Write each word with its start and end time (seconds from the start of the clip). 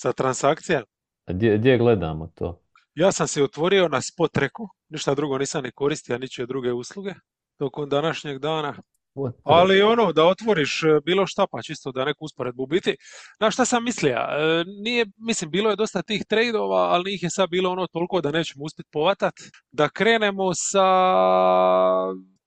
sa 0.00 0.12
transakcijama. 0.12 0.86
A 1.26 1.32
gdje, 1.32 1.58
gdje 1.58 1.78
gledamo 1.78 2.26
to? 2.34 2.60
Ja 2.94 3.12
sam 3.12 3.28
se 3.28 3.42
otvorio 3.42 3.88
na 3.88 4.00
Spotreku, 4.00 4.68
ništa 4.88 5.14
drugo 5.14 5.38
nisam 5.38 5.64
ni 5.64 5.72
koristio, 5.72 6.18
ničije 6.18 6.46
druge 6.46 6.72
usluge 6.72 7.14
tokom 7.58 7.88
današnjeg 7.88 8.38
dana. 8.38 8.74
Ali 9.44 9.82
ono, 9.82 10.12
da 10.12 10.24
otvoriš 10.24 10.82
e, 10.82 11.00
bilo 11.04 11.26
šta, 11.26 11.46
pa 11.52 11.62
čisto 11.62 11.92
da 11.92 12.04
neku 12.04 12.24
usporedbu 12.24 12.66
biti. 12.66 12.96
Na 13.40 13.50
šta 13.50 13.64
sam 13.64 13.84
mislio? 13.84 14.16
E, 14.16 14.64
nije, 14.82 15.06
mislim, 15.16 15.50
bilo 15.50 15.70
je 15.70 15.76
dosta 15.76 16.02
tih 16.02 16.24
trejdova, 16.28 16.76
ali 16.76 17.14
ih 17.14 17.22
je 17.22 17.30
sad 17.30 17.50
bilo 17.50 17.70
ono 17.70 17.86
toliko 17.86 18.20
da 18.20 18.30
nećemo 18.30 18.64
uspjeti 18.64 18.90
povatat. 18.92 19.34
Da 19.72 19.88
krenemo 19.88 20.54
sa 20.54 20.86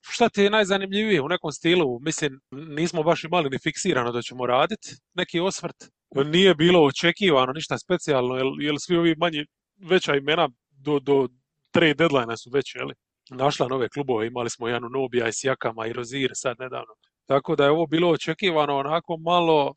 šta 0.09 0.29
ti 0.29 0.41
je 0.41 0.49
najzanimljivije 0.49 1.21
u 1.21 1.29
nekom 1.29 1.51
stilu? 1.51 1.99
Mislim, 1.99 2.39
nismo 2.51 3.03
baš 3.03 3.23
imali 3.23 3.49
ni 3.49 3.59
fiksirano 3.59 4.11
da 4.11 4.21
ćemo 4.21 4.45
raditi 4.45 4.95
neki 5.13 5.39
osvrt. 5.39 5.75
Nije 6.15 6.55
bilo 6.55 6.83
očekivano 6.83 7.53
ništa 7.53 7.77
specijalno, 7.77 8.35
jer, 8.59 8.75
svi 8.79 8.97
ovi 8.97 9.15
manji, 9.17 9.45
veća 9.89 10.15
imena 10.15 10.49
do, 10.71 10.99
do 10.99 11.27
trade 11.71 11.93
deadline 11.93 12.37
su 12.37 12.49
veći, 12.53 12.77
jel? 12.77 12.89
našla 13.29 13.67
nove 13.67 13.89
klubove, 13.89 14.27
imali 14.27 14.49
smo 14.49 14.67
Janu 14.67 14.89
Nobija 14.89 15.27
i 15.27 15.33
Sjakama 15.33 15.87
i 15.87 15.93
Rozir 15.93 16.31
sad 16.33 16.55
nedavno. 16.59 16.93
Tako 17.25 17.55
da 17.55 17.63
je 17.63 17.71
ovo 17.71 17.87
bilo 17.87 18.09
očekivano 18.09 18.77
onako 18.77 19.17
malo 19.17 19.73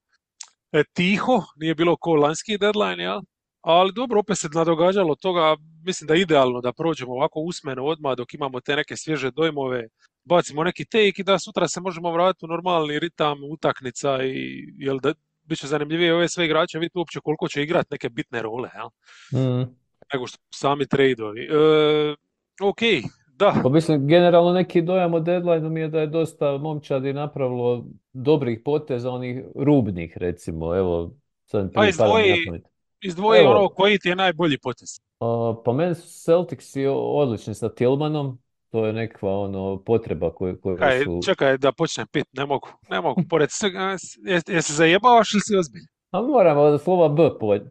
e, 0.72 0.84
tiho, 0.94 1.42
nije 1.56 1.74
bilo 1.74 1.96
ko 1.96 2.14
lanski 2.14 2.58
deadline, 2.58 3.02
jel? 3.02 3.20
Ali 3.60 3.92
dobro, 3.92 4.20
opet 4.20 4.38
se 4.38 4.48
nadogađalo 4.54 5.14
toga, 5.14 5.56
mislim 5.84 6.06
da 6.08 6.14
je 6.14 6.20
idealno 6.20 6.60
da 6.60 6.72
prođemo 6.72 7.12
ovako 7.12 7.40
usmeno 7.40 7.84
odmah 7.84 8.16
dok 8.16 8.34
imamo 8.34 8.60
te 8.60 8.76
neke 8.76 8.96
svježe 8.96 9.30
dojmove, 9.30 9.88
bacimo 10.24 10.64
neki 10.64 10.84
take 10.84 11.12
i 11.18 11.24
da 11.24 11.38
sutra 11.38 11.68
se 11.68 11.80
možemo 11.80 12.12
vratiti 12.12 12.44
u 12.44 12.48
normalni 12.48 12.98
ritam 12.98 13.38
utaknica 13.52 14.24
i 14.24 14.64
jel 14.78 14.98
da 14.98 15.14
bit 15.46 15.58
će 15.58 15.66
zanimljivije 15.66 16.14
ove 16.14 16.28
sve 16.28 16.44
igrače 16.44 16.78
vidjeti 16.78 16.98
uopće 16.98 17.20
koliko 17.20 17.48
će 17.48 17.62
igrati 17.62 17.88
neke 17.90 18.08
bitne 18.08 18.42
role, 18.42 18.68
jel? 18.74 18.88
Mm. 19.42 19.74
Nego 20.12 20.26
što 20.26 20.38
sami 20.54 20.86
tradeovi. 20.86 21.40
E, 21.40 22.14
ok, 22.62 22.80
da. 23.28 23.54
Pa 23.62 23.68
mislim, 23.68 24.06
generalno 24.06 24.52
neki 24.52 24.82
dojam 24.82 25.14
o 25.14 25.20
deadline 25.20 25.68
mi 25.68 25.80
je 25.80 25.88
da 25.88 26.00
je 26.00 26.06
dosta 26.06 26.58
momčadi 26.58 27.12
napravilo 27.12 27.86
dobrih 28.12 28.60
poteza, 28.64 29.10
onih 29.10 29.44
rubnih 29.54 30.16
recimo, 30.16 30.76
evo. 30.76 31.14
Sad 31.46 31.72
pa 31.72 31.86
izdvoji, 31.86 32.34
izdvoji 33.00 33.46
ono 33.46 33.68
koji 33.68 33.98
ti 33.98 34.08
je 34.08 34.16
najbolji 34.16 34.58
potez. 34.58 35.00
Uh, 35.20 35.56
pa 35.64 35.72
meni 35.72 35.94
su 35.94 36.24
Celticsi 36.24 36.86
odlični 36.88 37.54
sa 37.54 37.68
Tilmanom, 37.68 38.38
to 38.76 38.86
je 38.86 38.92
nekakva 38.92 39.38
ono 39.38 39.82
potreba 39.86 40.34
koju, 40.34 40.60
koju 40.60 40.76
Kaj, 40.76 41.04
su... 41.04 41.20
Čekaj 41.24 41.58
da 41.58 41.72
počnem 41.72 42.06
pit, 42.12 42.26
ne 42.32 42.46
mogu, 42.46 42.68
ne 42.90 43.00
mogu, 43.00 43.22
pored 43.30 43.50
svega, 43.50 43.96
jesi 44.46 44.72
zajebavaš 44.72 45.34
ili 45.34 45.40
si 45.40 45.56
ozbilj? 45.56 45.82
A 46.10 46.22
moramo 46.22 46.60
od 46.60 46.82
slova 46.82 47.08
B 47.08 47.22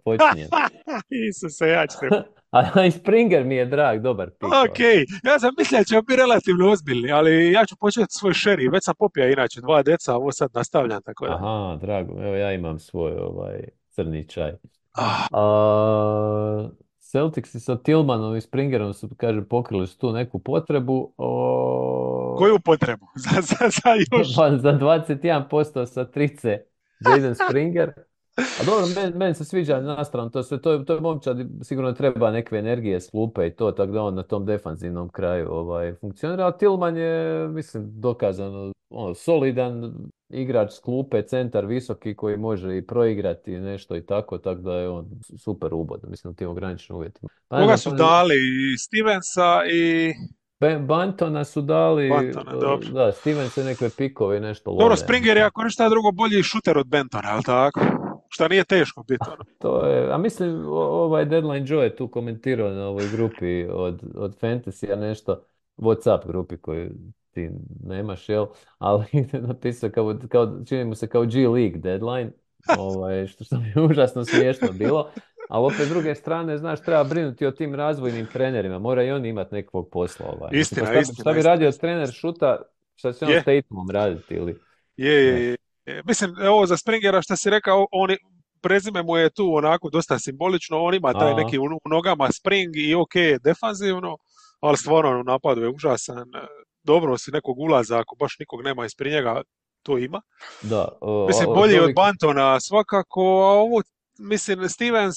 počinjeti. 0.03 0.51
Isuse, 1.29 1.67
ja 1.67 1.87
ću 1.87 1.97
A 2.55 2.91
Springer 2.91 3.43
mi 3.43 3.55
je 3.55 3.65
drag, 3.65 4.01
dobar 4.01 4.29
pik. 4.29 4.47
Ok, 4.47 4.79
ja 5.23 5.39
sam 5.39 5.51
mislio 5.57 5.79
da 5.79 5.83
ćemo 5.83 6.01
biti 6.01 6.15
relativno 6.15 6.71
ozbiljni, 6.71 7.11
ali 7.11 7.51
ja 7.51 7.65
ću 7.65 7.75
početi 7.79 8.07
svoj 8.09 8.33
šeri. 8.33 8.69
Već 8.69 8.83
sam 8.83 8.95
popija 8.99 9.31
inače 9.31 9.61
dva 9.61 9.83
deca, 9.83 10.15
ovo 10.15 10.31
sad 10.31 10.49
nastavljam 10.53 11.01
tako 11.01 11.27
da. 11.27 11.33
Aha, 11.33 11.77
drago. 11.81 12.23
Evo 12.23 12.35
ja 12.35 12.53
imam 12.53 12.79
svoj 12.79 13.11
ovaj 13.11 13.59
crni 13.89 14.27
čaj. 14.27 14.51
Ah. 14.93 15.27
A, 15.31 16.69
Celtics 17.15 17.55
sa 17.63 17.77
Tillmanom 17.77 18.35
i 18.35 18.41
Springerom 18.41 18.93
su, 18.93 19.09
kaže, 19.17 19.41
pokrili 19.41 19.87
su 19.87 19.97
tu 19.97 20.11
neku 20.11 20.39
potrebu. 20.39 21.13
O... 21.17 22.35
Koju 22.37 22.59
potrebu? 22.59 23.05
za, 23.23 23.41
za, 23.41 23.69
za 23.69 24.17
još? 24.17 24.27
Pa, 24.37 24.57
za 24.57 24.71
21% 24.71 25.85
sa 25.85 26.05
trice 26.05 26.59
Jaden 26.99 27.35
Springer. 27.35 27.93
A 28.37 28.63
dobro, 28.65 28.85
meni, 28.95 29.17
meni 29.17 29.33
se 29.35 29.45
sviđa 29.45 29.81
na 29.81 30.05
stranu, 30.05 30.29
to, 30.29 30.43
sve, 30.43 30.61
to, 30.61 30.77
to 30.77 30.93
je 30.93 31.01
momčad, 31.01 31.37
sigurno 31.61 31.93
treba 31.93 32.31
neke 32.31 32.55
energije 32.55 33.01
s 33.01 33.09
i 33.47 33.55
to, 33.55 33.71
tako 33.71 33.91
da 33.91 34.01
on 34.01 34.15
na 34.15 34.23
tom 34.23 34.45
defanzivnom 34.45 35.09
kraju 35.09 35.51
ovaj, 35.51 35.93
funkcionira. 35.93 36.47
A 36.47 36.51
Tilman 36.51 36.97
je, 36.97 37.47
mislim, 37.47 37.83
dokazano 37.87 38.71
ono, 38.89 39.13
solidan 39.13 39.93
igrač 40.29 40.71
s 40.71 40.79
klupe, 40.79 41.21
centar 41.21 41.65
visoki 41.65 42.15
koji 42.15 42.37
može 42.37 42.77
i 42.77 42.87
proigrati 42.87 43.51
nešto 43.51 43.95
i 43.95 44.05
tako, 44.05 44.37
tako 44.37 44.61
da 44.61 44.73
je 44.73 44.89
on 44.89 45.05
super 45.37 45.73
ubod, 45.73 45.99
mislim, 46.07 46.31
u 46.31 46.35
tim 46.35 46.49
ograničenim 46.49 46.97
uvjetima. 46.97 47.29
Pa, 47.47 47.59
Koga 47.59 47.77
su 47.77 47.91
dali? 47.91 48.35
Stevensa 48.77 49.61
i... 49.71 50.13
Bantona 50.87 51.43
su 51.43 51.61
dali, 51.61 52.09
Bantona, 52.09 52.51
dobro. 52.51 52.87
da, 52.87 53.11
Stevens 53.11 53.57
je 53.57 53.63
nekve 53.63 53.89
pikove 53.97 54.37
i 54.37 54.39
nešto 54.39 54.69
love. 54.69 54.83
Dobro, 54.83 54.95
Springer 54.95 55.37
je 55.37 55.43
ako 55.43 55.63
ništa 55.63 55.89
drugo 55.89 56.11
bolji 56.11 56.43
šuter 56.43 56.77
od 56.77 56.87
Bentona, 56.87 57.29
ali 57.31 57.43
tako? 57.43 57.81
Šta 58.29 58.47
nije 58.47 58.63
teško 58.63 59.03
biti. 59.03 59.25
Ono. 59.27 59.43
To 59.61 59.85
je, 59.85 60.13
a 60.13 60.17
mislim, 60.17 60.67
ovaj 60.67 61.25
Deadline 61.25 61.65
Joe 61.67 61.83
je 61.83 61.95
tu 61.95 62.07
komentirao 62.07 62.69
na 62.69 62.87
ovoj 62.87 63.03
grupi 63.11 63.65
od, 63.69 64.03
od 64.15 64.39
Fantasy-a 64.39 64.95
nešto, 64.95 65.43
Whatsapp 65.77 66.27
grupi 66.27 66.57
koju 66.57 66.89
ti 67.31 67.49
nemaš, 67.83 68.29
jel? 68.29 68.45
Ali 68.77 69.05
napisao 69.47 69.89
kao, 69.89 70.19
kao, 70.29 70.59
čini 70.67 70.85
mu 70.85 70.95
se 70.95 71.07
kao 71.07 71.25
G 71.25 71.47
League 71.47 71.77
Deadline, 71.77 72.31
ovaj, 72.79 73.27
što, 73.27 73.43
što 73.43 73.59
mi 73.59 73.67
je 73.75 73.81
užasno 73.81 74.25
smiješno 74.25 74.67
bilo. 74.71 75.11
Ali 75.49 75.65
opet 75.65 75.85
s 75.85 75.89
druge 75.89 76.15
strane, 76.15 76.57
znaš, 76.57 76.81
treba 76.81 77.03
brinuti 77.03 77.45
o 77.45 77.51
tim 77.51 77.75
razvojnim 77.75 78.27
trenerima. 78.33 78.79
Mora 78.79 79.03
i 79.03 79.11
oni 79.11 79.29
imati 79.29 79.55
nekog 79.55 79.89
posla. 79.91 80.25
Ovaj. 80.25 80.49
Istina, 80.53 80.87
šta, 80.87 80.99
istina. 80.99 81.21
Šta 81.21 81.33
bi 81.33 81.41
radio 81.41 81.71
trener 81.71 82.11
šuta, 82.11 82.61
šta 82.95 83.13
će 83.13 83.25
on 83.25 83.31
s 83.31 83.43
Tatumom 83.45 83.89
raditi? 83.89 84.33
Ili... 84.33 84.59
Je, 84.97 85.25
je, 85.25 85.49
je. 85.49 85.55
E, 85.85 86.01
mislim, 86.05 86.35
ovo 86.49 86.65
za 86.65 86.77
Springera 86.77 87.21
što 87.21 87.35
si 87.35 87.49
rekao, 87.49 87.87
on, 87.91 88.09
prezime 88.61 89.03
mu 89.03 89.17
je 89.17 89.29
tu 89.29 89.55
onako 89.55 89.89
dosta 89.89 90.19
simbolično, 90.19 90.83
on 90.83 90.93
ima 90.93 91.13
taj 91.13 91.33
neki 91.33 91.59
u, 91.59 91.63
nogama 91.89 92.31
Spring 92.31 92.75
i 92.75 92.95
ok, 92.95 93.13
defanzivno, 93.43 94.17
ali 94.59 94.77
stvarno 94.77 95.19
u 95.19 95.23
napadu 95.23 95.61
je 95.61 95.69
užasan. 95.69 96.17
E, 96.17 96.47
dobro 96.83 97.17
si 97.17 97.31
nekog 97.31 97.59
ulaza, 97.59 97.99
ako 97.99 98.15
baš 98.15 98.39
nikog 98.39 98.63
nema 98.63 98.85
ispred 98.85 99.11
njega, 99.11 99.41
to 99.83 99.97
ima. 99.97 100.21
Da, 100.61 100.87
mislim, 101.27 101.45
bolji 101.55 101.79
od 101.79 101.93
Bantona 101.95 102.59
svakako, 102.59 103.21
a 103.21 103.51
ovo 103.51 103.81
mislim, 104.19 104.69
Stevens, 104.69 105.15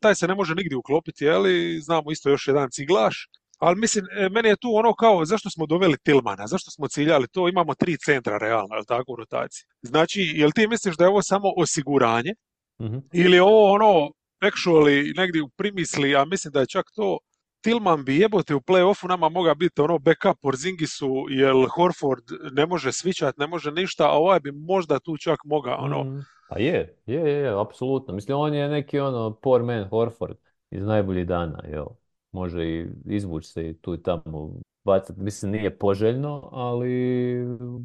taj 0.00 0.14
se 0.14 0.28
ne 0.28 0.34
može 0.34 0.54
nigdje 0.54 0.76
uklopiti, 0.76 1.28
li 1.28 1.80
znamo 1.80 2.10
isto 2.10 2.30
još 2.30 2.48
jedan 2.48 2.70
ciglaš, 2.70 3.28
ali 3.64 3.80
mislim, 3.80 4.04
e, 4.10 4.28
meni 4.28 4.48
je 4.48 4.56
tu 4.56 4.68
ono 4.74 4.94
kao, 4.94 5.24
zašto 5.24 5.50
smo 5.50 5.66
doveli 5.66 5.96
Tilmana, 6.02 6.46
zašto 6.46 6.70
smo 6.70 6.88
ciljali 6.88 7.28
to, 7.28 7.48
imamo 7.48 7.74
tri 7.74 7.96
centra 7.96 8.38
realno, 8.38 8.74
jel 8.74 8.84
tako, 8.84 9.12
u 9.12 9.16
rotaciji. 9.16 9.64
Znači, 9.82 10.20
jel 10.34 10.50
ti 10.50 10.68
misliš 10.68 10.96
da 10.96 11.04
je 11.04 11.08
ovo 11.08 11.22
samo 11.22 11.48
osiguranje, 11.56 12.34
mm 12.80 12.98
ili 13.12 13.38
ovo 13.38 13.72
ono, 13.72 14.10
actually, 14.42 15.16
negdje 15.16 15.42
u 15.42 15.48
primisli, 15.48 16.16
a 16.16 16.24
mislim 16.24 16.52
da 16.52 16.60
je 16.60 16.66
čak 16.66 16.84
to, 16.94 17.18
Tilman 17.60 18.04
bi 18.04 18.18
jebote 18.18 18.54
u 18.54 18.60
play-offu 18.60 19.08
nama 19.08 19.28
moga 19.28 19.54
biti 19.54 19.80
ono 19.80 19.98
backup 19.98 20.40
Porzingisu, 20.42 21.26
jer 21.28 21.54
Horford 21.76 22.24
ne 22.52 22.66
može 22.66 22.92
svičat, 22.92 23.36
ne 23.36 23.46
može 23.46 23.70
ništa, 23.70 24.04
a 24.04 24.18
ovaj 24.18 24.40
bi 24.40 24.52
možda 24.52 24.98
tu 24.98 25.16
čak 25.16 25.38
moga 25.44 25.76
ono... 25.76 26.04
Mm. 26.04 26.24
A 26.48 26.58
je, 26.58 26.96
je, 27.06 27.20
je, 27.20 27.32
je, 27.32 27.60
apsolutno. 27.60 28.14
Mislim, 28.14 28.38
on 28.38 28.54
je 28.54 28.68
neki 28.68 29.00
ono 29.00 29.34
poor 29.42 29.62
man 29.62 29.88
Horford 29.88 30.36
iz 30.70 30.82
najboljih 30.82 31.26
dana, 31.26 31.62
jel? 31.68 31.86
Može 32.34 32.64
i 32.64 32.86
izvući 33.04 33.48
se 33.48 33.68
i 33.68 33.74
tu 33.74 33.94
i 33.94 34.02
tamo 34.02 34.60
bacati. 34.84 35.20
Mislim, 35.20 35.52
nije 35.52 35.78
poželjno, 35.78 36.48
ali 36.52 37.34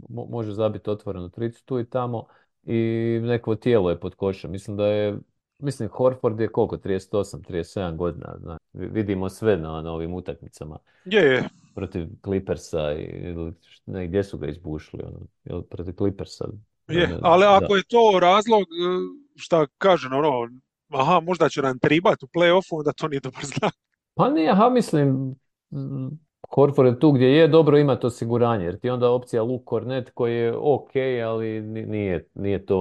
može 0.09 0.53
zabiti 0.53 0.89
otvorenu 0.89 1.29
tricu 1.29 1.65
tu 1.65 1.79
i 1.79 1.89
tamo 1.89 2.25
i 2.63 3.19
neko 3.23 3.55
tijelo 3.55 3.89
je 3.89 3.99
pod 3.99 4.15
košem. 4.15 4.51
Mislim 4.51 4.77
da 4.77 4.85
je 4.85 5.17
Mislim, 5.59 5.89
Horford 5.89 6.39
je 6.39 6.47
koliko? 6.47 6.77
38, 6.77 7.41
37 7.49 7.95
godina. 7.95 8.35
Zna. 8.39 8.57
Vidimo 8.73 9.29
sve 9.29 9.57
na, 9.57 9.81
na 9.81 9.91
ovim 9.91 10.13
utakmicama. 10.13 10.77
Je, 11.05 11.21
je. 11.21 11.43
Protiv 11.75 12.07
Clippersa 12.23 12.91
ili 12.91 13.53
ne, 13.85 14.07
gdje 14.07 14.23
su 14.23 14.37
ga 14.37 14.47
izbušili? 14.47 15.03
Ono, 15.49 15.61
protiv 15.61 15.93
Clippersa. 15.93 16.45
Je, 16.87 17.17
ali 17.21 17.45
ako 17.45 17.75
je 17.75 17.83
to 17.87 18.19
razlog, 18.21 18.61
e, 18.61 18.65
šta 19.35 19.67
kaže, 19.77 20.07
ono, 20.07 20.49
aha, 20.89 21.19
možda 21.19 21.49
će 21.49 21.61
nam 21.61 21.79
tribati 21.79 22.25
u 22.25 22.27
play-offu, 22.27 22.77
onda 22.77 22.91
to 22.91 23.07
nije 23.07 23.19
dobar 23.19 23.45
znak. 23.45 23.73
Pa 24.19 24.29
nije, 24.29 24.51
aha, 24.51 24.69
mislim, 24.69 25.35
Horford 26.49 26.87
je 26.87 26.99
tu 26.99 27.11
gdje 27.11 27.25
je 27.25 27.47
dobro 27.47 27.77
imati 27.77 28.05
osiguranje, 28.05 28.65
jer 28.65 28.79
ti 28.79 28.89
onda 28.89 29.11
opcija 29.11 29.43
Luke 29.43 29.65
Cornet 29.69 30.11
koji 30.13 30.35
je 30.35 30.57
ok, 30.57 30.91
ali 31.25 31.61
nije, 31.61 32.27
nije 32.33 32.65
to 32.65 32.77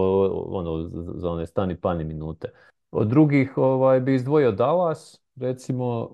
ono 0.46 0.88
za 1.14 1.30
one 1.30 1.46
stani 1.46 1.76
pani 1.76 2.04
minute. 2.04 2.48
Od 2.90 3.08
drugih 3.08 3.58
ovaj, 3.58 4.00
bi 4.00 4.14
izdvojio 4.14 4.52
Dallas, 4.52 5.20
recimo, 5.36 6.10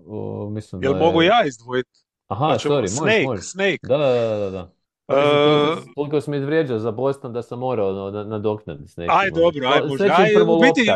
mislim 0.50 0.82
Jel 0.82 0.92
da 0.92 0.98
je... 0.98 1.04
mogu 1.04 1.22
ja 1.22 1.44
izdvojiti? 1.46 2.00
Aha, 2.26 2.46
sorry, 2.46 2.88
Snake, 2.88 3.24
može, 3.26 3.42
Snake. 3.42 3.78
Da, 3.82 3.98
da, 3.98 4.38
da, 4.38 4.50
da. 4.50 4.70
Uh, 5.08 5.16
toliko 5.94 6.20
sam 6.20 6.34
izvrijeđao 6.34 6.78
za 6.78 6.90
Boston 6.90 7.32
da 7.32 7.42
sam 7.42 7.58
morao 7.58 8.10
nadoknaditi 8.10 8.88
s 8.88 8.96
nekim. 8.96 9.16
Aj, 9.16 9.30
dobro, 9.30 9.68
aj, 9.68 9.80
može. 9.88 10.04
Aj, 10.04 10.34
u 10.42 10.60
biti 10.60 10.90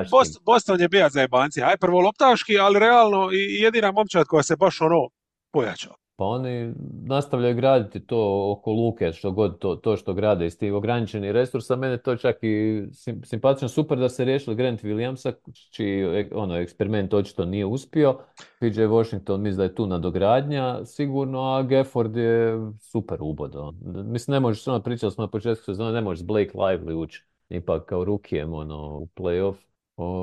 Boston 0.44 0.80
je 0.80 0.88
bija 0.88 1.08
za 1.08 1.20
jebanci. 1.20 1.62
Aj, 1.62 1.76
prvo 1.76 2.00
loptaški, 2.00 2.58
ali 2.58 2.78
realno 2.78 3.30
i 3.32 3.62
jedina 3.62 3.92
momčad 3.92 4.26
koja 4.26 4.42
se 4.42 4.56
baš 4.56 4.80
ono 4.80 5.08
pojačala. 5.52 5.96
Pa 6.18 6.24
oni 6.24 6.72
nastavljaju 7.06 7.56
graditi 7.56 8.00
to 8.00 8.52
oko 8.52 8.72
luke, 8.72 9.12
što 9.12 9.30
god 9.30 9.58
to, 9.58 9.76
to 9.76 9.96
što 9.96 10.14
grade 10.14 10.46
iz 10.46 10.58
tih 10.58 10.72
ograničenih 10.72 11.30
resursa. 11.30 11.76
Mene 11.76 11.98
to 11.98 12.16
čak 12.16 12.36
i 12.42 12.82
simpatično 13.24 13.68
super 13.68 13.98
da 13.98 14.08
se 14.08 14.24
riješili 14.24 14.56
Grant 14.56 14.82
Williamsa, 14.82 15.32
čiji 15.70 16.04
ono, 16.32 16.56
eksperiment 16.56 17.14
očito 17.14 17.44
nije 17.44 17.66
uspio. 17.66 18.18
PJ 18.60 18.82
Washington 18.82 19.40
misli 19.40 19.56
da 19.56 19.62
je 19.62 19.74
tu 19.74 19.86
nadogradnja 19.86 20.84
sigurno, 20.84 21.40
a 21.40 21.62
Gafford 21.62 22.16
je 22.16 22.58
super 22.80 23.18
ubodo. 23.20 23.74
Mislim, 24.04 24.32
ne 24.32 24.40
možeš, 24.40 24.68
ono 24.68 24.82
pričali 24.82 25.12
smo 25.12 25.24
na 25.24 25.30
početku 25.30 25.64
sezone, 25.64 25.92
ne 25.92 26.00
možeš 26.00 26.26
Blake 26.26 26.52
Lively 26.54 26.94
ući 26.94 27.24
ipak 27.48 27.84
kao 27.84 28.04
rukijem 28.04 28.54
ono, 28.54 28.98
u 28.98 29.08
playoff 29.16 29.67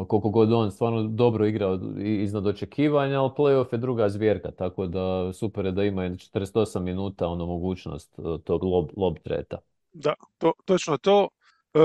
koliko 0.07 0.29
god 0.29 0.53
on 0.53 0.71
stvarno 0.71 1.03
dobro 1.03 1.45
igrao 1.45 1.79
iznad 1.97 2.47
očekivanja, 2.47 3.21
ali 3.21 3.31
playoff 3.37 3.73
je 3.73 3.77
druga 3.77 4.09
zvjerka, 4.09 4.51
tako 4.51 4.87
da 4.87 5.33
super 5.33 5.65
je 5.65 5.71
da 5.71 5.83
ima 5.83 6.01
48 6.01 6.79
minuta 6.79 7.27
ono 7.27 7.45
mogućnost 7.45 8.19
e, 8.19 8.21
tog 8.43 8.63
lob, 8.63 8.89
lob 8.97 9.17
treta. 9.23 9.57
Da, 9.93 10.13
to, 10.37 10.53
točno 10.65 10.97
to. 10.97 11.27
E, 11.73 11.79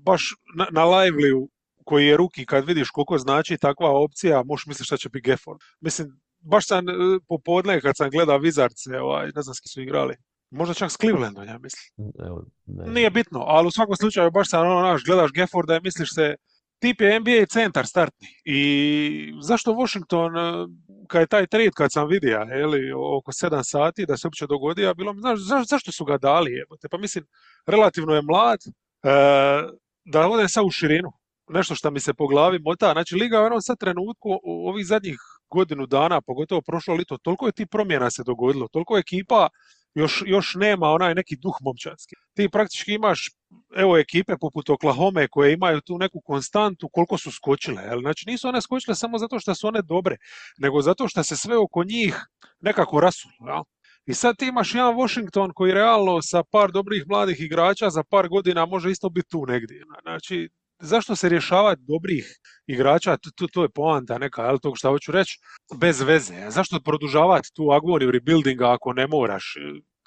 baš 0.00 0.34
na, 0.56 0.66
na 0.70 0.84
Lively 0.86 1.48
koji 1.84 2.06
je 2.06 2.16
ruki, 2.16 2.46
kad 2.46 2.66
vidiš 2.66 2.90
koliko 2.90 3.18
znači 3.18 3.58
takva 3.58 3.90
opcija, 3.90 4.42
možeš 4.46 4.66
misliti 4.66 4.86
šta 4.86 4.96
će 4.96 5.08
biti 5.08 5.30
Gafford. 5.30 5.60
Mislim, 5.80 6.20
baš 6.40 6.66
sam 6.66 6.88
e, 6.88 6.92
popodne 7.28 7.80
kad 7.80 7.96
sam 7.96 8.10
gledao 8.10 8.38
Vizarce, 8.38 9.00
ovaj, 9.00 9.26
ne 9.34 9.42
znam 9.42 9.54
s 9.54 9.72
su 9.72 9.82
igrali, 9.82 10.16
možda 10.50 10.74
čak 10.74 10.90
s 10.90 10.96
Clevelandom, 10.96 11.44
ja 11.46 11.58
mislim. 11.58 12.12
Evo, 12.26 12.44
Nije 12.66 13.10
bitno, 13.10 13.44
ali 13.46 13.66
u 13.66 13.70
svakom 13.70 13.96
slučaju 13.96 14.30
baš 14.30 14.50
sam 14.50 14.66
ono, 14.66 14.80
naš, 14.80 15.04
gledaš 15.04 15.32
Gafforda 15.32 15.76
i 15.76 15.80
misliš 15.80 16.14
se, 16.14 16.36
tip 16.78 17.00
je 17.00 17.20
NBA 17.20 17.46
centar 17.50 17.86
startni. 17.86 18.28
I 18.44 19.32
zašto 19.42 19.72
Washington, 19.72 20.36
e, 20.36 20.66
kad 21.08 21.20
je 21.20 21.26
taj 21.26 21.46
trade 21.46 21.70
kad 21.74 21.92
sam 21.92 22.08
vidio, 22.08 22.44
li, 22.44 22.92
oko 22.92 23.32
7 23.32 23.62
sati 23.64 24.06
da 24.06 24.16
se 24.16 24.26
uopće 24.26 24.46
dogodio, 24.46 24.94
bilo 24.94 25.12
mi, 25.12 25.20
znaš, 25.20 25.68
zašto 25.68 25.92
su 25.92 26.04
ga 26.04 26.18
dali? 26.18 26.52
Jebote? 26.52 26.88
Pa 26.88 26.98
mislim, 26.98 27.24
relativno 27.66 28.14
je 28.14 28.22
mlad, 28.22 28.58
e, 29.02 29.10
da 30.04 30.28
ode 30.28 30.48
sad 30.48 30.64
u 30.64 30.70
širinu. 30.70 31.12
Nešto 31.50 31.74
što 31.74 31.90
mi 31.90 32.00
se 32.00 32.14
po 32.14 32.26
glavi 32.26 32.58
mota. 32.58 32.92
Znači, 32.92 33.14
Liga 33.14 33.40
u 33.40 33.42
jednom 33.42 33.60
sad 33.60 33.78
trenutku, 33.78 34.28
u 34.42 34.68
ovih 34.68 34.86
zadnjih 34.86 35.16
godinu 35.50 35.86
dana, 35.86 36.20
pogotovo 36.20 36.60
prošlo 36.60 36.94
lito, 36.94 37.18
toliko 37.18 37.46
je 37.46 37.52
ti 37.52 37.66
promjena 37.66 38.10
se 38.10 38.22
dogodilo, 38.24 38.68
toliko 38.68 38.98
ekipa 38.98 39.48
još, 39.94 40.22
još 40.26 40.54
nema 40.54 40.88
onaj 40.88 41.14
neki 41.14 41.36
duh 41.36 41.56
momčanski. 41.60 42.14
Ti 42.34 42.48
praktički 42.48 42.94
imaš 42.94 43.30
evo 43.76 43.98
ekipe 43.98 44.36
poput 44.40 44.70
Oklahoma 44.70 45.26
koje 45.30 45.52
imaju 45.52 45.80
tu 45.80 45.98
neku 45.98 46.20
konstantu 46.20 46.88
koliko 46.88 47.18
su 47.18 47.30
skočile. 47.30 47.82
Jel? 47.82 48.00
Znači 48.00 48.24
nisu 48.26 48.48
one 48.48 48.60
skočile 48.62 48.94
samo 48.94 49.18
zato 49.18 49.40
što 49.40 49.54
su 49.54 49.68
one 49.68 49.82
dobre, 49.82 50.16
nego 50.58 50.82
zato 50.82 51.08
što 51.08 51.22
se 51.22 51.36
sve 51.36 51.58
oko 51.58 51.84
njih 51.84 52.26
nekako 52.60 53.00
rasulo. 53.00 53.64
I 54.06 54.14
sad 54.14 54.36
ti 54.36 54.46
imaš 54.46 54.74
jedan 54.74 54.94
Washington 54.94 55.52
koji 55.54 55.72
realno 55.72 56.22
sa 56.22 56.42
par 56.50 56.72
dobrih 56.72 57.04
mladih 57.06 57.40
igrača 57.40 57.90
za 57.90 58.02
par 58.10 58.28
godina 58.28 58.66
može 58.66 58.90
isto 58.90 59.08
biti 59.08 59.28
tu 59.28 59.46
negdje. 59.46 59.82
Znači, 60.02 60.48
zašto 60.80 61.16
se 61.16 61.28
rješavati 61.28 61.82
dobrih 61.82 62.38
igrača, 62.66 63.16
to, 63.16 63.46
to 63.46 63.62
je 63.62 63.68
poanta 63.68 64.18
neka, 64.18 64.46
jel, 64.46 64.58
tog 64.58 64.78
što 64.78 64.90
hoću 64.90 65.12
reći, 65.12 65.38
bez 65.80 66.00
veze. 66.00 66.50
Zašto 66.50 66.80
produžavati 66.80 67.48
tu 67.54 67.70
agoniju 67.70 68.10
rebuildinga 68.10 68.72
ako 68.72 68.92
ne 68.92 69.06
moraš? 69.06 69.54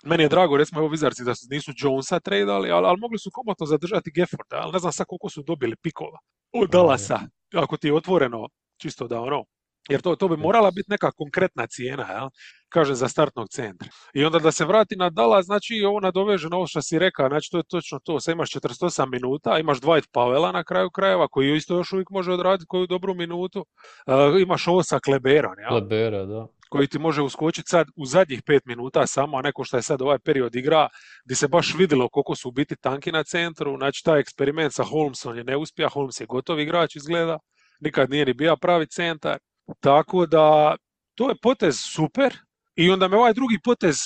Meni 0.04 0.24
je 0.24 0.30
drago, 0.30 0.58
recimo, 0.58 0.82
evo 0.82 0.90
Vizarci 0.90 1.24
da 1.24 1.34
nisu 1.50 1.72
Jonesa 1.78 2.20
tradali, 2.20 2.72
ali, 2.72 2.88
ali 2.88 3.00
mogli 3.00 3.20
su 3.20 3.30
komotno 3.34 3.66
zadržati 3.66 4.12
Gefforda, 4.12 4.58
ali 4.62 4.72
ne 4.72 4.80
znam 4.80 4.92
sad 4.92 5.06
koliko 5.06 5.30
su 5.30 5.44
dobili 5.44 5.76
pikova 5.76 6.20
od 6.54 6.70
Dallasa, 6.70 7.20
ako 7.54 7.78
ti 7.78 7.88
je 7.88 7.96
otvoreno, 7.96 8.48
čisto 8.78 9.08
da 9.08 9.22
ono, 9.22 9.46
jer 9.90 10.02
to, 10.02 10.16
to 10.16 10.28
bi 10.28 10.38
morala 10.38 10.72
biti 10.72 10.92
neka 10.92 11.12
konkretna 11.12 11.68
cijena, 11.68 12.12
jel? 12.12 12.30
kaže 12.72 12.94
za 12.96 13.08
startnog 13.08 13.50
centra. 13.50 13.90
I 14.14 14.26
onda 14.26 14.40
da 14.40 14.52
se 14.52 14.66
vrati 14.66 14.96
na 14.96 15.10
Dallas, 15.10 15.46
znači 15.46 15.84
ovo 15.84 16.00
nadoveže 16.00 16.50
na 16.50 16.58
ovo 16.58 16.68
što 16.68 16.82
si 16.82 17.00
rekao, 17.00 17.28
znači 17.30 17.52
to 17.52 17.58
je 17.58 17.64
točno 17.70 18.00
to, 18.04 18.20
sad 18.20 18.32
imaš 18.32 18.50
48 18.52 19.12
minuta, 19.12 19.60
imaš 19.60 19.80
Dwight 19.80 20.08
Pavela 20.12 20.52
na 20.52 20.64
kraju 20.64 20.90
krajeva, 20.90 21.28
koji 21.28 21.56
isto 21.56 21.76
još 21.76 21.94
uvijek 21.94 22.10
može 22.10 22.32
odraditi 22.32 22.68
koju 22.68 22.88
dobru 22.88 23.14
minutu, 23.14 23.60
uh, 23.60 24.42
imaš 24.42 24.68
ovo 24.68 24.84
sa 24.84 25.00
Kleberom, 25.00 25.54
jel? 25.60 25.70
Klebera, 25.70 26.26
da. 26.26 26.48
Koji 26.70 26.88
ti 26.88 27.00
može 27.00 27.22
uskočiti 27.22 27.70
sad 27.70 27.88
u 27.96 28.06
zadnjih 28.06 28.42
pet 28.46 28.66
minuta 28.66 29.08
samo, 29.08 29.38
a 29.38 29.42
neko 29.42 29.64
što 29.64 29.78
je 29.78 29.82
sad 29.82 30.02
ovaj 30.02 30.20
period 30.20 30.56
igra, 30.56 30.88
gdje 31.26 31.36
se 31.36 31.48
baš 31.48 31.76
vidjelo 31.78 32.10
koliko 32.10 32.36
su 32.36 32.52
biti 32.52 32.76
tanki 32.76 33.12
na 33.12 33.24
centru, 33.24 33.78
znači 33.78 34.04
taj 34.04 34.20
eksperiment 34.20 34.74
sa 34.74 34.84
Holmesom 34.84 35.38
je 35.38 35.44
neuspija, 35.44 35.90
Holmes 35.90 36.20
je 36.20 36.26
gotov 36.26 36.60
igrač 36.60 36.96
izgleda, 36.96 37.40
nikad 37.80 38.10
nije 38.10 38.26
ni 38.26 38.34
bio 38.34 38.56
pravi 38.56 38.88
centar, 38.88 39.38
tako 39.80 40.26
da 40.26 40.76
to 41.16 41.30
je 41.30 41.36
potez 41.42 41.76
super 41.80 42.38
i 42.76 42.92
onda 42.92 43.08
me 43.08 43.18
ovaj 43.18 43.34
drugi 43.34 43.60
potez 43.64 43.98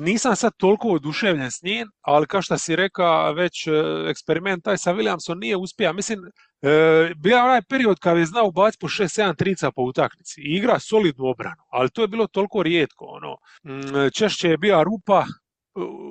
nisam 0.00 0.36
sad 0.36 0.52
toliko 0.56 0.88
oduševljen 0.88 1.50
s 1.50 1.62
njim, 1.62 1.88
ali 2.00 2.26
kao 2.26 2.42
što 2.42 2.58
si 2.58 2.76
rekao, 2.76 3.32
već 3.32 3.66
e, 3.66 3.70
eksperiment 4.10 4.64
taj 4.64 4.78
sa 4.78 4.94
Williamson 4.94 5.40
nije 5.40 5.56
uspio. 5.56 5.92
Mislim, 5.92 6.20
e, 6.62 7.12
bio 7.16 7.36
je 7.36 7.42
onaj 7.42 7.62
period 7.62 7.98
kad 7.98 8.18
je 8.18 8.26
znao 8.26 8.50
baciti 8.50 8.80
po 8.80 8.88
6-7 8.88 9.36
trica 9.36 9.70
po 9.70 9.82
utakmici 9.82 10.40
i 10.40 10.56
igra 10.56 10.78
solidnu 10.78 11.26
obranu, 11.26 11.62
ali 11.70 11.90
to 11.90 12.02
je 12.02 12.08
bilo 12.08 12.26
toliko 12.26 12.62
rijetko. 12.62 13.04
Ono. 13.04 13.36
Mm, 13.64 14.08
češće 14.14 14.48
je 14.48 14.58
bila 14.58 14.82
rupa 14.82 15.24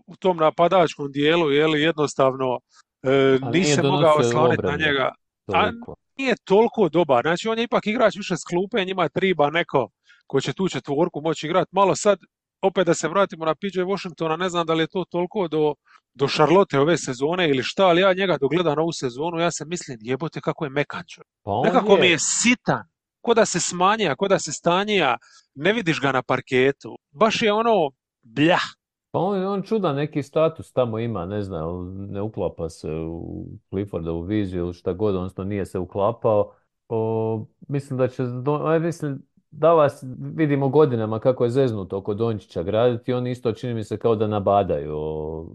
u 0.07 0.15
tom 0.15 0.37
napadačkom 0.37 1.11
dijelu, 1.11 1.51
je 1.51 1.67
li 1.67 1.81
jednostavno 1.81 2.59
e, 3.03 3.39
nisi 3.51 3.81
mogao 3.81 4.15
osloniti 4.15 4.63
na 4.63 4.77
njega. 4.77 5.11
A 5.53 5.71
nije 6.21 6.35
toliko 6.43 6.89
dobar. 6.89 7.23
Znači, 7.23 7.47
on 7.47 7.57
je 7.57 7.63
ipak 7.63 7.87
igrač 7.87 8.15
više 8.15 8.35
s 8.37 8.43
klupe, 8.49 8.85
njima 8.85 9.09
triba 9.09 9.49
neko 9.49 9.89
ko 10.31 10.41
će 10.41 10.53
tu 10.53 10.69
četvorku 10.69 11.21
moći 11.21 11.45
igrati. 11.47 11.69
Malo 11.71 11.95
sad 11.95 12.19
opet 12.61 12.87
da 12.87 12.93
se 12.93 13.07
vratimo 13.07 13.45
na 13.45 13.55
PJ 13.55 13.79
Washingtona, 13.81 14.37
ne 14.37 14.49
znam 14.49 14.65
da 14.65 14.73
li 14.73 14.83
je 14.83 14.87
to 14.87 15.05
toliko 15.09 15.47
do, 15.47 15.73
do 16.13 16.27
Charlotte 16.27 16.79
ove 16.79 16.97
sezone 16.97 17.49
ili 17.49 17.63
šta, 17.63 17.87
ali 17.87 18.01
ja 18.01 18.13
njega 18.13 18.37
dogledam 18.41 18.79
ovu 18.79 18.91
sezonu, 18.91 19.39
ja 19.39 19.51
se 19.51 19.65
mislim, 19.65 19.97
jebote 20.01 20.41
kako 20.41 20.65
je 20.65 20.69
mekan 20.69 21.03
Pa 21.43 21.61
Nekako 21.65 21.97
mi 21.97 22.07
je 22.07 22.17
sitan, 22.19 22.83
ko 23.21 23.33
da 23.33 23.45
se 23.45 23.59
smanjija, 23.59 24.15
ko 24.15 24.27
da 24.27 24.39
se 24.39 24.51
stanjija, 24.51 25.17
ne 25.55 25.73
vidiš 25.73 26.01
ga 26.01 26.11
na 26.11 26.21
parketu. 26.23 26.95
Baš 27.11 27.41
je 27.41 27.53
ono, 27.53 27.91
bljah. 28.21 28.63
Pa 29.11 29.19
on, 29.19 29.45
on 29.45 29.61
čudan 29.61 29.95
neki 29.95 30.23
status 30.23 30.73
tamo 30.73 30.99
ima, 30.99 31.25
ne 31.25 31.41
znam, 31.41 31.95
ne 32.11 32.21
uklapa 32.21 32.69
se 32.69 32.91
u 32.91 33.45
Cliffordovu 33.69 34.21
viziju, 34.21 34.73
šta 34.73 34.93
god, 34.93 35.15
odnosno 35.15 35.43
nije 35.43 35.65
se 35.65 35.79
uklapao. 35.79 36.53
O, 36.89 37.45
mislim 37.67 37.97
da 37.99 38.07
će, 38.07 38.23
do, 38.23 38.79
mislim, 38.79 39.21
da 39.51 39.73
vas 39.73 40.03
vidimo 40.19 40.69
godinama 40.69 41.19
kako 41.19 41.43
je 41.43 41.49
zeznuto 41.49 41.97
oko 41.97 42.13
Dončića 42.13 42.63
graditi, 42.63 43.13
oni 43.13 43.31
isto 43.31 43.51
čini 43.51 43.73
mi 43.73 43.83
se 43.83 43.97
kao 43.97 44.15
da 44.15 44.27
nabadaju. 44.27 44.95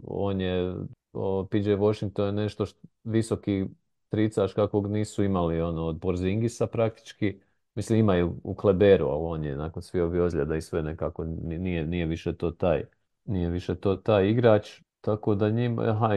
On 0.06 0.40
je, 0.40 0.74
o, 1.12 1.46
PJ 1.50 1.70
Washington 1.74 2.26
je 2.26 2.32
nešto 2.32 2.66
što, 2.66 2.80
visoki 3.04 3.66
tricaš 4.08 4.52
kakvog 4.52 4.90
nisu 4.90 5.24
imali 5.24 5.60
ono, 5.60 5.86
od 5.86 5.96
Borzingisa 5.98 6.66
praktički. 6.66 7.40
Mislim 7.74 7.98
imaju 7.98 8.36
u 8.44 8.54
Kleberu, 8.54 9.06
ali 9.06 9.24
on 9.24 9.44
je 9.44 9.56
nakon 9.56 9.82
svi 9.82 10.00
ovi 10.00 10.20
ozljeda 10.20 10.56
i 10.56 10.60
sve 10.62 10.82
nekako 10.82 11.24
nije, 11.24 11.86
nije 11.86 12.06
više 12.06 12.36
to 12.36 12.50
taj 12.50 12.84
nije 13.26 13.50
više 13.50 13.74
to 13.74 13.96
taj 13.96 14.28
igrač. 14.28 14.80
Tako 15.00 15.34
da 15.34 15.50
njim, 15.50 15.78
aha, 15.78 16.08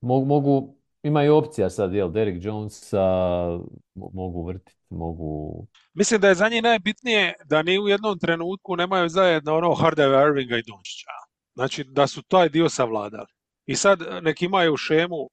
mogu, 0.00 0.26
mogu 0.26 0.76
imaju 1.02 1.36
opcija 1.36 1.70
sad, 1.70 1.94
jel, 1.94 2.10
Derek 2.10 2.44
Jonesa 2.44 3.08
mogu 3.94 4.46
vrtiti, 4.46 4.76
mogu... 4.90 5.66
Mislim 5.94 6.20
da 6.20 6.28
je 6.28 6.34
za 6.34 6.48
njih 6.48 6.62
najbitnije 6.62 7.34
da 7.44 7.62
ni 7.62 7.78
u 7.78 7.88
jednom 7.88 8.18
trenutku 8.18 8.76
nemaju 8.76 9.08
zajedno 9.08 9.56
ono 9.56 9.74
Hardave 9.74 10.22
Irvinga 10.22 10.56
i 10.56 10.62
Dončića. 10.62 11.10
Znači 11.54 11.84
da 11.84 12.06
su 12.06 12.22
taj 12.22 12.48
dio 12.48 12.68
savladali. 12.68 13.26
I 13.66 13.76
sad 13.76 13.98
neki 14.22 14.44
imaju 14.44 14.76
šemu 14.76 15.20
uh, 15.22 15.28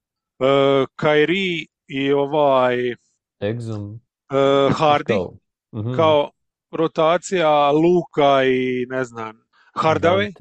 Kairi 0.96 1.66
i 1.86 2.12
ovaj 2.12 2.76
Exum. 3.40 3.94
Uh, 3.94 4.76
Hardy 4.78 5.38
mhm. 5.74 5.96
kao 5.96 6.30
rotacija 6.70 7.70
Luka 7.70 8.44
i 8.44 8.86
ne 8.88 9.04
znam 9.04 9.42
Hardave. 9.74 10.32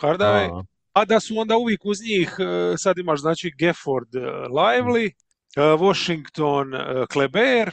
Hardave 0.00 0.50
a 0.92 1.04
da 1.04 1.20
su 1.20 1.38
onda 1.38 1.56
uvijek 1.56 1.84
uz 1.84 1.98
njih, 2.02 2.36
e, 2.38 2.76
sad 2.76 2.98
imaš 2.98 3.20
znači 3.20 3.52
Gafford 3.58 4.16
e, 4.16 4.20
Lively, 4.48 5.10
e, 5.56 5.60
Washington 5.60 6.72
Kleber 7.12 7.70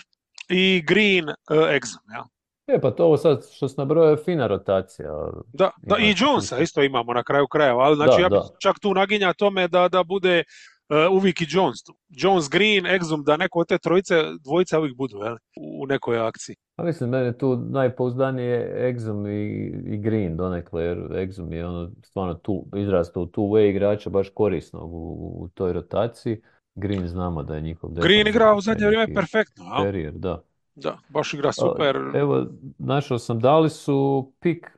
i 0.50 0.84
Green 0.88 1.26
Exum, 1.50 2.16
ja. 2.16 2.26
E, 2.68 2.82
pa 2.82 2.92
to 2.92 3.06
ovo 3.06 3.18
sad 3.18 3.46
što 3.52 3.68
se 3.68 3.76
nabroja 3.78 4.10
je 4.10 4.18
fina 4.18 4.48
rotacija. 4.48 5.12
Da, 5.54 5.72
da 5.78 5.98
i 5.98 6.16
Jonesa 6.18 6.60
isto 6.60 6.84
imamo 6.84 7.14
na 7.14 7.24
kraju 7.24 7.48
krajeva, 7.48 7.84
ali 7.84 7.96
znači 7.96 8.22
ja 8.22 8.30
čak 8.60 8.80
tu 8.80 8.94
naginja 8.94 9.34
tome 9.34 9.68
da, 9.68 9.88
da 9.88 10.04
bude 10.04 10.40
uh, 10.40 10.77
uvijek 11.12 11.42
i 11.42 11.46
Jones 11.50 11.84
tu. 11.84 11.94
Jones, 12.10 12.50
Green, 12.50 12.86
Exum, 12.86 13.24
da 13.24 13.38
neko 13.38 13.60
od 13.60 13.68
te 13.68 13.78
trojice, 13.78 14.16
dvojice 14.44 14.78
uvijek 14.78 14.98
budu 14.98 15.18
jel, 15.18 15.36
u 15.62 15.86
nekoj 15.86 16.20
akciji. 16.20 16.56
A 16.76 16.84
mislim, 16.84 17.10
mene 17.10 17.38
tu 17.38 17.58
najpouzdanije 17.70 18.76
Exum 18.94 19.28
i, 19.30 19.68
i 19.94 19.98
Green 19.98 20.38
donekle, 20.38 20.84
jer 20.84 20.98
Exum 20.98 21.54
je 21.54 21.68
ono 21.68 21.92
stvarno 22.04 22.34
tu, 22.34 22.66
izrastao 22.76 23.26
tu 23.26 23.42
way 23.42 23.70
igrača 23.70 24.10
baš 24.10 24.30
korisno 24.30 24.80
u, 24.84 25.38
u 25.42 25.50
toj 25.54 25.74
rotaciji. 25.74 26.42
Green 26.76 27.08
znamo 27.08 27.44
da 27.44 27.56
je 27.56 27.62
njihov... 27.62 27.90
Green 27.90 28.28
igra 28.28 28.56
u 28.56 28.62
zadnje 28.62 28.88
vrijeme 28.88 29.14
perfektno. 29.14 29.66
Karijer, 29.84 30.14
da. 30.14 30.42
Da, 30.76 30.98
baš 31.10 31.34
igra 31.34 31.52
super. 31.52 31.98
Evo, 32.14 32.46
našao 32.78 33.20
sam, 33.20 33.40
dali 33.40 33.70
su 33.70 34.32
pik 34.40 34.78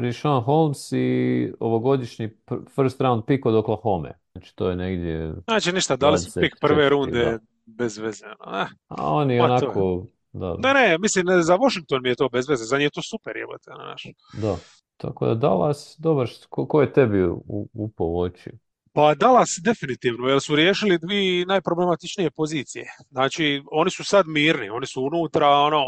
Rishon 0.00 0.42
Holmes 0.42 0.92
i 0.92 1.52
ovogodišnji 1.60 2.30
first 2.74 3.00
round 3.00 3.24
pick 3.26 3.46
od 3.46 3.54
Oklahoma. 3.54 4.08
Znači 4.40 4.56
to 4.56 4.70
je 4.70 4.76
negdje... 4.76 5.32
Znači 5.48 5.72
ništa, 5.72 5.96
dali 5.96 6.18
su 6.18 6.40
pik 6.40 6.54
prve 6.60 6.88
runde 6.88 7.38
bez 7.66 7.98
veze. 7.98 8.26
Eh. 8.26 8.66
A 8.88 9.12
oni 9.12 9.40
onako... 9.40 10.06
Da. 10.32 10.56
Ne, 10.58 10.74
ne, 10.74 10.98
mislim, 10.98 11.26
za 11.42 11.56
Washington 11.56 12.02
mi 12.02 12.08
je 12.08 12.14
to 12.14 12.28
bez 12.28 12.48
veze, 12.48 12.64
za 12.64 12.78
nje 12.78 12.84
je 12.84 12.90
to 12.90 13.02
super 13.02 13.36
jebote, 13.36 13.70
znaš. 13.74 14.02
Da, 14.32 14.56
tako 14.96 15.26
da 15.26 15.34
Dallas, 15.34 15.96
dobar, 15.98 16.28
ko, 16.48 16.66
ko 16.66 16.80
je 16.80 16.92
tebi 16.92 17.28
upao 17.72 18.06
u 18.06 18.20
oči? 18.20 18.50
Pa 18.92 19.14
Dallas 19.14 19.48
definitivno, 19.64 20.28
jer 20.28 20.40
su 20.40 20.56
riješili 20.56 20.98
dvije 20.98 21.46
najproblematičnije 21.46 22.30
pozicije. 22.30 22.86
Znači, 23.10 23.62
oni 23.70 23.90
su 23.90 24.04
sad 24.04 24.26
mirni, 24.28 24.70
oni 24.70 24.86
su 24.86 25.02
unutra, 25.02 25.48
ono, 25.48 25.84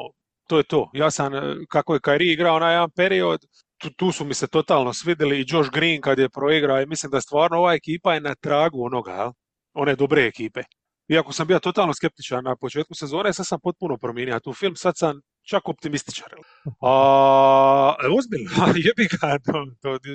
to 0.49 0.57
je 0.57 0.63
to. 0.63 0.91
Ja 0.95 1.11
sam, 1.11 1.35
e, 1.35 1.41
kako 1.69 1.95
je 1.95 2.01
Kairi 2.01 2.33
igrao 2.33 2.59
na 2.59 2.71
jedan 2.71 2.91
period, 2.91 3.41
tu, 3.83 3.91
tu, 3.91 4.13
su 4.13 4.25
mi 4.25 4.35
se 4.35 4.47
totalno 4.47 4.93
svidjeli 4.93 5.41
i 5.41 5.45
Josh 5.49 5.71
Green 5.71 6.01
kad 6.01 6.19
je 6.19 6.29
proigrao 6.29 6.83
i 6.83 6.87
mislim 6.87 7.11
da 7.11 7.21
stvarno 7.21 7.59
ova 7.59 7.75
ekipa 7.75 8.15
je 8.15 8.21
na 8.21 8.35
tragu 8.35 8.85
onoga, 8.85 9.33
one 9.73 9.95
dobre 9.95 10.27
ekipe. 10.27 10.63
Iako 11.09 11.33
sam 11.33 11.47
bio 11.47 11.59
totalno 11.59 11.95
skeptičan 11.95 12.45
na 12.45 12.57
početku 12.57 12.95
sezone, 12.95 13.33
sad 13.33 13.47
sam 13.47 13.61
potpuno 13.63 13.97
promijenio 13.97 14.41
tu 14.41 14.53
film, 14.53 14.77
sad 14.77 14.95
sam 14.97 15.21
čak 15.43 15.69
optimističan. 15.69 16.29
A, 16.81 17.95
ozbiljno, 18.19 18.51
jebi 18.87 19.09
ga, 19.21 19.39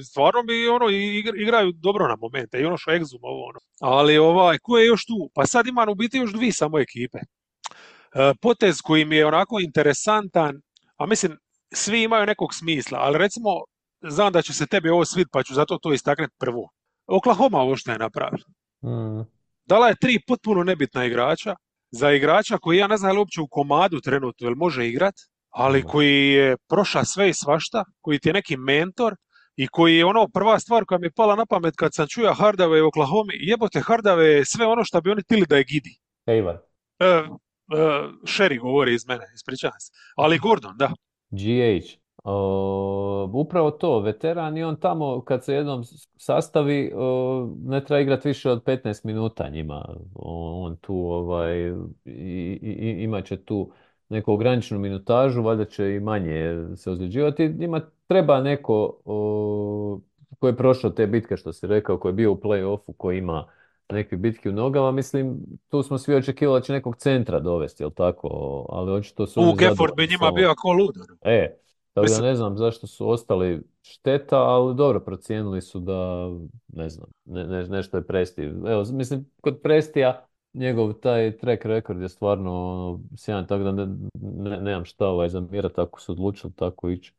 stvarno 0.03 0.43
mi 0.43 0.67
ono, 0.67 0.89
igraju 1.35 1.71
dobro 1.71 2.07
na 2.07 2.15
momente, 2.15 2.59
i 2.59 2.65
ono 2.65 2.77
što 2.77 2.91
egzum 2.91 3.19
ovo 3.21 3.47
ono. 3.49 3.59
Ali 3.81 4.17
ovaj, 4.17 4.57
ko 4.61 4.77
je 4.77 4.85
još 4.85 5.05
tu? 5.05 5.29
Pa 5.33 5.45
sad 5.45 5.67
ima 5.67 5.85
u 5.89 5.95
biti 5.95 6.17
još 6.17 6.33
dvi 6.33 6.51
samo 6.51 6.79
ekipe. 6.79 7.17
E, 7.17 8.33
potez 8.41 8.81
koji 8.81 9.05
mi 9.05 9.15
je 9.15 9.25
onako 9.25 9.59
interesantan, 9.59 10.61
a 10.97 11.05
mislim, 11.05 11.37
svi 11.73 12.03
imaju 12.03 12.25
nekog 12.25 12.53
smisla, 12.53 12.99
ali 13.01 13.17
recimo, 13.17 13.49
znam 14.09 14.33
da 14.33 14.41
će 14.41 14.53
se 14.53 14.67
tebi 14.67 14.89
ovo 14.89 15.05
svid, 15.05 15.27
pa 15.31 15.43
ću 15.43 15.53
zato 15.53 15.77
to 15.77 15.93
istaknuti 15.93 16.33
prvo. 16.39 16.69
Oklahoma 17.07 17.57
ovo 17.57 17.75
što 17.75 17.91
je 17.91 17.97
napravio. 17.97 18.45
Mm. 18.83 19.21
Dala 19.65 19.87
je 19.87 19.95
tri 20.01 20.19
potpuno 20.27 20.63
nebitna 20.63 21.05
igrača, 21.05 21.55
za 21.91 22.11
igrača 22.11 22.57
koji 22.57 22.77
ja 22.77 22.87
ne 22.87 22.97
znam 22.97 23.11
li 23.11 23.17
uopće 23.17 23.41
u 23.41 23.47
komadu 23.47 24.01
trenutno, 24.01 24.47
jel 24.47 24.55
može 24.55 24.87
igrat, 24.87 25.15
ali 25.49 25.83
koji 25.83 26.29
je 26.29 26.57
prošao 26.69 27.05
sve 27.05 27.29
i 27.29 27.33
svašta, 27.33 27.83
koji 28.01 28.19
ti 28.19 28.29
je 28.29 28.33
neki 28.33 28.57
mentor 28.57 29.15
i 29.55 29.67
koji 29.67 29.97
je 29.97 30.05
ono 30.05 30.27
prva 30.33 30.59
stvar 30.59 30.85
koja 30.85 30.97
mi 30.97 31.07
je 31.07 31.11
pala 31.11 31.35
na 31.35 31.45
pamet 31.45 31.73
kad 31.75 31.93
sam 31.93 32.07
čuja 32.07 32.33
Hardave 32.33 32.81
u 32.81 32.87
Oklahoma, 32.87 33.31
jebote 33.33 33.81
Hardave 33.81 34.25
je 34.25 34.45
sve 34.45 34.65
ono 34.65 34.83
što 34.83 35.01
bi 35.01 35.11
oni 35.11 35.23
tili 35.23 35.45
da 35.49 35.57
je 35.57 35.63
gidi. 35.63 35.97
Hayward. 36.27 36.59
E, 36.99 37.23
Uh, 37.67 37.77
Sherry 38.23 38.59
govori 38.59 38.93
iz 38.93 39.07
mene, 39.07 39.25
ispričavam 39.35 39.79
se. 39.79 39.91
Ali 40.15 40.37
Gordon, 40.37 40.77
da. 40.77 40.93
GH. 41.29 41.97
upravo 43.33 43.71
to, 43.71 43.99
veteran 43.99 44.57
i 44.57 44.63
on 44.63 44.75
tamo 44.75 45.21
kad 45.21 45.43
se 45.43 45.53
jednom 45.53 45.83
sastavi 46.17 46.91
ne 47.65 47.83
treba 47.85 47.99
igrati 47.99 48.27
više 48.27 48.51
od 48.51 48.63
15 48.63 49.05
minuta 49.05 49.49
njima. 49.49 49.95
On, 50.15 50.75
tu 50.75 50.95
ovaj, 50.95 51.73
i, 52.05 52.95
imat 52.99 53.25
će 53.25 53.37
tu 53.37 53.71
neku 54.09 54.33
ograničenu 54.33 54.79
minutažu, 54.79 55.43
valjda 55.43 55.65
će 55.65 55.95
i 55.95 55.99
manje 55.99 56.65
se 56.75 56.91
ozljeđivati. 56.91 57.49
Njima 57.49 57.81
treba 58.07 58.41
neko 58.41 58.97
ko 60.39 60.47
je 60.47 60.57
prošao 60.57 60.91
te 60.91 61.07
bitke 61.07 61.37
što 61.37 61.53
si 61.53 61.67
rekao, 61.67 61.97
ko 61.97 62.07
je 62.09 62.13
bio 62.13 62.31
u 62.31 62.35
play-offu, 62.35 62.93
koji 62.97 63.17
ima 63.17 63.47
neke 63.89 64.17
bitke 64.17 64.49
u 64.49 64.53
nogama, 64.53 64.91
mislim, 64.91 65.39
tu 65.69 65.83
smo 65.83 65.97
svi 65.97 66.15
očekivali 66.15 66.59
da 66.59 66.63
će 66.63 66.73
nekog 66.73 66.95
centra 66.95 67.39
dovesti, 67.39 67.83
jel 67.83 67.91
tako? 67.91 68.29
Ali 68.69 68.91
očito 68.91 69.27
su... 69.27 69.41
U 69.41 69.53
Gafford 69.53 69.95
bi 69.95 70.07
njima 70.07 70.31
bio 70.31 70.49
ako 70.49 70.71
ludo. 70.71 70.99
E, 71.21 71.57
tako 71.93 72.07
da 72.07 72.21
ne 72.21 72.35
znam 72.35 72.57
zašto 72.57 72.87
su 72.87 73.09
ostali 73.09 73.61
šteta, 73.81 74.37
ali 74.37 74.75
dobro, 74.75 74.99
procijenili 74.99 75.61
su 75.61 75.79
da, 75.79 76.29
ne 76.67 76.89
znam, 76.89 77.09
ne, 77.25 77.67
nešto 77.67 77.97
je 77.97 78.07
Presti. 78.07 78.43
Evo, 78.43 78.83
mislim, 78.91 79.25
kod 79.41 79.61
Prestija 79.61 80.27
njegov 80.53 80.93
taj 80.93 81.37
track 81.37 81.65
record 81.65 82.01
je 82.01 82.09
stvarno 82.09 82.99
sjajan, 83.15 83.47
tako 83.47 83.63
da 83.63 83.71
ne, 83.71 83.87
ne, 84.13 84.61
nemam 84.61 84.85
šta 84.85 85.07
ovaj 85.07 85.29
zamirati 85.29 85.81
ako 85.81 86.01
su 86.01 86.11
odlučili 86.11 86.53
tako 86.53 86.89
ići. 86.89 87.13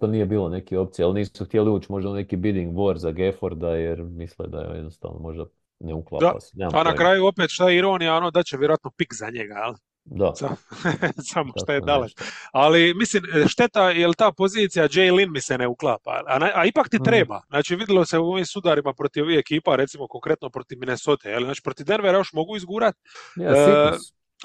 to 0.00 0.06
nije 0.06 0.26
bilo 0.26 0.48
neke 0.48 0.78
opcije, 0.78 1.06
ali 1.06 1.14
nisu 1.14 1.44
htjeli 1.44 1.70
ući 1.70 1.92
možda 1.92 2.10
u 2.10 2.14
neki 2.14 2.36
bidding 2.36 2.74
war 2.74 2.96
za 2.96 3.10
Gefforda 3.10 3.68
jer 3.68 4.02
misle 4.02 4.46
da 4.46 4.60
je 4.60 4.76
jednostavno 4.76 5.18
možda 5.18 5.44
ne 5.82 5.94
uklapa 5.94 6.40
se. 6.40 6.50
A 6.74 6.82
na 6.82 6.94
kraju 6.94 7.26
opet 7.26 7.50
šta 7.50 7.70
je 7.70 7.78
ironija, 7.78 8.16
ono 8.16 8.30
da 8.30 8.42
će 8.42 8.56
vjerojatno 8.56 8.90
pik 8.96 9.14
za 9.14 9.30
njega, 9.30 9.54
ali? 9.64 9.76
Da. 10.04 10.32
Samo 11.32 11.52
što 11.62 11.72
je 11.72 11.80
daleko. 11.80 12.22
Ali 12.52 12.94
mislim, 12.94 13.22
šteta 13.48 13.90
je 13.90 14.08
ta 14.18 14.32
pozicija 14.32 14.88
Jay 14.88 15.14
Lin 15.14 15.32
mi 15.32 15.40
se 15.40 15.58
ne 15.58 15.68
uklapa. 15.68 16.10
A, 16.26 16.50
a 16.54 16.64
ipak 16.64 16.88
ti 16.88 16.98
mm. 17.00 17.04
treba. 17.04 17.40
Znači 17.48 17.76
vidjelo 17.76 18.04
se 18.04 18.18
u 18.18 18.24
ovim 18.24 18.46
sudarima 18.46 18.92
protiv 18.92 19.24
ovih 19.24 19.38
ekipa, 19.38 19.76
recimo 19.76 20.06
konkretno 20.08 20.50
protiv 20.50 20.78
Minnesota. 20.78 21.28
Jel? 21.28 21.44
Znači 21.44 21.62
protiv 21.62 21.86
Denvera 21.86 22.18
još 22.18 22.32
mogu 22.32 22.56
izgurat. 22.56 22.94
Ja, 23.36 23.50
e, 23.50 23.92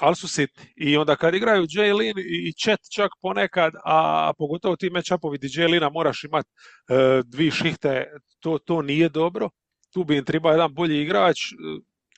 ali 0.00 0.16
su 0.16 0.28
sitni. 0.28 0.64
I 0.76 0.96
onda 0.96 1.16
kad 1.16 1.34
igraju 1.34 1.62
Jay 1.62 1.96
Lin 1.96 2.14
i 2.18 2.52
Chet 2.52 2.80
čak 2.94 3.10
ponekad, 3.22 3.72
a 3.84 4.32
pogotovo 4.38 4.76
ti 4.76 4.90
matchupovi 4.90 5.38
gdje 5.38 5.48
Jay 5.48 5.70
Lina 5.70 5.88
moraš 5.88 6.24
imati 6.24 6.48
e, 6.88 7.22
dvi 7.24 7.50
šihte, 7.50 8.06
to, 8.40 8.58
to 8.58 8.82
nije 8.82 9.08
dobro 9.08 9.50
tu 9.92 10.04
bi 10.04 10.16
im 10.16 10.24
treba 10.24 10.50
jedan 10.50 10.74
bolji 10.74 11.02
igrač. 11.02 11.52
E, 11.52 11.56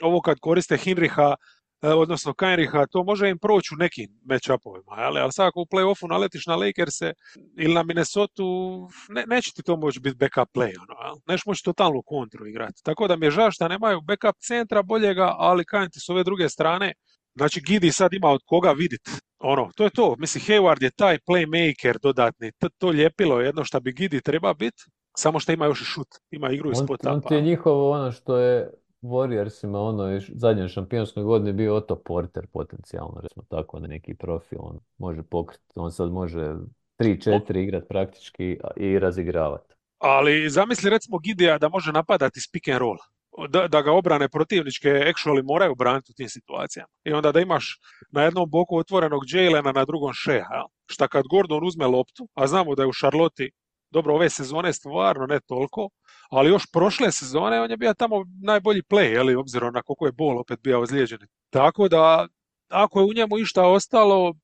ovo 0.02 0.20
kad 0.20 0.40
koriste 0.40 0.76
Hinriha, 0.76 1.34
e, 1.82 1.88
odnosno 1.88 2.34
Kainriha, 2.34 2.86
to 2.86 3.04
može 3.04 3.30
im 3.30 3.38
proći 3.38 3.74
u 3.74 3.76
nekim 3.76 4.08
matchupovima, 4.24 4.92
ali, 4.92 5.20
ali 5.20 5.32
sad 5.32 5.46
ako 5.46 5.60
u 5.60 5.66
play-offu 5.66 6.08
naletiš 6.08 6.46
na 6.46 6.56
Lakers 6.56 7.00
ili 7.58 7.74
na 7.74 7.82
Minnesota, 7.82 8.42
ne, 9.08 9.24
neće 9.26 9.52
ti 9.52 9.62
to 9.62 9.76
moći 9.76 10.00
biti 10.00 10.16
backup 10.16 10.48
play, 10.54 10.72
ono, 10.88 11.20
moći 11.46 11.64
totalnu 11.64 12.02
kontru 12.06 12.46
igrati. 12.46 12.82
Tako 12.84 13.08
da 13.08 13.16
mi 13.16 13.26
je 13.26 13.30
žao 13.30 13.50
što 13.50 13.68
nemaju 13.68 14.00
backup 14.00 14.36
centra 14.40 14.82
boljega, 14.82 15.34
ali 15.38 15.64
kajem 15.64 15.90
ti 15.90 16.00
s 16.00 16.08
ove 16.08 16.24
druge 16.24 16.48
strane, 16.48 16.92
znači 17.34 17.60
Gidi 17.60 17.92
sad 17.92 18.12
ima 18.12 18.28
od 18.28 18.40
koga 18.46 18.72
vidjeti. 18.72 19.10
Ono, 19.38 19.70
to 19.76 19.84
je 19.84 19.90
to. 19.90 20.14
Mislim, 20.18 20.44
Hayward 20.44 20.82
je 20.82 20.90
taj 20.90 21.18
playmaker 21.18 21.98
dodatni. 22.02 22.52
To, 22.58 22.68
to 22.78 22.92
ljepilo 22.92 23.40
jedno 23.40 23.64
što 23.64 23.80
bi 23.80 23.92
Gidi 23.92 24.20
treba 24.20 24.54
biti. 24.54 24.82
Samo 25.16 25.40
što 25.40 25.52
ima 25.52 25.66
još 25.66 25.80
i 25.80 25.84
šut, 25.84 26.08
ima 26.30 26.50
igru 26.50 26.70
iz 26.70 26.78
spota. 26.84 27.12
On 27.12 27.20
ti 27.20 27.34
je 27.34 27.42
njihovo 27.42 27.90
ono 27.90 28.12
što 28.12 28.36
je 28.36 28.70
Warriorsima 29.02 29.78
ono 29.78 30.16
u 30.16 30.20
zadnjoj 30.34 30.68
šampionskoj 30.68 31.22
godini 31.22 31.52
bio 31.52 31.76
Otto 31.76 31.96
Porter 31.96 32.46
potencijalno, 32.52 33.20
recimo 33.22 33.44
tako, 33.48 33.80
na 33.80 33.88
neki 33.88 34.14
profil, 34.14 34.58
on 34.60 34.78
može 34.98 35.22
pokriti, 35.22 35.72
on 35.74 35.92
sad 35.92 36.12
može 36.12 36.54
3-4 36.98 37.58
igrat 37.58 37.88
praktički 37.88 38.58
i 38.76 38.98
razigravati. 38.98 39.74
Ali 39.98 40.50
zamisli 40.50 40.90
recimo 40.90 41.18
Gidija 41.18 41.58
da 41.58 41.68
može 41.68 41.92
napadati 41.92 42.40
s 42.40 42.50
pick 42.52 42.68
and 42.68 42.78
roll. 42.78 42.96
Da, 43.48 43.68
da 43.68 43.82
ga 43.82 43.92
obrane 43.92 44.28
protivničke 44.28 44.88
actually 44.88 45.42
moraju 45.42 45.74
braniti 45.74 46.12
u 46.12 46.14
tim 46.14 46.28
situacijama. 46.28 46.88
I 47.04 47.12
onda 47.12 47.32
da 47.32 47.40
imaš 47.40 47.80
na 48.10 48.22
jednom 48.22 48.50
boku 48.50 48.76
otvorenog 48.76 49.22
Jalena, 49.32 49.72
na 49.72 49.84
drugom 49.84 50.12
Shea. 50.14 50.64
Šta 50.86 51.08
kad 51.08 51.24
Gordon 51.30 51.64
uzme 51.64 51.86
loptu, 51.86 52.28
a 52.34 52.46
znamo 52.46 52.74
da 52.74 52.82
je 52.82 52.86
u 52.86 52.92
Charlotte 52.92 53.48
dobro, 53.90 54.14
ove 54.14 54.30
sezone 54.30 54.72
stvarno 54.72 55.26
ne 55.26 55.40
toliko, 55.40 55.88
ali 56.30 56.50
još 56.50 56.66
prošle 56.72 57.12
sezone 57.12 57.60
on 57.60 57.70
je 57.70 57.76
bio 57.76 57.94
tamo 57.94 58.24
najbolji 58.42 58.82
play, 58.82 59.18
ali 59.18 59.34
obzirom 59.34 59.74
na 59.74 59.82
koliko 59.82 60.06
je 60.06 60.12
bol 60.12 60.38
opet 60.38 60.60
bio 60.62 60.80
ozlijeđen. 60.80 61.18
Tako 61.50 61.88
da, 61.88 62.26
ako 62.68 63.00
je 63.00 63.06
u 63.06 63.12
njemu 63.12 63.38
išta 63.38 63.66
ostalo, 63.66 64.34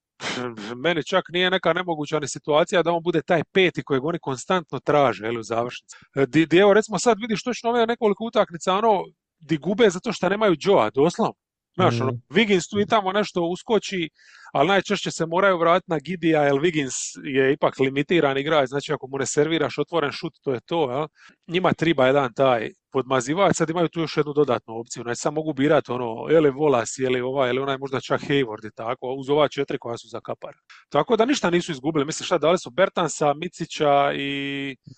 meni 0.84 1.04
čak 1.04 1.24
nije 1.28 1.50
neka 1.50 1.72
nemoguća 1.72 2.20
ni 2.20 2.28
situacija 2.28 2.82
da 2.82 2.92
on 2.92 3.02
bude 3.02 3.22
taj 3.22 3.44
peti 3.52 3.82
kojeg 3.82 4.04
oni 4.04 4.18
konstantno 4.18 4.80
traže 4.80 5.24
jel, 5.24 5.38
u 5.38 5.42
završnici. 5.42 5.96
Di, 6.28 6.46
di, 6.46 6.58
evo 6.58 6.74
recimo 6.74 6.98
sad 6.98 7.18
vidiš 7.20 7.42
točno 7.42 7.70
ove 7.70 7.86
nekoliko 7.86 8.24
utakmica 8.24 8.74
ono 8.74 9.04
di 9.38 9.56
gube 9.58 9.90
zato 9.90 10.12
što 10.12 10.28
nemaju 10.28 10.56
Joa, 10.60 10.90
doslovno. 10.90 11.34
Znaš, 11.76 12.00
ono, 12.00 12.12
mm. 12.12 12.22
Wiggins 12.30 12.70
tu 12.70 12.80
i 12.80 12.86
tamo 12.86 13.12
nešto 13.12 13.42
uskoči, 13.42 14.08
ali 14.52 14.68
najčešće 14.68 15.10
se 15.10 15.26
moraju 15.26 15.58
vratiti 15.58 15.90
na 15.90 15.98
Gidija, 15.98 16.42
jer 16.42 16.54
Wiggins 16.54 16.96
je 17.24 17.52
ipak 17.52 17.78
limitiran 17.78 18.38
igrač, 18.38 18.68
znači 18.68 18.92
ako 18.92 19.06
mu 19.08 19.18
ne 19.18 19.26
serviraš 19.26 19.78
otvoren 19.78 20.12
šut, 20.12 20.32
to 20.42 20.52
je 20.52 20.60
to. 20.60 20.90
Jel? 20.90 21.06
Njima 21.46 21.72
triba 21.72 22.06
jedan 22.06 22.32
taj 22.34 22.70
podmazivač, 22.96 23.56
sad 23.56 23.70
imaju 23.70 23.88
tu 23.88 24.00
još 24.00 24.16
jednu 24.16 24.32
dodatnu 24.32 24.78
opciju, 24.80 25.02
znači 25.02 25.20
sad 25.20 25.32
mogu 25.34 25.52
birati 25.52 25.92
ono, 25.92 26.28
je 26.30 26.40
li 26.40 26.50
Volas, 26.50 26.98
je 26.98 27.10
li 27.10 27.20
ovaj, 27.20 27.50
ili 27.50 27.58
onaj 27.58 27.78
možda 27.78 28.00
čak 28.00 28.20
Hayward 28.20 28.66
i 28.66 28.74
tako, 28.74 29.14
uz 29.14 29.30
ova 29.30 29.48
četiri 29.48 29.78
koja 29.78 29.96
su 29.96 30.08
za 30.08 30.20
kapar. 30.20 30.54
Tako 30.88 31.16
da 31.16 31.24
ništa 31.24 31.50
nisu 31.50 31.72
izgubili, 31.72 32.04
mislim 32.04 32.24
šta, 32.24 32.38
dali 32.38 32.58
su 32.58 32.70
Bertansa, 32.70 33.34
Micića 33.34 34.12
i 34.12 34.30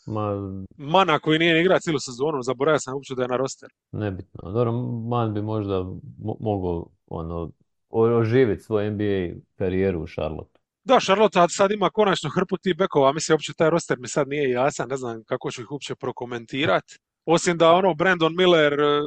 Ma... 0.07 0.27
Mana 0.77 1.19
koji 1.19 1.39
nije 1.39 1.61
igrao 1.61 1.79
cijelu 1.79 1.99
sezonu, 1.99 2.43
zaboravio 2.43 2.79
sam 2.79 2.95
uopće 2.95 3.15
da 3.15 3.23
je 3.23 3.29
na 3.29 3.37
roster. 3.37 3.69
Nebitno, 3.93 4.53
dobro, 4.53 4.73
Man 5.11 5.35
bi 5.35 5.43
možda 5.43 5.85
mogao 6.41 6.87
ono, 7.07 7.51
oživiti 7.91 8.63
svoju 8.63 8.91
NBA 8.91 9.41
karijeru 9.59 10.03
u 10.03 10.07
Charlotte. 10.07 10.59
Da, 10.85 11.01
Charlotte 11.01 11.47
sad 11.49 11.71
ima 11.71 11.91
konačno 11.91 12.31
hrpu 12.31 12.57
tih 12.57 12.77
bekova, 12.77 13.13
mislim 13.13 13.35
uopće 13.35 13.53
taj 13.55 13.71
roster 13.71 13.99
mi 13.99 14.09
sad 14.09 14.29
nije 14.29 14.51
jasan, 14.51 14.89
ne 14.89 14.97
znam 14.97 15.25
kako 15.25 15.51
ću 15.51 15.63
ih 15.63 15.71
uopće 15.71 15.95
prokomentirati. 15.95 16.99
Osim 17.25 17.59
da 17.59 17.73
ono 17.73 17.95
Brandon 17.95 18.37
Miller 18.37 18.73
e, 18.73 19.01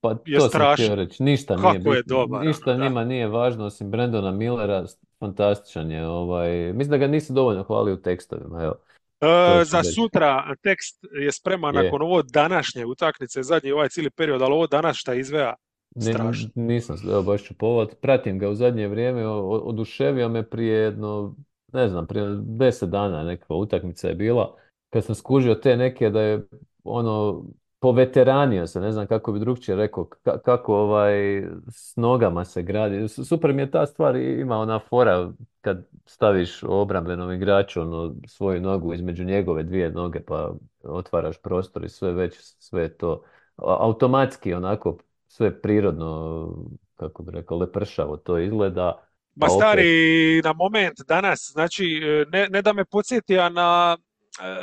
pa, 0.00 0.16
je 0.26 0.38
to 0.38 0.48
strašno. 0.48 0.94
Reći. 0.94 1.22
Ništa 1.22 1.56
nije, 1.56 1.96
je 1.96 2.02
dobar, 2.02 2.46
ništa 2.46 2.72
ono, 2.72 2.84
njima 2.84 3.04
nije 3.04 3.28
važno 3.28 3.64
osim 3.64 3.90
Brandona 3.90 4.30
Millera, 4.30 4.84
fantastičan 5.20 5.90
je. 5.90 6.06
Ovaj, 6.06 6.72
mislim 6.72 6.90
da 6.90 6.96
ga 6.96 7.06
nisi 7.06 7.32
dovoljno 7.32 7.62
hvalio 7.62 7.94
u 7.94 8.02
tekstovima. 8.02 8.62
Evo. 8.62 8.74
E, 9.20 9.64
za 9.64 9.82
sutra 9.82 10.54
tekst 10.62 11.04
je 11.24 11.32
spreman 11.32 11.74
nakon 11.74 12.02
ovo 12.02 12.22
današnje 12.22 12.86
utakmice, 12.86 13.42
zadnji 13.42 13.72
ovaj 13.72 13.88
cijeli 13.88 14.10
period, 14.10 14.42
ali 14.42 14.52
ovo 14.52 14.66
danas 14.66 14.96
šta 14.96 15.14
izveja 15.14 15.54
strašno. 16.00 16.48
nisam, 16.54 16.96
evo 17.10 17.22
baš 17.22 17.44
ću 17.44 17.54
povod, 17.54 17.94
pratim 18.00 18.38
ga 18.38 18.48
u 18.48 18.54
zadnje 18.54 18.88
vrijeme, 18.88 19.26
oduševio 19.26 20.28
me 20.28 20.42
prije 20.42 20.78
jedno, 20.78 21.36
ne 21.72 21.88
znam, 21.88 22.06
prije 22.06 22.26
deset 22.42 22.90
dana 22.90 23.22
neka 23.22 23.54
utakmica 23.54 24.08
je 24.08 24.14
bila, 24.14 24.56
kad 24.90 25.04
sam 25.04 25.14
skužio 25.14 25.54
te 25.54 25.76
neke 25.76 26.10
da 26.10 26.20
je 26.20 26.46
ono 26.84 27.44
poveteranio 27.78 28.66
se, 28.66 28.80
ne 28.80 28.92
znam 28.92 29.06
kako 29.06 29.32
bi 29.32 29.38
drugčije 29.38 29.76
rekao, 29.76 30.08
kako 30.44 30.74
ovaj, 30.74 31.42
s 31.68 31.96
nogama 31.96 32.44
se 32.44 32.62
gradi. 32.62 33.08
Super 33.08 33.52
mi 33.52 33.62
je 33.62 33.70
ta 33.70 33.86
stvar, 33.86 34.16
ima 34.16 34.58
ona 34.58 34.78
fora 34.78 35.32
kad 35.60 35.88
staviš 36.06 36.62
obrambenom 36.62 37.32
igraču 37.32 37.80
ono, 37.80 38.14
svoju 38.26 38.60
nogu 38.60 38.94
između 38.94 39.24
njegove 39.24 39.62
dvije 39.62 39.90
noge 39.90 40.20
pa 40.20 40.52
otvaraš 40.84 41.38
prostor 41.42 41.84
i 41.84 41.88
sve 41.88 42.12
već, 42.12 42.34
sve 42.38 42.88
to 42.88 43.22
automatski 43.56 44.54
onako 44.54 44.98
sve 45.26 45.60
prirodno, 45.60 46.48
kako 46.96 47.22
bi 47.22 47.32
rekao, 47.32 47.58
lepršavo 47.58 48.16
to 48.16 48.38
izgleda. 48.38 49.06
Ma 49.34 49.48
stari, 49.48 50.40
na 50.44 50.52
moment 50.52 51.00
danas, 51.08 51.50
znači, 51.52 52.00
ne, 52.32 52.48
ne 52.48 52.62
da 52.62 52.72
me 52.72 52.84
podsjetija 52.84 53.48
na 53.48 53.96
e, 53.98 54.11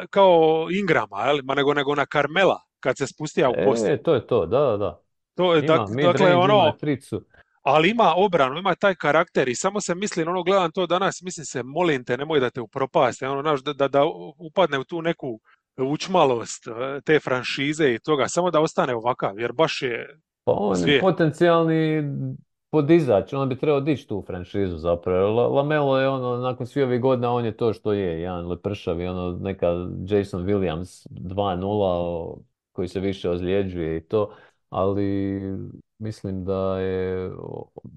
kao 0.09 0.67
Ingrama, 0.71 1.17
ma 1.43 1.55
nego, 1.55 1.73
nego 1.73 1.95
na 1.95 2.05
Karmela 2.05 2.61
kad 2.79 2.97
se 2.97 3.07
spustija 3.07 3.49
u 3.49 3.53
post. 3.65 3.85
E, 3.87 4.03
to 4.03 4.13
je 4.13 4.27
to, 4.27 4.45
da, 4.45 4.59
da, 4.59 4.77
da. 4.77 5.01
To 5.35 5.53
je, 5.53 5.65
ima, 5.65 5.87
dakle, 6.03 6.35
ono, 6.35 6.73
ali 7.61 7.89
ima 7.89 8.13
obranu, 8.17 8.57
ima 8.57 8.75
taj 8.75 8.95
karakter 8.95 9.49
i 9.49 9.55
samo 9.55 9.81
se 9.81 9.95
mislim, 9.95 10.27
ono, 10.27 10.43
gledam 10.43 10.71
to 10.71 10.85
danas, 10.85 11.21
mislim 11.21 11.45
se, 11.45 11.63
molim 11.63 12.03
te, 12.03 12.17
nemoj 12.17 12.39
da 12.39 12.49
te 12.49 12.61
upropaste, 12.61 13.27
ono, 13.27 13.41
znaš, 13.41 13.63
da, 13.63 13.73
da, 13.73 13.87
da 13.87 14.03
upadne 14.37 14.79
u 14.79 14.83
tu 14.83 15.01
neku 15.01 15.39
učmalost 15.77 16.67
e, 16.67 17.01
te 17.01 17.19
franšize 17.19 17.93
i 17.93 17.99
toga, 17.99 18.27
samo 18.27 18.51
da 18.51 18.59
ostane 18.59 18.95
ovakav, 18.95 19.39
jer 19.39 19.53
baš 19.53 19.81
je 19.81 20.19
pa 20.43 20.51
on 20.51 20.89
je 20.89 20.99
potencijalni 20.99 22.03
podizač, 22.69 23.33
on 23.33 23.49
bi 23.49 23.57
trebao 23.57 23.81
dići 23.81 24.07
tu 24.07 24.23
franšizu 24.27 24.77
zapravo. 24.77 25.47
Lamelo 25.47 25.99
je 25.99 26.09
ono, 26.09 26.37
nakon 26.37 26.67
svih 26.67 26.85
ovih 26.85 27.01
godina, 27.01 27.31
on 27.31 27.45
je 27.45 27.57
to 27.57 27.73
što 27.73 27.93
je, 27.93 28.21
jedan 28.21 28.47
lepršavi, 28.47 29.07
ono, 29.07 29.37
neka 29.41 29.67
Jason 30.07 30.45
Williams 30.45 31.07
2-0, 31.09 32.37
koji 32.71 32.87
se 32.87 32.99
više 32.99 33.29
ozljeđuje 33.29 33.97
i 33.97 34.01
to, 34.03 34.33
ali 34.69 35.41
mislim 35.97 36.45
da 36.45 36.79
je 36.79 37.31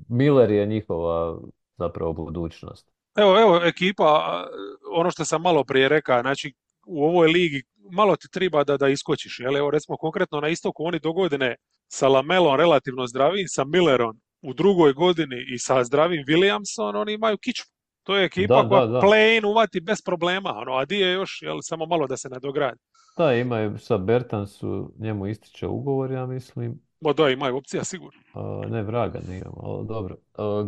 Miller 0.08 0.50
je 0.50 0.66
njihova 0.66 1.38
zapravo 1.76 2.12
budućnost. 2.12 2.92
Evo, 3.16 3.40
evo, 3.40 3.60
ekipa, 3.64 4.44
ono 4.92 5.10
što 5.10 5.24
sam 5.24 5.42
malo 5.42 5.64
prije 5.64 5.88
rekao, 5.88 6.20
znači 6.20 6.54
u 6.86 7.04
ovoj 7.04 7.28
ligi 7.28 7.62
malo 7.90 8.16
ti 8.16 8.28
treba 8.32 8.64
da, 8.64 8.76
da 8.76 8.88
iskočiš. 8.88 9.40
Jel? 9.40 9.56
Evo, 9.56 9.70
recimo 9.70 9.96
konkretno 9.96 10.40
na 10.40 10.48
istoku 10.48 10.84
oni 10.84 10.98
dogodine 10.98 11.56
sa 11.88 12.08
Lamelom 12.08 12.56
relativno 12.56 13.06
zdravim, 13.06 13.44
sa 13.48 13.64
Millerom 13.64 14.20
u 14.42 14.54
drugoj 14.54 14.92
godini 14.92 15.37
i 15.54 15.58
sa 15.58 15.84
zdravim 15.84 16.25
Williamson, 16.26 17.00
oni 17.00 17.12
imaju 17.12 17.38
kiču. 17.38 17.62
To 18.02 18.16
je 18.16 18.25
ekipa 18.25 18.68
koja 18.68 18.87
play 18.87 19.46
uvati 19.46 19.80
bez 19.80 20.02
problema, 20.02 20.50
ono, 20.50 20.72
a 20.72 20.84
di 20.84 20.99
je 20.99 21.12
još, 21.12 21.38
jel, 21.42 21.58
samo 21.62 21.87
malo 21.87 22.06
da 22.06 22.16
se 22.16 22.28
nadogradi. 22.28 22.80
Da, 23.18 23.34
imaju 23.34 23.78
sa 23.78 23.99
Bertansu, 23.99 24.92
njemu 24.99 25.26
ističe 25.26 25.66
ugovor, 25.66 26.11
ja 26.11 26.26
mislim. 26.26 26.80
O 27.04 27.12
da, 27.12 27.28
imaju 27.30 27.56
opcija, 27.56 27.84
sigurno. 27.84 28.20
ne, 28.70 28.82
vraga 28.82 29.20
nije, 29.28 29.42
ali 29.56 29.87
dobro. 29.87 30.16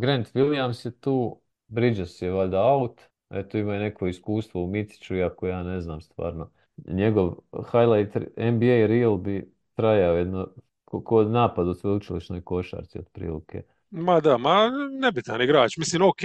Grant 0.00 0.28
Williams 0.34 0.86
je 0.86 1.00
tu, 1.00 1.40
Bridges 1.66 2.22
je 2.22 2.30
valjda 2.30 2.64
out, 2.64 3.00
eto 3.30 3.58
ima 3.58 3.78
neko 3.78 4.06
iskustvo 4.06 4.64
u 4.64 4.66
Mitiću, 4.66 5.16
iako 5.16 5.46
ja 5.46 5.62
ne 5.62 5.80
znam 5.80 6.00
stvarno. 6.00 6.50
Njegov 6.86 7.34
highlight 7.72 8.14
NBA 8.36 8.86
reel 8.86 9.16
bi 9.16 9.52
trajao 9.74 10.16
jedno 10.16 10.48
kod 11.00 11.30
napad 11.30 11.68
u 11.68 11.74
sveučilišnoj 11.74 12.40
košarci 12.40 12.98
otprilike. 12.98 13.62
Ma 13.90 14.20
da, 14.20 14.38
ma 14.38 14.70
nebitan 15.00 15.42
igrač. 15.42 15.76
Mislim, 15.76 16.02
ok, 16.02 16.22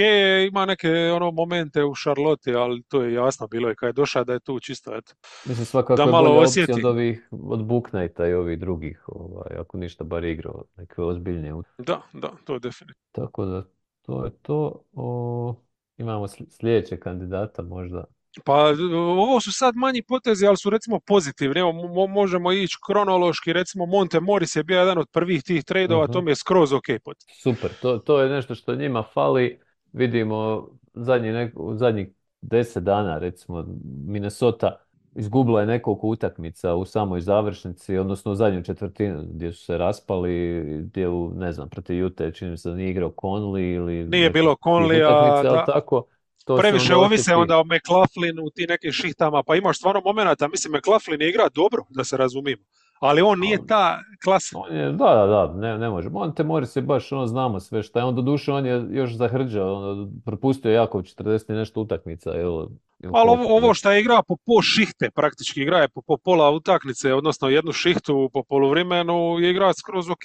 ima 0.48 0.66
neke 0.66 0.90
ono 0.90 1.32
momente 1.32 1.84
u 1.84 1.94
Charlotte, 1.96 2.54
ali 2.54 2.84
to 2.84 3.02
je 3.04 3.14
jasno 3.14 3.48
bilo 3.48 3.72
i 3.72 3.76
kad 3.76 3.88
je 3.88 3.94
došao 3.94 4.24
da 4.24 4.34
je 4.34 4.40
tu 4.40 4.60
čisto, 4.60 4.96
eto. 4.96 5.14
Mislim, 5.46 5.66
svakako 5.66 5.96
da 5.96 6.04
je 6.04 6.12
malo 6.12 6.42
osjeti. 6.42 6.72
od 6.72 6.86
ovih, 6.86 7.27
od 7.32 7.66
Buknajta 7.66 8.27
i 8.27 8.34
ovih 8.34 8.60
drugih, 8.60 9.03
ovaj, 9.08 9.58
ako 9.60 9.77
ništa 9.77 10.03
bar 10.03 10.24
igrao, 10.24 10.64
neke 10.77 11.01
ozbiljnije. 11.01 11.53
Da, 11.77 12.01
da, 12.14 12.32
to 12.44 12.53
je 12.53 12.60
definitivno. 12.60 13.01
Tako 13.12 13.46
da, 13.46 13.64
to 14.01 14.25
je 14.25 14.32
to. 14.42 14.84
O, 14.94 15.55
imamo 15.98 16.27
sljedećeg 16.27 17.00
kandidata 17.00 17.62
možda. 17.62 18.03
Pa 18.46 18.74
ovo 19.18 19.39
su 19.39 19.51
sad 19.51 19.75
manji 19.75 20.01
potezi, 20.01 20.48
ali 20.48 20.57
su 20.57 20.70
recimo 20.70 21.00
pozitivni. 21.00 21.59
Evo, 21.59 21.72
možemo 22.07 22.51
ići 22.51 22.77
kronološki, 22.87 23.53
recimo 23.53 23.85
Monte 23.85 24.20
Morris 24.20 24.55
je 24.55 24.63
bio 24.63 24.79
jedan 24.79 24.98
od 24.98 25.07
prvih 25.11 25.44
tih 25.44 25.63
tradova, 25.63 26.03
uh 26.03 26.09
to 26.11 26.22
mi 26.22 26.31
je 26.31 26.35
skroz 26.35 26.74
ok 26.74 26.85
potez. 27.05 27.25
Super, 27.44 27.72
to, 27.81 27.98
to 27.98 28.22
je 28.22 28.29
nešto 28.29 28.55
što 28.55 28.75
njima 28.75 29.03
fali. 29.13 29.59
Vidimo 29.94 30.68
zadnji 30.94 31.31
nek, 31.31 31.53
zadnjih 31.74 32.07
deset 32.42 32.83
dana, 32.83 33.20
recimo 33.20 33.65
Minnesota 34.07 34.75
izgubila 35.15 35.61
je 35.61 35.68
nekoliko 35.68 36.07
utakmica 36.07 36.75
u 36.75 36.85
samoj 36.85 37.22
završnici, 37.22 37.98
odnosno 37.98 38.31
u 38.31 38.35
zadnju 38.35 38.63
četvrtinu 38.63 39.24
gdje 39.33 39.53
su 39.53 39.65
se 39.65 39.77
raspali, 39.77 40.63
gdje 40.83 41.09
u, 41.09 41.31
ne 41.35 41.51
znam, 41.51 41.70
protiv 41.70 41.98
Jute 41.98 42.31
čini 42.31 42.57
se 42.57 42.70
da 42.70 42.75
nije 42.75 42.89
igrao 42.89 43.09
Conley 43.09 43.75
ili... 43.75 44.07
Nije 44.07 44.29
bilo 44.29 44.55
Conley, 44.63 45.03
a 45.07 45.44
da. 45.44 45.65
tako 45.65 46.03
to 46.46 46.58
Previše 46.58 46.96
ovise 46.96 47.36
onda 47.36 47.58
o 47.58 47.64
McLaughlinu 47.64 48.44
u 48.44 48.50
ti 48.50 48.66
nekim 48.70 48.92
šihtama, 48.92 49.44
pa 49.44 49.56
imaš 49.56 49.78
stvarno 49.78 50.02
momenata, 50.06 50.48
mislim 50.48 50.74
McLaughlin 50.74 51.22
igra 51.22 51.50
dobro, 51.56 51.84
da 51.90 52.04
se 52.04 52.18
razumijemo, 52.18 52.64
ali 53.00 53.22
on 53.22 53.40
nije 53.40 53.68
ta 53.68 54.00
klasa. 54.24 54.58
da, 54.72 55.16
da, 55.16 55.25
da, 55.25 55.54
ne, 55.54 55.78
ne 55.78 55.90
može. 55.90 56.10
On 56.14 56.36
te 56.36 56.44
mora 56.44 56.66
se 56.66 56.82
baš, 56.82 57.12
ono, 57.12 57.28
znamo 57.28 57.60
sve 57.60 57.84
šta 57.84 58.00
je. 58.00 58.06
On 58.06 58.16
do 58.16 58.22
duše, 58.22 58.52
on 58.52 58.66
je 58.66 58.86
još 58.90 59.16
zahrđao, 59.16 59.74
ono, 59.74 60.10
propustio 60.25 60.72
Jakov 60.72 61.02
40 61.02 61.54
nešto 61.54 61.82
utakmica, 61.82 62.32
jel, 62.32 62.66
ali 63.04 63.30
ovo, 63.30 63.58
ovo 63.58 63.74
što 63.74 63.92
je 63.92 64.00
igra 64.02 64.22
po 64.28 64.36
po 64.46 64.62
šihte, 64.62 65.10
praktički 65.12 65.62
igra 65.62 65.78
je 65.78 65.90
po, 65.90 66.02
po 66.02 66.18
pola 66.18 66.52
utakmice, 66.52 67.14
odnosno 67.14 67.50
jednu 67.50 67.72
šihtu 67.72 68.30
po 68.34 68.44
poluvremenu 68.44 69.40
je 69.40 69.50
igra 69.52 69.74
skroz 69.74 70.10
ok. 70.10 70.24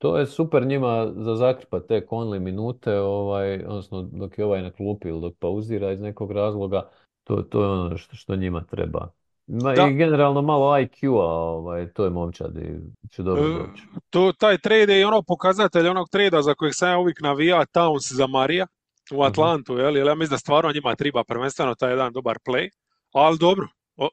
To 0.00 0.18
je 0.18 0.26
super 0.26 0.66
njima 0.66 1.12
za 1.16 1.36
zakrpat 1.36 1.86
te 1.86 2.06
Conley 2.10 2.38
minute, 2.38 2.98
ovaj, 2.98 3.64
odnosno 3.64 4.02
dok 4.02 4.38
je 4.38 4.44
ovaj 4.44 4.62
na 4.62 4.70
klupi 4.70 5.08
ili 5.08 5.20
dok 5.20 5.34
pauzira 5.38 5.92
iz 5.92 6.00
nekog 6.00 6.32
razloga, 6.32 6.88
to, 7.24 7.42
to 7.42 7.62
je 7.62 7.68
ono 7.68 7.96
što, 7.96 8.16
što 8.16 8.36
njima 8.36 8.64
treba. 8.64 9.10
I 9.90 9.94
generalno 9.94 10.42
malo 10.42 10.78
IQ-a, 10.78 11.24
ovaj, 11.32 11.92
to 11.92 12.04
je 12.04 12.10
momčad 12.10 12.56
i 12.56 13.08
će 13.10 13.22
dobro 13.22 13.44
e, 13.44 13.48
doći. 13.48 13.82
To, 14.10 14.32
taj 14.32 14.58
trade 14.58 14.94
je 14.94 15.06
ono 15.06 15.22
pokazatelj 15.22 15.88
onog 15.88 16.08
treda 16.08 16.42
za 16.42 16.54
kojeg 16.54 16.74
sam 16.74 16.90
ja 16.90 16.98
uvijek 16.98 17.20
navija 17.20 17.64
Towns 17.74 18.14
za 18.14 18.26
Marija 18.26 18.66
u 19.12 19.14
mhm. 19.14 19.22
Atlantu, 19.22 19.74
uh-huh. 19.74 19.96
jel? 19.96 20.06
ja 20.06 20.14
mislim 20.14 20.34
da 20.34 20.38
stvarno 20.38 20.72
njima 20.72 20.96
treba 20.96 21.24
prvenstveno 21.24 21.74
taj 21.74 21.90
jedan 21.90 22.12
dobar 22.12 22.38
play, 22.48 22.68
ali 23.12 23.38
dobro, 23.38 23.66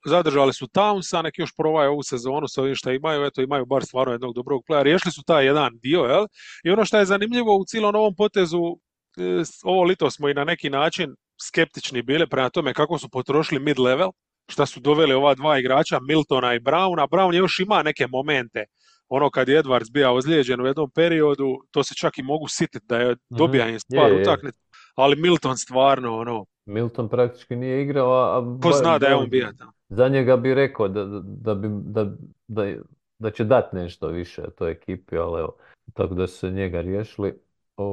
zadržali 0.06 0.54
su 0.54 0.68
Townsa, 0.68 1.24
neki 1.24 1.42
još 1.42 1.56
provaju 1.58 1.92
ovu 1.92 2.04
sezonu 2.04 2.48
sa 2.48 2.62
ovim 2.62 2.76
što 2.76 2.92
imaju, 2.92 3.26
eto 3.26 3.42
imaju 3.42 3.66
bar 3.66 3.84
stvarno 3.86 4.14
jednog 4.14 4.34
dobrog 4.36 4.62
playa, 4.70 4.84
riješili 4.84 5.12
su 5.12 5.24
taj 5.24 5.46
jedan 5.46 5.80
dio, 5.82 6.02
jel? 6.02 6.26
I 6.64 6.70
ono 6.70 6.86
što 6.86 6.98
je 6.98 7.06
zanimljivo 7.06 7.58
u 7.58 7.66
cijelom 7.66 7.96
ovom 7.96 8.16
potezu, 8.16 8.78
e, 9.18 9.44
ovo 9.64 9.84
lito 9.84 10.12
smo 10.12 10.30
i 10.30 10.34
na 10.34 10.44
neki 10.44 10.70
način 10.70 11.16
skeptični 11.48 12.02
bili 12.02 12.28
prema 12.30 12.50
tome 12.50 12.74
kako 12.74 12.98
su 12.98 13.10
potrošili 13.10 13.62
mid-level, 13.62 14.12
šta 14.48 14.66
su 14.66 14.80
doveli 14.80 15.14
ova 15.14 15.36
dva 15.36 15.60
igrača, 15.60 16.00
Miltona 16.00 16.54
i 16.54 16.60
Browna. 16.60 17.08
Brown 17.08 17.36
još 17.36 17.60
ima 17.60 17.84
neke 17.84 18.08
momente, 18.08 18.66
ono 19.10 19.30
kad 19.30 19.50
je 19.50 19.64
Edwards 19.64 19.92
bio 19.92 20.14
ozlijeđen 20.14 20.62
u 20.62 20.66
jednom 20.66 20.92
periodu, 20.96 21.58
to 21.72 21.84
se 21.84 21.96
čak 21.96 22.18
i 22.18 22.24
mogu 22.24 22.48
sititi 22.48 22.86
da 22.86 22.98
je 22.98 23.16
dobija 23.30 23.70
im 23.70 23.80
stvar 23.80 24.14
utakmicu, 24.22 24.60
ali 24.96 25.16
Milton 25.16 25.58
stvarno 25.58 26.18
ono... 26.18 26.46
Milton 26.68 27.10
praktički 27.10 27.56
nije 27.56 27.84
igrao, 27.84 28.12
a... 28.12 28.60
Ko 28.64 28.72
zna 28.72 29.00
da 29.00 29.08
je 29.08 29.16
on 29.16 29.30
bio 29.30 29.54
tamo 29.58 29.72
za 29.90 30.08
njega 30.08 30.38
bi 30.38 30.54
rekao 30.54 30.88
da, 30.88 31.06
da, 31.24 31.56
bi, 31.56 31.68
da, 31.72 32.12
da, 32.48 32.66
da 33.20 33.32
će 33.32 33.44
dati 33.44 33.76
nešto 33.76 34.08
više 34.08 34.44
toj 34.58 34.72
ekipi, 34.72 35.18
ali 35.18 35.40
evo, 35.40 35.56
tako 35.94 36.14
da 36.14 36.28
su 36.28 36.38
se 36.38 36.52
njega 36.52 36.82
riješili. 36.82 37.40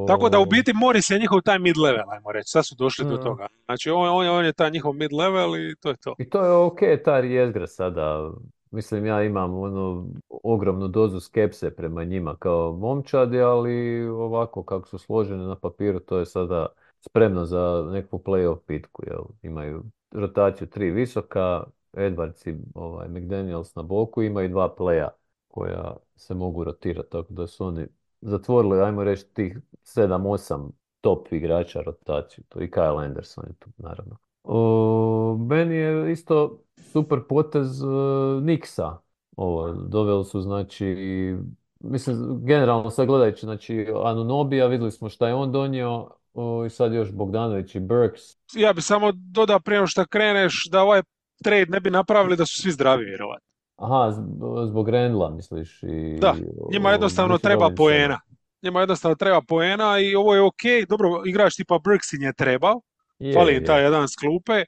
Tako 0.07 0.29
da 0.29 0.39
u 0.39 0.47
biti 0.47 0.73
Morris 0.75 1.11
je 1.11 1.19
njihov 1.19 1.41
taj 1.41 1.59
mid 1.59 1.77
level, 1.77 2.11
ajmo 2.11 2.33
reći, 2.33 2.51
sad 2.51 2.67
su 2.67 2.75
došli 2.79 3.05
do 3.05 3.15
mm. 3.15 3.23
toga. 3.23 3.47
Znači 3.65 3.91
on, 3.91 4.09
on, 4.09 4.29
on 4.29 4.45
je 4.45 4.53
taj 4.53 4.71
njihov 4.71 4.93
mid 4.93 5.13
level 5.13 5.57
i 5.57 5.77
to 5.77 5.89
je 5.89 5.97
to. 5.97 6.15
I 6.19 6.31
to 6.31 6.45
je 6.45 6.53
ok, 6.53 6.79
ta 7.05 7.19
jezgra 7.19 7.67
sada. 7.67 8.31
Mislim, 8.71 9.07
ja 9.07 9.23
imam 9.23 9.55
ono 9.55 10.07
ogromnu 10.29 10.89
dozu 10.89 11.21
skepse 11.21 11.77
prema 11.77 12.05
njima 12.05 12.37
kao 12.37 12.73
momčadi, 12.73 13.41
ali 13.41 14.07
ovako 14.09 14.63
kako 14.63 14.89
su 14.89 14.99
složene 14.99 15.45
na 15.45 15.57
papiru, 15.57 16.01
to 16.01 16.19
je 16.19 16.27
sada 16.27 16.67
spremno 17.05 17.45
za 17.45 17.89
neku 17.93 18.19
playoff 18.19 18.59
pitku. 18.67 19.03
Jel? 19.07 19.25
Imaju 19.43 19.85
rotaciju 20.11 20.69
tri 20.69 20.91
visoka, 20.91 21.65
Edwards 21.93 22.51
i 22.51 22.57
ovaj, 22.75 23.09
McDaniels 23.09 23.75
na 23.75 23.83
boku 23.83 24.23
imaju 24.23 24.49
dva 24.49 24.75
playa 24.79 25.09
koja 25.49 25.97
se 26.17 26.35
mogu 26.35 26.65
rotirati, 26.65 27.11
tako 27.11 27.33
da 27.33 27.47
su 27.47 27.67
oni 27.67 27.87
zatvorili, 28.21 28.81
ajmo 28.83 29.05
reći, 29.05 29.27
tih 29.35 29.59
7-8 29.83 30.71
top 31.01 31.33
igrača 31.33 31.81
rotaciju, 31.81 32.45
to 32.49 32.61
i 32.61 32.71
Kyle 32.71 33.05
Anderson 33.05 33.45
je 33.47 33.55
tu, 33.59 33.71
naravno. 33.77 34.17
O, 34.45 35.37
meni 35.49 35.75
je 35.75 36.13
isto 36.13 36.59
super 36.77 37.19
potez 37.29 37.83
uh, 37.83 38.43
Niksa. 38.43 38.99
Ovo, 39.37 39.73
doveli 39.73 40.25
su, 40.25 40.41
znači, 40.41 40.87
mislim, 41.81 42.45
generalno 42.45 42.91
sad 42.91 43.07
gledajući, 43.07 43.47
znači, 43.47 43.87
Anunobija, 44.05 44.67
vidjeli 44.67 44.93
smo 44.93 45.09
šta 45.09 45.29
je 45.29 45.35
on 45.35 45.53
donio, 45.53 46.11
i 46.67 46.71
sad 46.71 46.93
još 46.93 47.13
Bogdanović 47.13 47.75
i 47.75 47.81
Burks. 47.81 48.23
Ja 48.55 48.73
bi 48.73 48.83
samo 48.83 49.13
dodao 49.13 49.61
prije 49.61 49.87
što 49.87 50.07
kreneš 50.07 50.69
da 50.71 50.83
ovaj 50.83 51.03
trade 51.45 51.67
ne 51.69 51.81
bi 51.81 51.91
napravili 51.91 52.37
da 52.37 52.47
su 52.47 52.63
svi 52.63 52.71
zdravi 52.71 53.05
vjerovatno. 53.05 53.49
Aha, 53.77 54.13
zbog 54.67 54.89
Rendla 54.89 55.31
misliš? 55.31 55.83
I, 55.83 56.19
da, 56.21 56.35
njima 56.73 56.91
jednostavno 56.91 57.39
treba 57.39 57.71
poena. 57.77 58.21
Njima 58.63 58.81
jednostavno 58.81 59.15
treba 59.15 59.41
poena 59.49 59.99
i 59.99 60.15
ovo 60.15 60.35
je 60.35 60.41
ok, 60.41 60.63
dobro, 60.89 61.23
igrač 61.27 61.55
tipa 61.57 61.79
Burks 61.79 62.13
je 62.13 62.33
trebao, 62.33 62.81
fali 63.35 63.53
je. 63.53 63.65
taj 63.65 63.83
jedan 63.83 64.09
s 64.09 64.17
klupe, 64.17 64.65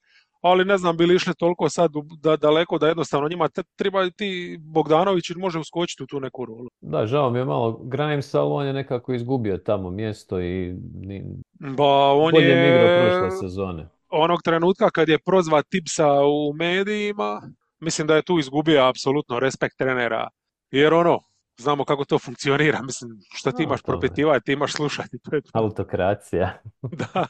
ali 0.47 0.65
ne 0.65 0.79
znam 0.79 0.97
bi 0.97 1.07
li 1.07 1.15
išli 1.15 1.35
toliko 1.35 1.69
sad 1.69 1.93
da, 2.23 2.37
daleko 2.37 2.79
da 2.79 2.89
jednostavno 2.89 3.29
njima 3.29 3.49
treba 3.77 4.11
ti 4.11 4.59
Bogdanović 4.61 5.31
može 5.37 5.59
uskočiti 5.59 6.03
u 6.03 6.07
tu 6.07 6.21
neku 6.21 6.45
rolu. 6.45 6.69
Da, 6.81 7.07
žao 7.07 7.31
mi 7.31 7.39
je 7.39 7.45
malo 7.45 7.81
Grimes, 7.83 8.35
ali 8.35 8.51
on 8.53 8.67
je 8.67 8.73
nekako 8.73 9.13
izgubio 9.13 9.59
tamo 9.59 9.91
mjesto 9.91 10.41
i 10.41 10.75
ni... 10.95 11.25
ba, 11.59 12.13
on 12.13 12.33
bolje 12.33 12.47
je 12.47 12.69
igrao 12.69 13.21
prošle 13.21 13.39
sezone. 13.41 13.89
Onog 14.09 14.43
trenutka 14.43 14.91
kad 14.91 15.09
je 15.09 15.19
prozva 15.19 15.63
Tipsa 15.63 16.13
u 16.25 16.53
medijima, 16.53 17.43
mislim 17.81 18.07
da 18.07 18.17
je 18.17 18.23
tu 18.23 18.39
izgubio 18.39 18.85
apsolutno 18.85 19.41
respekt 19.41 19.79
trenera. 19.79 20.29
Jer 20.71 20.95
ono, 20.95 21.21
znamo 21.59 21.85
kako 21.85 22.05
to 22.05 22.19
funkcionira. 22.19 22.83
Mislim, 22.83 23.11
što 23.35 23.53
ti 23.53 23.63
imaš 23.63 23.83
propitivati, 23.83 24.45
ti 24.45 24.53
imaš 24.53 24.73
slušati. 24.73 25.19
Autokracija. 25.53 26.59
da. 27.13 27.27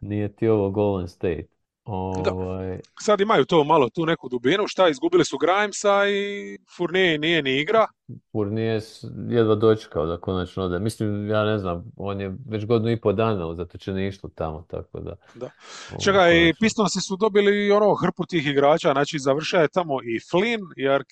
Nije 0.00 0.36
ti 0.36 0.48
ovo 0.48 0.70
Golden 0.70 1.08
State. 1.08 1.53
Ovaj... 1.84 2.80
Sad 3.00 3.20
imaju 3.20 3.44
to 3.44 3.64
malo 3.64 3.88
tu 3.88 4.06
neku 4.06 4.28
dubinu, 4.28 4.64
šta 4.66 4.88
izgubili 4.88 5.24
su 5.24 5.38
Grimesa 5.38 6.08
i 6.08 6.58
Fournier 6.76 7.20
nije 7.20 7.42
ni 7.42 7.60
igra. 7.60 7.86
Fournier 8.32 8.82
jedva 9.28 9.54
dočekao 9.54 10.06
da 10.06 10.20
konačno 10.20 10.64
ode. 10.64 10.78
Mislim, 10.78 11.28
ja 11.30 11.44
ne 11.44 11.58
znam, 11.58 11.84
on 11.96 12.20
je 12.20 12.36
već 12.48 12.66
godinu 12.66 12.90
i 12.90 13.00
po 13.00 13.12
dana 13.12 13.46
u 13.46 13.54
zatočeništvu 13.54 14.30
tamo, 14.30 14.66
tako 14.70 15.00
da... 15.00 15.14
da. 15.34 15.50
Ovaj, 15.90 16.00
Čekaj, 16.04 16.48
i 16.48 16.54
Pistonsi 16.60 17.00
su 17.00 17.16
dobili 17.16 17.70
ono 17.70 17.94
hrpu 17.94 18.26
tih 18.26 18.46
igrača, 18.46 18.92
znači 18.92 19.18
završava 19.18 19.62
je 19.62 19.68
tamo 19.68 20.02
i 20.02 20.18
Flynn 20.18 20.62
i 20.76 20.88
Ar 20.88 21.02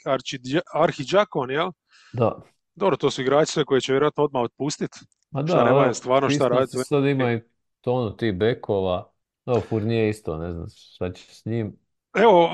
Arhi 0.75 1.05
jel? 1.49 1.71
Da. 2.13 2.39
Dobro, 2.75 2.97
to 2.97 3.11
su 3.11 3.23
igrači 3.23 3.53
sve 3.53 3.65
koje 3.65 3.81
će 3.81 3.93
vjerojatno 3.93 4.25
odmah 4.25 4.43
otpustiti. 4.43 4.99
Ma 5.31 5.43
da, 5.43 5.49
šta 5.49 5.65
nema 5.65 5.95
stvarno 5.95 6.31
šta 6.31 6.49
raditi. 6.49 6.79
Sad 6.79 7.05
ima 7.05 7.33
i 7.33 7.41
tonu 7.81 8.17
tih 8.17 8.35
bekova, 8.35 9.12
no, 9.47 9.61
Fournier 9.61 10.09
isto, 10.09 10.39
ne 10.39 10.53
znam 10.53 10.67
šta 10.95 11.13
će 11.13 11.35
s 11.35 11.45
njim. 11.45 11.77
Evo, 12.15 12.51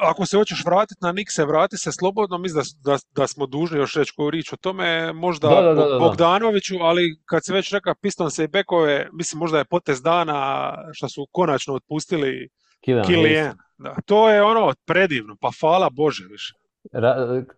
ako 0.00 0.26
se 0.26 0.36
hoćeš 0.36 0.64
vratiti 0.64 0.98
na 1.02 1.12
Nikse, 1.12 1.44
vrati 1.44 1.76
se 1.76 1.92
slobodno, 1.92 2.38
mislim 2.38 2.64
da, 2.84 2.92
da, 2.92 2.98
da 3.14 3.26
smo 3.26 3.46
dužni 3.46 3.78
još 3.78 3.94
reći 3.94 4.12
koju 4.16 4.30
rič 4.30 4.52
o 4.52 4.56
tome, 4.56 5.12
možda 5.12 5.48
da, 5.48 5.74
da, 5.74 5.98
Bogdanoviću, 5.98 6.74
ali 6.80 7.20
kad 7.24 7.40
se 7.44 7.52
već 7.52 7.72
reka 7.72 7.94
se 8.30 8.44
i 8.44 8.48
bekove, 8.48 9.08
mislim 9.12 9.38
možda 9.38 9.58
je 9.58 9.64
potez 9.64 10.02
dana 10.02 10.72
što 10.92 11.08
su 11.08 11.26
konačno 11.32 11.74
otpustili 11.74 12.48
Kilijan. 12.80 13.56
Da, 13.78 13.94
to 14.06 14.30
je 14.30 14.42
ono 14.42 14.72
predivno, 14.86 15.36
pa 15.40 15.50
hvala 15.60 15.90
Bože 15.90 16.24
više. 16.30 16.54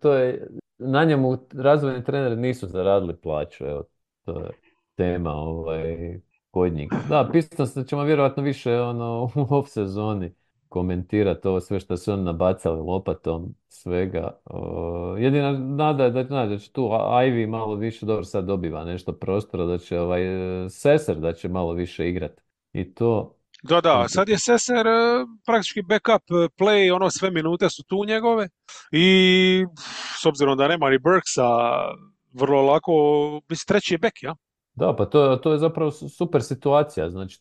to 0.01 0.13
je, 0.13 0.47
na 0.77 1.03
njemu 1.03 1.37
razvojni 1.53 2.03
treneri 2.03 2.35
nisu 2.35 2.67
zaradili 2.67 3.15
plaću, 3.21 3.65
evo, 3.65 3.83
to 4.25 4.39
je 4.39 4.51
tema 4.95 5.31
ovaj, 5.31 6.19
kod 6.55 6.73
njih. 6.73 6.89
Da, 7.09 7.29
Pistons 7.31 7.87
ćemo 7.87 8.03
vjerojatno 8.03 8.43
više 8.43 8.79
ono, 8.81 9.23
u 9.35 9.55
off 9.55 9.69
sezoni 9.69 10.33
komentirati 10.69 11.47
ovo 11.47 11.61
sve 11.61 11.79
što 11.79 11.97
su 11.97 12.13
on 12.13 12.23
nabacali 12.23 12.81
lopatom 12.81 13.55
svega. 13.67 14.39
jedina 15.17 15.51
nada 15.51 16.03
je 16.03 16.11
da, 16.11 16.23
da 16.23 16.57
će 16.57 16.71
tu 16.71 16.81
Ivy 17.25 17.47
malo 17.47 17.75
više, 17.75 18.05
dobro 18.05 18.23
sad 18.23 18.45
dobiva 18.45 18.85
nešto 18.85 19.13
prostora, 19.13 19.65
da 19.65 19.77
će 19.77 19.99
ovaj 19.99 20.21
Seser 20.69 21.15
da 21.15 21.33
će 21.33 21.49
malo 21.49 21.73
više 21.73 22.09
igrati. 22.09 22.41
I 22.73 22.93
to... 22.93 23.35
Da, 23.63 23.81
da, 23.81 24.05
sad 24.07 24.29
je 24.29 24.37
Seser 24.37 24.87
e, 24.87 25.25
praktički 25.45 25.81
backup 25.81 26.23
e, 26.31 26.33
play, 26.59 26.95
ono 26.95 27.09
sve 27.09 27.31
minute 27.31 27.69
su 27.69 27.83
tu 27.83 28.05
njegove 28.07 28.49
i 28.91 29.65
s 30.21 30.25
obzirom 30.25 30.57
da 30.57 30.67
nema 30.67 30.89
ni 30.89 30.97
Burksa, 30.99 31.49
vrlo 32.33 32.61
lako, 32.61 32.91
mislim 33.49 33.65
treći 33.67 33.93
je 33.93 33.97
back, 33.97 34.23
ja? 34.23 34.35
Da, 34.75 34.95
pa 34.97 35.05
to, 35.05 35.35
to 35.35 35.51
je 35.51 35.57
zapravo 35.57 35.91
super 35.91 36.43
situacija. 36.43 37.09
Znači, 37.09 37.39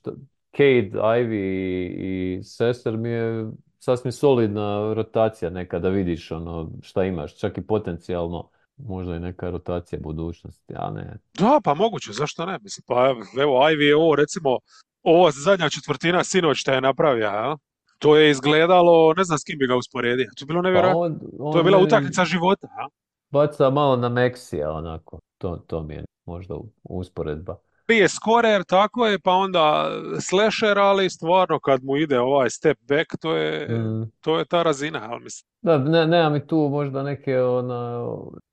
Cade, 0.57 0.91
Ivy 0.95 1.95
i 1.99 2.41
Sester 2.43 2.97
mi 2.97 3.09
je 3.09 3.51
sasvim 3.79 4.13
solidna 4.13 4.95
rotacija 4.95 5.51
neka 5.51 5.79
da 5.79 5.89
vidiš 5.89 6.31
ono 6.31 6.71
šta 6.83 7.05
imaš, 7.05 7.39
čak 7.39 7.59
i 7.59 7.67
potencijalno 7.67 8.49
možda 8.77 9.17
i 9.17 9.21
neka 9.21 9.51
rotacija 9.51 9.99
budućnosti, 10.03 10.75
a 10.77 10.91
ne. 10.91 11.19
Da, 11.39 11.61
pa 11.65 11.75
moguće, 11.75 12.13
zašto 12.13 12.47
ne? 12.47 12.59
Mislim, 12.63 12.85
pa 12.87 13.15
evo, 13.43 13.53
Ivy 13.53 13.83
je 13.83 13.97
ovo, 13.97 14.17
recimo, 14.17 14.59
ova 15.03 15.31
zadnja 15.31 15.69
četvrtina 15.69 16.25
sinoć 16.25 16.61
što 16.61 16.73
je 16.73 16.81
napravio, 16.81 17.27
a? 17.29 17.57
to 17.99 18.17
je 18.17 18.31
izgledalo, 18.31 19.15
ne 19.15 19.25
znam 19.25 19.39
s 19.39 19.45
kim 19.45 19.59
bi 19.59 19.67
ga 19.67 19.77
usporedio, 19.77 20.27
to 20.37 20.43
je 20.43 20.47
bilo 20.47 20.63
nevjerojatno. 20.63 21.19
Pa 21.39 21.53
to 21.53 21.59
je 21.59 21.65
bila 21.65 21.79
utakmica 21.79 22.25
života, 22.25 22.67
a? 22.67 22.89
Baca 23.31 23.71
malo 23.71 23.97
na 23.97 24.09
Meksija, 24.09 24.73
onako, 24.73 25.19
to, 25.39 25.57
to 25.57 25.83
mi 25.83 25.95
je 25.95 26.05
možda 26.27 26.55
usporedba. 26.85 27.57
Prije 27.87 28.09
skorer, 28.09 28.65
tako 28.65 29.07
je, 29.07 29.19
pa 29.19 29.33
onda 29.33 29.91
slasher, 30.21 30.79
ali 30.79 31.11
stvarno 31.11 31.59
kad 31.59 31.85
mu 31.85 31.97
ide 31.97 32.21
ovaj 32.21 32.51
step 32.51 32.79
back, 32.89 33.17
to 33.21 33.37
je, 33.37 33.69
mm. 33.69 34.11
to 34.21 34.39
je 34.39 34.45
ta 34.45 34.63
razina, 34.63 35.09
ali 35.11 35.23
mislim. 35.23 35.49
Da, 35.63 35.79
ne, 35.79 36.07
nema 36.07 36.31
mi 36.31 36.47
tu 36.47 36.69
možda 36.71 37.03
neke, 37.03 37.41
ona, 37.41 38.07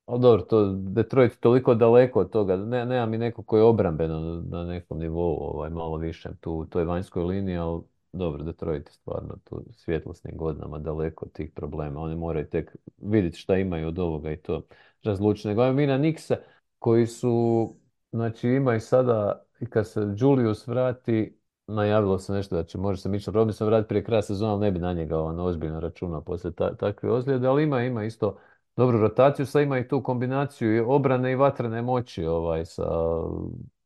ali 0.06 0.20
dobro, 0.20 0.42
to 0.42 0.72
Detroit 0.72 1.40
toliko 1.40 1.74
daleko 1.74 2.20
od 2.20 2.30
toga, 2.30 2.56
ne, 2.56 2.86
nema 2.86 3.06
mi 3.06 3.18
neko 3.18 3.42
koji 3.42 3.60
je 3.60 3.64
obrambeno 3.64 4.42
na 4.48 4.64
nekom 4.64 4.98
nivou, 4.98 5.36
ovaj, 5.40 5.70
malo 5.70 5.96
više 5.96 6.30
tu 6.40 6.52
u 6.52 6.64
toj 6.64 6.84
vanjskoj 6.84 7.24
liniji, 7.24 7.56
ali 7.56 7.80
dobro, 8.12 8.44
Detroit 8.44 8.88
je 8.88 8.92
stvarno 8.92 9.36
tu 9.44 9.62
svjetlosnim 9.70 10.36
godinama 10.36 10.78
daleko 10.78 11.24
od 11.24 11.32
tih 11.32 11.50
problema. 11.50 12.00
Oni 12.00 12.16
moraju 12.16 12.46
tek 12.46 12.76
vidjeti 12.98 13.38
šta 13.38 13.56
imaju 13.56 13.88
od 13.88 13.98
ovoga 13.98 14.32
i 14.32 14.36
to 14.36 14.62
razlučiti. 15.02 15.48
Nego 15.48 15.72
mi 15.72 15.86
na 15.86 15.98
Nikse, 15.98 16.36
koji 16.82 17.06
su, 17.06 17.74
znači 18.12 18.48
imaju 18.48 18.80
sada, 18.80 19.44
i 19.60 19.66
kad 19.66 19.88
se 19.88 20.00
Julius 20.16 20.66
vrati, 20.66 21.38
najavilo 21.66 22.18
se 22.18 22.32
nešto 22.32 22.56
da 22.56 22.64
će 22.64 22.78
može 22.78 23.00
se 23.00 23.08
Mitchell 23.08 23.34
Robinson 23.34 23.66
vratiti 23.66 23.88
prije 23.88 24.04
kraja 24.04 24.22
sezona, 24.22 24.52
ali 24.52 24.60
ne 24.60 24.70
bi 24.70 24.78
na 24.78 24.92
njega 24.92 25.20
on 25.20 25.40
ozbiljno 25.40 25.80
računao 25.80 26.20
poslije 26.20 26.52
takve 26.78 27.12
ozljede, 27.12 27.46
ali 27.46 27.62
ima, 27.62 27.82
ima 27.82 28.04
isto 28.04 28.38
dobru 28.76 28.98
rotaciju, 28.98 29.46
sad 29.46 29.62
ima 29.62 29.78
i 29.78 29.88
tu 29.88 30.02
kombinaciju 30.02 30.76
i 30.76 30.80
obrane 30.80 31.32
i 31.32 31.36
vatrene 31.36 31.82
moći 31.82 32.24
ovaj, 32.24 32.64
sa, 32.64 32.88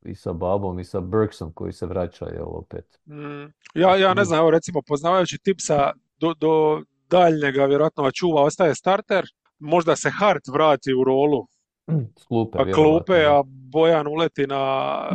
i 0.04 0.14
sa 0.14 0.32
Babom 0.32 0.78
i 0.78 0.84
sa 0.84 1.00
Burksom 1.00 1.52
koji 1.52 1.72
se 1.72 1.86
vraća 1.86 2.24
jel, 2.24 2.46
opet. 2.48 3.00
Mm, 3.06 3.52
ja, 3.74 3.96
ja 3.96 4.14
ne 4.14 4.24
znam, 4.24 4.38
evo 4.38 4.50
recimo 4.50 4.82
poznavajući 4.86 5.38
tipsa 5.38 5.92
do, 6.20 6.34
do 6.34 6.82
daljnjega 7.10 7.64
vjerojatno 7.64 8.10
čuva 8.10 8.42
ostaje 8.42 8.74
starter, 8.74 9.24
možda 9.58 9.96
se 9.96 10.10
Hart 10.10 10.48
vrati 10.48 10.94
u 10.94 11.04
rolu 11.04 11.46
Klupe, 12.28 12.58
a 12.58 12.72
klupe, 12.72 13.24
a 13.24 13.42
Bojan 13.46 14.06
uleti 14.06 14.46
na 14.46 14.62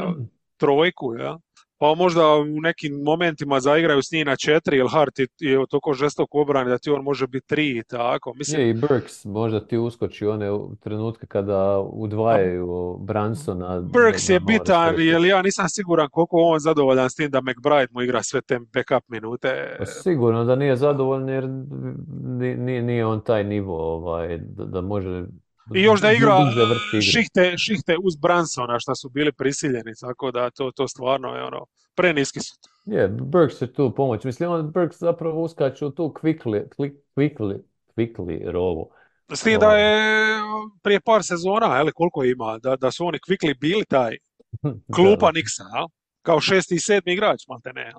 trojku, 0.61 1.15
ja? 1.15 1.37
Pa 1.81 1.95
možda 1.95 2.35
u 2.35 2.61
nekim 2.61 2.93
momentima 3.03 3.59
zaigraju 3.59 4.01
s 4.01 4.11
njih 4.11 4.25
na 4.25 4.35
četiri, 4.35 4.77
jer 4.77 4.87
Hart 4.89 5.19
je, 5.19 5.27
je 5.39 5.65
toliko 5.69 5.93
žestok 5.93 6.35
u 6.35 6.39
obrani 6.39 6.69
da 6.69 6.77
ti 6.77 6.89
on 6.89 7.03
može 7.03 7.27
biti 7.27 7.47
tri 7.47 7.77
i 7.77 7.83
tako. 7.83 8.33
Mislim... 8.33 8.61
Je, 8.61 8.69
i 8.69 8.73
Burks 8.73 9.25
možda 9.25 9.67
ti 9.67 9.77
uskoči 9.77 10.27
one 10.27 10.49
trenutke 10.79 11.27
kada 11.27 11.79
udvajaju 11.79 12.97
Bransona. 12.99 13.81
Burks 13.81 14.29
je 14.29 14.39
bitan, 14.39 14.95
jer 14.97 15.25
ja 15.25 15.41
nisam 15.41 15.69
siguran 15.69 16.09
koliko 16.09 16.37
on 16.37 16.59
zadovoljan 16.59 17.09
s 17.09 17.15
tim 17.15 17.31
da 17.31 17.41
McBride 17.41 17.87
mu 17.91 18.01
igra 18.01 18.23
sve 18.23 18.41
te 18.41 18.59
backup 18.59 19.09
minute. 19.09 19.75
Pa 19.79 19.85
sigurno 19.85 20.43
da 20.43 20.55
nije 20.55 20.75
zadovoljan 20.75 21.29
jer 21.29 21.47
nije, 22.57 22.81
nije 22.81 23.05
on 23.05 23.21
taj 23.21 23.43
nivo 23.43 23.93
ovaj, 23.95 24.37
da, 24.37 24.65
da 24.65 24.81
može 24.81 25.25
i 25.75 25.81
još 25.81 26.01
da 26.01 26.11
igra 26.11 26.37
šihte, 27.11 27.57
šihte 27.57 27.95
uz 28.03 28.15
Bransona 28.15 28.79
što 28.79 28.95
su 28.95 29.09
bili 29.09 29.31
prisiljeni, 29.31 29.91
tako 30.01 30.31
da 30.31 30.49
to, 30.49 30.71
to 30.75 30.87
stvarno 30.87 31.35
je 31.35 31.43
ono, 31.43 31.65
preniski 31.95 32.39
su. 32.39 32.55
Je, 32.85 33.07
Burks 33.07 33.59
će 33.59 33.73
tu 33.73 33.95
pomoći. 33.95 34.27
Mislim, 34.27 34.51
on 34.51 34.71
Burks 34.71 34.99
zapravo 34.99 35.41
uskače 35.41 35.85
u 35.85 35.91
tu 35.91 36.13
quickly, 36.21 36.63
quickly, 37.15 37.61
quickly 37.95 38.51
rolu. 38.51 38.89
S 39.33 39.43
tim 39.43 39.59
da 39.59 39.71
je 39.71 40.39
prije 40.83 40.99
par 41.01 41.23
sezona, 41.23 41.67
ali 41.71 41.91
koliko 41.91 42.23
ima, 42.23 42.57
da, 42.57 42.75
da 42.75 42.91
su 42.91 43.05
oni 43.05 43.17
quickly 43.29 43.59
bili 43.59 43.85
taj 43.85 44.17
klupa 44.95 45.31
Niksa, 45.31 45.63
kao 46.21 46.41
šesti 46.41 46.75
i 46.75 46.79
sedmi 46.79 47.13
igrač, 47.13 47.47
malte 47.47 47.73
ne, 47.73 47.93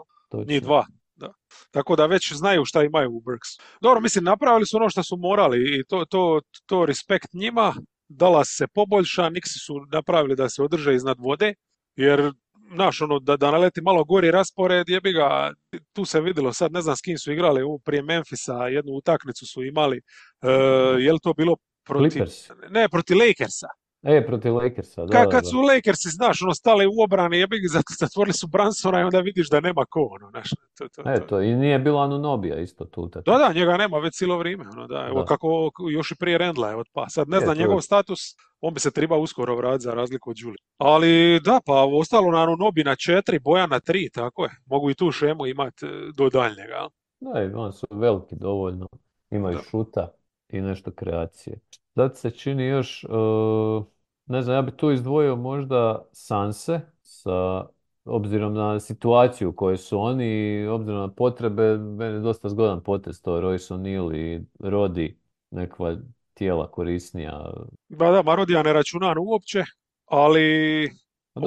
njih 0.47 0.63
dva. 0.63 0.87
Da. 1.23 1.33
Tako 1.71 1.97
da 1.97 2.07
već 2.07 2.33
znaju 2.33 2.65
šta 2.65 2.83
imaju 2.83 3.11
u 3.13 3.21
Burks. 3.21 3.49
Dobro, 3.81 4.01
mislim, 4.01 4.25
napravili 4.25 4.67
su 4.67 4.77
ono 4.77 4.91
što 4.91 5.03
su 5.03 5.17
morali 5.17 5.59
i 5.79 5.85
to, 5.89 6.05
to, 6.05 6.41
to 6.67 6.87
respekt 6.87 7.33
njima. 7.33 7.75
Dallas 8.09 8.49
se 8.59 8.67
poboljša, 8.75 9.31
Nixi 9.31 9.59
su 9.67 9.75
napravili 9.93 10.37
da 10.37 10.49
se 10.49 10.63
održe 10.63 10.95
iznad 10.95 11.17
vode, 11.21 11.55
jer 11.97 12.33
znaš, 12.75 13.01
ono, 13.01 13.19
da, 13.19 13.37
da 13.37 13.51
naleti 13.51 13.81
malo 13.81 14.05
gori 14.05 14.31
raspored, 14.31 14.89
jebi 14.89 15.13
ga, 15.13 15.53
tu 15.93 16.05
se 16.05 16.21
vidjelo 16.21 16.53
sad, 16.53 16.73
ne 16.73 16.83
znam 16.83 16.97
s 16.97 17.01
kim 17.01 17.19
su 17.19 17.33
igrali, 17.33 17.63
u 17.63 17.79
prije 17.79 18.03
Memfisa, 18.03 18.67
jednu 18.69 18.93
utakmicu 18.93 19.47
su 19.47 19.65
imali, 19.65 20.01
uh, 20.43 21.03
je 21.03 21.13
li 21.13 21.19
to 21.23 21.35
bilo 21.35 21.57
protiv... 21.85 22.25
Ne, 22.71 22.89
protiv 22.89 23.17
Lakersa. 23.19 23.69
E, 24.03 24.27
protiv 24.27 24.55
Lakersa, 24.55 25.05
da, 25.05 25.29
Kad 25.29 25.51
su 25.51 25.61
Lakersi, 25.61 26.09
znaš, 26.09 26.43
ono, 26.43 26.55
stali 26.55 26.87
u 26.87 27.03
obrani, 27.05 27.39
jebi 27.39 27.57
zatvorili 28.01 28.33
su 28.33 28.47
Bransona 28.47 29.01
i 29.01 29.03
onda 29.03 29.21
vidiš 29.21 29.51
da 29.51 29.61
nema 29.61 29.85
ko, 29.85 30.09
ono, 30.11 30.31
znaš. 30.31 30.51
To, 30.79 30.89
to, 30.89 31.11
e, 31.11 31.27
to. 31.27 31.41
i 31.41 31.57
nije 31.57 31.79
bilo 31.79 32.01
Anunobija 32.01 32.61
isto 32.61 32.85
tu. 32.85 33.09
Da, 33.09 33.39
da, 33.39 33.53
njega 33.55 33.77
nema 33.77 33.99
već 33.99 34.15
cijelo 34.15 34.39
vrijeme, 34.39 34.65
ono, 34.73 34.87
da, 34.87 35.07
evo, 35.11 35.25
kako 35.25 35.71
još 35.93 36.11
i 36.11 36.17
prije 36.17 36.39
Rendla, 36.39 36.71
evo, 36.71 36.85
pa 36.93 37.09
sad 37.09 37.29
ne 37.29 37.41
znam 37.41 37.59
njegov 37.59 37.81
status, 37.81 38.21
on 38.61 38.75
bi 38.75 38.81
se 38.81 38.91
trebao 38.91 39.21
uskoro 39.21 39.57
vratiti 39.57 39.83
za 39.83 39.95
razliku 39.95 40.31
od 40.31 40.37
Đuli. 40.43 40.57
Ali 40.79 41.41
da, 41.45 41.61
pa 41.67 41.85
ostalo 41.85 42.31
na 42.31 42.43
Anunobi 42.43 42.85
na 42.85 42.97
četiri, 42.97 43.39
Boja 43.39 43.67
na 43.67 43.81
tri, 43.81 44.11
tako 44.11 44.45
je. 44.45 44.51
Mogu 44.67 44.91
i 44.91 44.95
tu 44.95 45.11
šemu 45.11 45.47
imati 45.47 45.87
e, 45.87 45.89
do 46.17 46.29
daljnjega. 46.29 46.89
Da, 47.21 47.61
oni 47.61 47.73
su 47.73 47.87
veliki 47.91 48.37
dovoljno, 48.37 48.89
imaju 49.31 49.59
šuta 49.71 50.13
i 50.53 50.61
nešto 50.61 50.91
kreacije. 50.91 51.59
Zato 51.95 52.15
se 52.15 52.31
čini 52.31 52.67
još, 52.67 53.05
uh, 53.05 53.85
ne 54.27 54.43
znam, 54.43 54.57
ja 54.57 54.63
bi 54.63 54.77
tu 54.77 54.91
izdvojio 54.91 55.37
možda 55.37 56.05
Sanse 56.13 56.81
sa 57.03 57.67
obzirom 58.05 58.55
na 58.55 58.81
situaciju 58.81 59.49
u 59.49 59.53
kojoj 59.53 59.77
su 59.77 60.01
oni 60.01 60.27
i 60.27 60.67
obzirom 60.67 61.01
na 61.01 61.09
potrebe, 61.09 61.77
meni 61.77 62.15
je 62.15 62.21
dosta 62.21 62.49
zgodan 62.49 62.83
potez 62.83 63.23
to 63.23 63.41
Royce 63.41 63.75
O'Neal 63.75 64.17
i 64.17 64.45
Rodi, 64.61 65.19
nekva 65.51 65.97
tijela 66.35 66.71
korisnija. 66.71 67.53
Da, 67.89 68.11
da, 68.11 68.23
Marodija 68.23 68.63
ne 68.63 68.73
računam 68.73 69.15
uopće, 69.19 69.65
ali 70.07 70.91
pa 71.35 71.41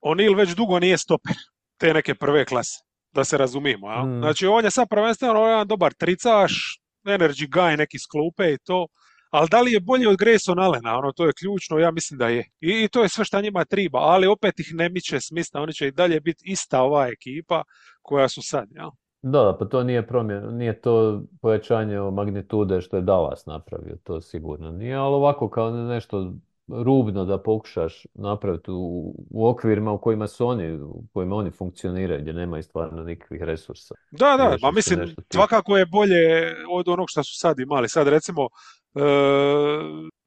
O'Neal 0.00 0.36
već 0.36 0.54
dugo 0.54 0.78
nije 0.78 0.98
stoper 0.98 1.36
te 1.76 1.94
neke 1.94 2.14
prve 2.14 2.44
klase, 2.44 2.84
da 3.12 3.24
se 3.24 3.38
razumijemo. 3.38 3.90
Ja? 3.90 4.04
Mm. 4.04 4.18
Znači, 4.20 4.46
on 4.46 4.64
je 4.64 4.70
sad 4.70 4.88
prvenstveno 4.88 5.46
jedan 5.46 5.68
dobar 5.68 5.94
tricaš, 5.94 6.80
energy 7.06 7.48
guy 7.48 7.76
neki 7.76 7.98
sklupe 7.98 8.52
i 8.52 8.58
to, 8.64 8.86
ali 9.30 9.48
da 9.50 9.60
li 9.60 9.72
je 9.72 9.80
bolji 9.80 10.06
od 10.06 10.16
Grayson 10.16 10.58
Allena, 10.58 10.98
ono, 10.98 11.12
to 11.12 11.26
je 11.26 11.32
ključno, 11.32 11.78
ja 11.78 11.90
mislim 11.90 12.18
da 12.18 12.28
je. 12.28 12.44
I, 12.60 12.84
i 12.84 12.88
to 12.88 13.02
je 13.02 13.08
sve 13.08 13.24
što 13.24 13.40
njima 13.40 13.64
triba, 13.64 13.98
ali 13.98 14.26
opet 14.26 14.60
ih 14.60 14.74
ne 14.74 14.88
miče 14.88 15.20
smisla, 15.20 15.60
oni 15.60 15.72
će 15.72 15.88
i 15.88 15.92
dalje 15.92 16.20
biti 16.20 16.44
ista 16.46 16.82
ova 16.82 17.08
ekipa 17.08 17.62
koja 18.02 18.28
su 18.28 18.42
sad, 18.42 18.68
ja. 18.70 18.90
Da, 19.22 19.56
pa 19.58 19.64
to 19.64 19.82
nije 19.84 20.06
promjena, 20.06 20.50
nije 20.50 20.80
to 20.80 21.22
pojačanje 21.40 21.98
magnitude 21.98 22.80
što 22.80 22.96
je 22.96 23.02
Dallas 23.02 23.46
napravio, 23.46 23.96
to 24.04 24.20
sigurno 24.20 24.72
nije, 24.72 24.94
ali 24.94 25.14
ovako 25.14 25.50
kao 25.50 25.70
nešto 25.70 26.32
rubno 26.68 27.24
da 27.24 27.42
pokušaš 27.42 28.06
napraviti 28.14 28.70
u, 28.70 29.14
u 29.30 29.48
okvirima 29.48 29.92
u 29.92 29.98
kojima 29.98 30.26
su 30.26 30.46
oni, 30.46 30.72
u 30.72 31.04
kojima 31.12 31.36
oni 31.36 31.50
funkcioniraju, 31.50 32.20
gdje 32.20 32.32
nema 32.32 32.62
stvarno 32.62 33.02
nikakvih 33.02 33.42
resursa. 33.42 33.94
Da, 34.10 34.36
da, 34.36 34.56
ma 34.62 34.70
mislim, 34.70 35.14
svakako 35.32 35.76
je 35.76 35.86
bolje 35.86 36.54
od 36.70 36.88
onog 36.88 37.06
što 37.10 37.22
su 37.22 37.38
sad 37.38 37.60
imali. 37.60 37.88
Sad 37.88 38.08
recimo, 38.08 38.42
uh, 38.42 39.02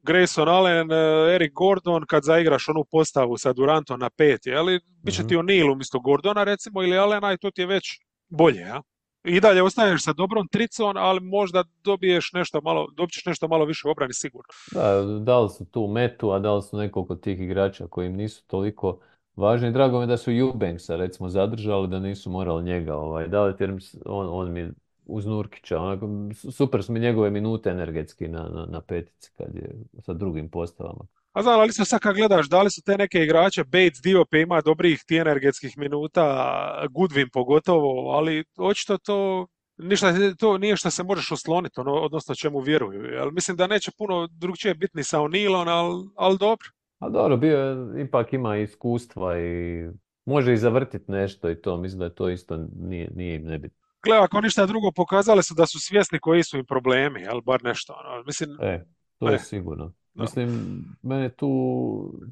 Grayson 0.04 0.50
Allen, 0.50 0.92
uh, 0.92 1.34
Eric 1.34 1.54
Gordon, 1.54 2.06
kad 2.08 2.24
zaigraš 2.24 2.70
onu 2.70 2.84
postavu 2.92 3.38
sa 3.38 3.54
Durantom 3.54 4.00
na 4.00 4.10
pet, 4.10 4.42
ali 4.58 4.80
bit 5.04 5.16
će 5.16 5.28
ti 5.28 5.38
mhm. 5.38 5.46
O'Neal 5.46 5.72
umjesto 5.72 6.00
Gordona 6.00 6.44
recimo 6.44 6.84
ili 6.84 6.98
Allena 6.98 7.34
i 7.34 7.38
to 7.38 7.52
ti 7.52 7.62
je 7.62 7.68
već 7.68 8.00
bolje, 8.30 8.60
ja? 8.60 8.82
I 9.30 9.40
dalje 9.40 9.64
ostaješ 9.64 10.04
sa 10.04 10.14
dobrom 10.14 10.48
tricom, 10.48 10.98
ali 10.98 11.20
možda 11.20 11.64
dobiješ 11.84 12.32
nešto 12.34 12.62
malo, 12.62 12.88
dobiješ 12.96 13.26
nešto 13.26 13.48
malo 13.48 13.66
više 13.66 13.88
u 13.88 13.92
obrani 13.92 14.14
sigurno. 14.14 14.54
Da, 14.72 15.02
da 15.20 15.40
li 15.40 15.50
su 15.50 15.66
tu 15.66 15.88
metu, 15.88 16.32
a 16.32 16.40
da 16.40 16.56
li 16.56 16.62
su 16.62 16.78
nekoliko 16.78 17.16
tih 17.16 17.42
igrača 17.42 17.88
koji 17.88 18.08
im 18.08 18.16
nisu 18.16 18.48
toliko 18.48 19.00
važni. 19.36 19.72
Drago 19.72 19.98
mi 19.98 20.04
je 20.04 20.08
da 20.08 20.18
su 20.18 20.32
Eubanksa 20.32 20.96
recimo 20.96 21.30
zadržali, 21.30 21.88
da 21.88 22.00
nisu 22.00 22.30
morali 22.30 22.64
njega 22.64 22.96
ovaj, 22.96 23.28
davati, 23.28 23.64
jer 23.64 23.78
on, 24.06 24.28
on 24.32 24.54
mi 24.54 24.72
uz 25.06 25.26
Nurkića, 25.26 25.80
onako, 25.80 26.08
super 26.52 26.84
su 26.84 26.94
mi 26.94 27.00
njegove 27.00 27.30
minute 27.30 27.70
energetski 27.70 28.28
na, 28.28 28.50
na, 28.54 28.66
na 28.66 28.82
petici 28.82 29.32
kad 29.38 29.56
je 29.56 29.76
sa 30.00 30.14
drugim 30.14 30.50
postavama. 30.50 31.06
A 31.32 31.42
znam, 31.42 31.60
ali 31.60 31.72
sad 31.72 32.00
kad 32.00 32.16
gledaš, 32.16 32.50
da 32.50 32.62
li 32.62 32.72
su 32.72 32.82
te 32.86 32.98
neke 32.98 33.24
igrače, 33.24 33.64
Bates 33.64 34.02
Diope 34.04 34.42
ima 34.42 34.62
dobrih 34.62 35.04
ti 35.08 35.18
energetskih 35.18 35.78
minuta, 35.78 36.24
Goodwin 36.90 37.30
pogotovo, 37.34 38.12
ali 38.12 38.44
očito 38.58 38.98
to 38.98 39.48
ništa, 39.78 40.14
to 40.40 40.58
nije 40.58 40.76
što 40.76 40.90
se 40.92 41.04
možeš 41.04 41.32
osloniti, 41.32 41.80
ono, 41.80 41.94
odnosno 41.94 42.36
čemu 42.36 42.60
vjeruju. 42.60 43.20
Ali 43.20 43.32
mislim 43.32 43.58
da 43.58 43.68
neće 43.68 43.92
puno 43.98 44.28
drugčije 44.28 44.76
biti 44.76 44.98
ni 44.98 45.04
sa 45.04 45.20
O'Nealom, 45.20 45.70
ali, 45.70 46.10
ali 46.16 46.38
dobro. 46.38 46.68
A 47.00 47.10
dobro, 47.10 47.38
bio 47.38 47.88
ipak 48.08 48.34
ima 48.34 48.58
iskustva 48.58 49.40
i 49.40 49.86
može 50.26 50.54
i 50.54 50.58
zavrtiti 50.58 51.12
nešto 51.12 51.50
i 51.50 51.62
to, 51.62 51.78
mislim 51.78 52.00
da 52.00 52.10
to 52.10 52.30
isto 52.30 52.68
nije, 52.76 53.12
nije 53.16 53.36
im 53.36 53.44
nebitno. 53.44 53.80
Gle, 54.04 54.18
ako 54.18 54.42
ništa 54.42 54.66
drugo, 54.66 54.92
pokazali 54.96 55.44
su 55.44 55.54
da 55.54 55.66
su 55.66 55.80
svjesni 55.80 56.20
koji 56.20 56.44
su 56.44 56.58
im 56.58 56.66
problemi, 56.66 57.28
ali 57.28 57.42
bar 57.42 57.64
nešto. 57.64 57.94
Ono. 57.94 58.24
Mislim, 58.24 58.50
e, 58.62 58.86
to 59.18 59.30
je 59.30 59.36
e. 59.36 59.40
sigurno. 59.40 59.94
Mislim, 60.20 60.82
mene 61.02 61.30
tu 61.30 61.50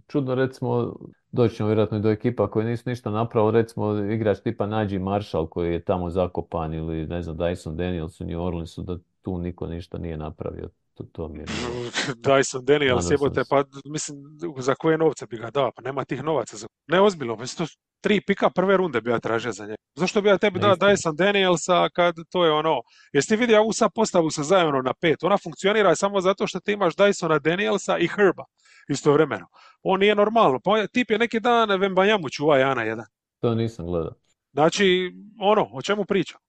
čudno 0.07 0.35
recimo, 0.35 0.95
doći 1.31 1.55
ćemo 1.55 1.67
vjerojatno 1.69 1.97
i 1.97 2.01
do 2.01 2.09
ekipa 2.09 2.49
koji 2.49 2.65
nisu 2.65 2.89
ništa 2.89 3.11
napravili, 3.11 3.51
recimo 3.51 3.97
igrač 3.97 4.39
tipa 4.39 4.67
Nađi 4.67 4.99
Marshall 4.99 5.47
koji 5.47 5.73
je 5.73 5.83
tamo 5.83 6.09
zakopan 6.09 6.73
ili 6.73 7.07
ne 7.07 7.21
znam 7.21 7.37
Dyson 7.37 7.75
Daniels 7.75 8.21
u 8.21 8.25
New 8.25 8.43
Orleansu, 8.43 8.83
da 8.83 8.97
tu 9.21 9.37
niko 9.37 9.67
ništa 9.67 9.97
nije 9.97 10.17
napravio. 10.17 10.69
To, 10.97 11.03
to 11.11 11.27
mi 11.27 11.39
je... 11.39 11.45
Dyson 12.25 12.63
Daniels, 12.63 13.11
jebote, 13.11 13.43
pa 13.49 13.63
mislim, 13.85 14.17
za 14.57 14.75
koje 14.75 14.97
novce 14.97 15.25
bi 15.25 15.37
ga 15.37 15.49
dao? 15.49 15.71
Pa 15.75 15.81
nema 15.81 16.05
tih 16.05 16.23
novaca. 16.23 16.57
Za... 16.57 16.67
Ne, 16.87 17.01
ozbiljno, 17.01 17.35
mislim, 17.35 17.67
to 17.67 17.73
tri 18.01 18.21
pika 18.21 18.49
prve 18.49 18.77
runde 18.77 19.01
bi 19.01 19.09
ja 19.11 19.19
tražio 19.19 19.51
za 19.51 19.63
njega. 19.65 19.75
Zašto 19.95 20.21
bi 20.21 20.29
ja 20.29 20.37
tebi 20.37 20.59
dao 20.59 20.75
Dyson 20.75 21.15
Danielsa 21.15 21.89
kad 21.89 22.15
to 22.29 22.45
je 22.45 22.51
ono... 22.51 22.81
Jesi 23.13 23.27
ti 23.27 23.35
vidio 23.35 23.61
ovu 23.61 23.73
sad 23.73 23.91
postavu 23.95 24.29
sa 24.29 24.43
zajedno 24.43 24.81
na 24.81 24.93
pet? 25.01 25.23
Ona 25.23 25.37
funkcionira 25.37 25.95
samo 25.95 26.21
zato 26.21 26.47
što 26.47 26.59
ti 26.59 26.71
imaš 26.71 26.95
Dysona 26.95 27.39
Danielsa 27.39 27.97
i 27.97 28.07
Herba 28.07 28.43
istovremeno. 28.89 29.47
On 29.83 29.99
nije 29.99 30.15
normalno. 30.15 30.59
Pa 30.63 30.87
tip 30.87 31.11
je 31.11 31.17
neki 31.17 31.39
dan 31.39 31.79
Vembanjamu 31.79 32.29
čuva 32.29 32.57
Jana 32.57 32.83
jedan. 32.83 33.05
To 33.41 33.55
nisam 33.55 33.85
gledao. 33.85 34.13
Znači, 34.53 35.11
ono, 35.41 35.69
o 35.73 35.81
čemu 35.81 36.05
pričam? 36.05 36.39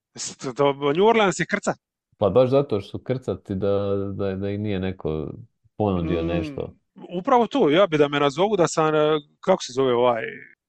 New 0.97 1.07
Orleans 1.07 1.39
je 1.39 1.47
krcat. 1.47 1.77
Pa 2.19 2.29
baš 2.31 2.51
zato 2.51 2.81
što 2.81 2.91
su 2.91 2.99
krcati 2.99 3.55
da, 3.55 3.95
da, 4.15 4.35
da 4.37 4.51
i 4.51 4.59
nije 4.59 4.81
neko 4.81 5.31
ponudio 5.77 6.23
mm, 6.23 6.27
nešto. 6.27 6.75
Upravo 7.19 7.47
to, 7.47 7.71
ja 7.71 7.87
bi 7.87 7.99
da 7.99 8.09
me 8.09 8.21
nazovu 8.21 8.57
da 8.57 8.69
sam, 8.69 8.93
kako 9.41 9.63
se 9.63 9.73
zove 9.73 9.95
ovaj, 9.95 10.23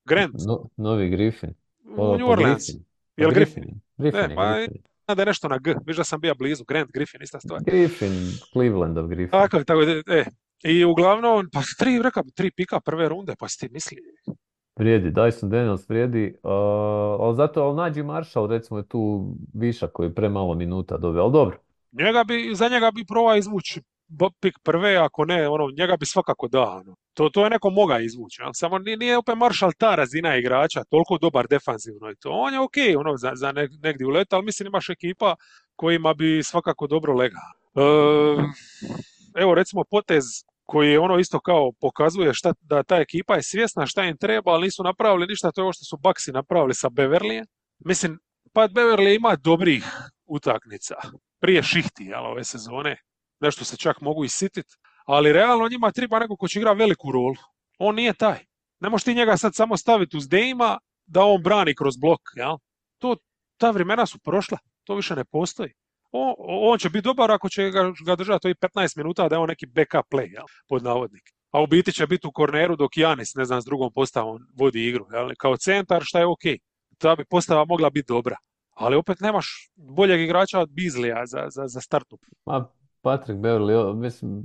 Grant. 0.05 0.35
novi 0.77 1.09
Griffin. 1.09 1.53
U 1.97 2.17
New 2.17 2.29
Orleans. 2.29 2.63
Jel 3.17 3.31
Griffin? 3.31 3.81
Griffin, 3.97 4.31
e, 4.31 4.35
pa, 4.35 4.53
Griffin. 4.53 4.81
da 5.15 5.21
je 5.21 5.25
nešto 5.25 5.47
na 5.47 5.57
G, 5.57 5.75
viš 5.85 5.97
da 5.97 6.03
sam 6.03 6.21
bio 6.21 6.35
blizu, 6.35 6.63
Grant 6.63 6.91
Griffin, 6.91 7.21
ista 7.21 7.39
stvar. 7.39 7.61
Griffin, 7.65 8.13
Clevelandov 8.53 9.07
Griffin. 9.07 9.31
Tako 9.31 9.57
je, 9.57 9.65
tako 9.65 9.81
je, 9.81 10.03
e. 10.07 10.25
I 10.63 10.85
uglavnom, 10.85 11.49
pa 11.53 11.61
tri, 11.77 12.01
rekao 12.01 12.23
tri 12.35 12.51
pika 12.51 12.79
prve 12.79 13.09
runde, 13.09 13.33
pa 13.39 13.47
si 13.47 13.59
ti 13.59 13.69
misli, 13.73 13.97
Vrijedi, 14.79 15.11
Dyson 15.11 15.49
Daniels 15.49 15.89
vrijedi, 15.89 16.35
uh, 16.43 16.51
ali 17.19 17.35
zato 17.35 17.61
ali 17.61 17.75
nađi 17.75 18.03
Marshall 18.03 18.47
recimo 18.47 18.79
je 18.79 18.87
tu 18.87 19.33
višak 19.53 19.91
koji 19.91 20.07
je 20.07 20.15
premalo 20.15 20.53
minuta 20.55 20.97
dobio, 20.97 21.21
ali 21.21 21.31
dobro. 21.31 21.57
Njega 21.91 22.23
bi, 22.23 22.51
za 22.53 22.69
njega 22.69 22.91
bi 22.91 23.05
probao 23.05 23.35
izvući 23.35 23.81
pik 24.39 24.59
prve, 24.63 24.97
ako 24.97 25.25
ne, 25.25 25.49
ono, 25.49 25.67
njega 25.77 25.97
bi 25.97 26.05
svakako 26.05 26.47
da. 26.47 26.61
Ono. 26.61 26.95
To, 27.13 27.29
to 27.29 27.43
je 27.43 27.49
neko 27.49 27.69
moga 27.69 27.99
izvući. 27.99 28.41
Ali 28.41 28.53
samo 28.53 28.79
nije, 28.79 28.97
nije 28.97 29.17
opet 29.17 29.37
Marshall 29.37 29.71
ta 29.77 29.95
razina 29.95 30.37
igrača, 30.37 30.83
toliko 30.83 31.17
dobar 31.21 31.47
defanzivno 31.47 32.11
i 32.11 32.15
to. 32.15 32.29
On 32.31 32.53
je 32.53 32.59
ok 32.59 32.77
ono, 32.99 33.17
za, 33.17 33.31
za 33.35 33.51
negdje 33.83 34.07
u 34.07 34.09
letu, 34.09 34.35
ali 34.35 34.45
mislim 34.45 34.67
imaš 34.67 34.89
ekipa 34.89 35.35
kojima 35.75 36.13
bi 36.13 36.43
svakako 36.43 36.87
dobro 36.87 37.13
lega. 37.13 37.41
E, 37.75 37.81
evo 39.41 39.55
recimo 39.55 39.83
potez 39.91 40.23
koji 40.69 40.91
je 40.91 40.99
ono 40.99 41.17
isto 41.19 41.39
kao 41.39 41.71
pokazuje 41.81 42.33
šta, 42.33 42.53
da 42.61 42.83
ta 42.83 42.95
ekipa 42.95 43.35
je 43.35 43.43
svjesna 43.43 43.85
šta 43.85 44.03
im 44.03 44.17
treba, 44.17 44.51
ali 44.51 44.65
nisu 44.65 44.83
napravili 44.83 45.27
ništa, 45.27 45.51
to 45.51 45.61
je 45.61 45.63
ovo 45.63 45.73
što 45.73 45.85
su 45.85 45.97
Baxi 45.97 46.31
napravili 46.33 46.73
sa 46.73 46.89
Beverlyjem. 46.89 47.45
Mislim, 47.85 48.19
Pat 48.53 48.71
Beverly 48.71 49.15
ima 49.15 49.35
dobrih 49.35 49.85
utakmica 50.25 50.95
prije 51.41 51.63
šihti 51.63 52.05
jel, 52.05 52.25
ove 52.25 52.43
sezone, 52.43 52.97
nešto 53.39 53.65
se 53.65 53.77
čak 53.77 54.01
mogu 54.01 54.23
isititi, 54.23 54.75
ali 55.05 55.33
realno 55.33 55.69
njima 55.69 55.91
treba 55.91 56.19
neko 56.19 56.35
ko 56.35 56.47
će 56.47 56.59
igra 56.59 56.73
veliku 56.73 57.11
rolu. 57.11 57.41
On 57.79 57.95
nije 57.95 58.13
taj. 58.13 58.45
Ne 58.79 58.89
možeš 58.89 59.05
ti 59.05 59.13
njega 59.13 59.37
sad 59.37 59.55
samo 59.55 59.77
staviti 59.77 60.17
uz 60.17 60.27
Dejma 60.29 60.77
da 61.05 61.23
on 61.23 61.43
brani 61.43 61.75
kroz 61.75 61.97
blok. 61.97 62.21
Jel? 62.35 62.57
To, 62.97 63.15
ta 63.57 63.71
vremena 63.71 64.05
su 64.05 64.19
prošla, 64.19 64.57
to 64.83 64.95
više 64.95 65.15
ne 65.15 65.25
postoji 65.25 65.73
on, 66.11 66.33
on 66.37 66.77
će 66.77 66.89
biti 66.89 67.03
dobar 67.03 67.31
ako 67.31 67.49
će 67.49 67.69
ga, 67.69 67.93
ga 68.05 68.15
držati 68.15 68.47
ovih 68.47 68.57
15 68.57 68.97
minuta 68.97 69.29
da 69.29 69.35
je 69.35 69.39
on 69.39 69.47
neki 69.47 69.65
backup 69.65 70.05
play, 70.11 70.33
jel, 70.33 70.45
pod 70.67 70.83
navodnik. 70.83 71.23
A 71.51 71.61
u 71.61 71.67
biti 71.67 71.91
će 71.91 72.07
biti 72.07 72.27
u 72.27 72.31
korneru 72.31 72.75
dok 72.75 72.97
Janis, 72.97 73.35
ne 73.35 73.45
znam, 73.45 73.61
s 73.61 73.65
drugom 73.65 73.91
postavom 73.93 74.39
vodi 74.57 74.87
igru. 74.87 75.05
Jel? 75.13 75.29
Kao 75.37 75.57
centar 75.57 76.01
šta 76.05 76.19
je 76.19 76.25
ok. 76.25 76.43
Ta 76.97 77.15
bi 77.15 77.25
postava 77.25 77.65
mogla 77.65 77.89
biti 77.89 78.07
dobra. 78.07 78.35
Ali 78.75 78.95
opet 78.95 79.19
nemaš 79.19 79.71
boljeg 79.75 80.21
igrača 80.21 80.59
od 80.59 80.69
Bizlija 80.71 81.25
za, 81.25 81.45
za, 81.49 81.67
za 81.67 81.81
startu. 81.81 82.17
Ma, 82.45 82.69
Patrick 83.01 83.39
Beverly, 83.39 83.95
mislim, 83.95 84.43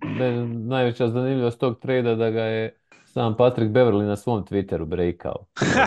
najveća 0.68 1.08
zanimljivost 1.08 1.58
tog 1.58 1.80
treda 1.80 2.14
da 2.14 2.30
ga 2.30 2.42
je 2.42 2.78
sam 3.14 3.36
Patrick 3.36 3.72
Beverly 3.72 4.06
na 4.06 4.16
svom 4.16 4.44
Twitteru 4.44 4.84
breakao. 4.84 5.46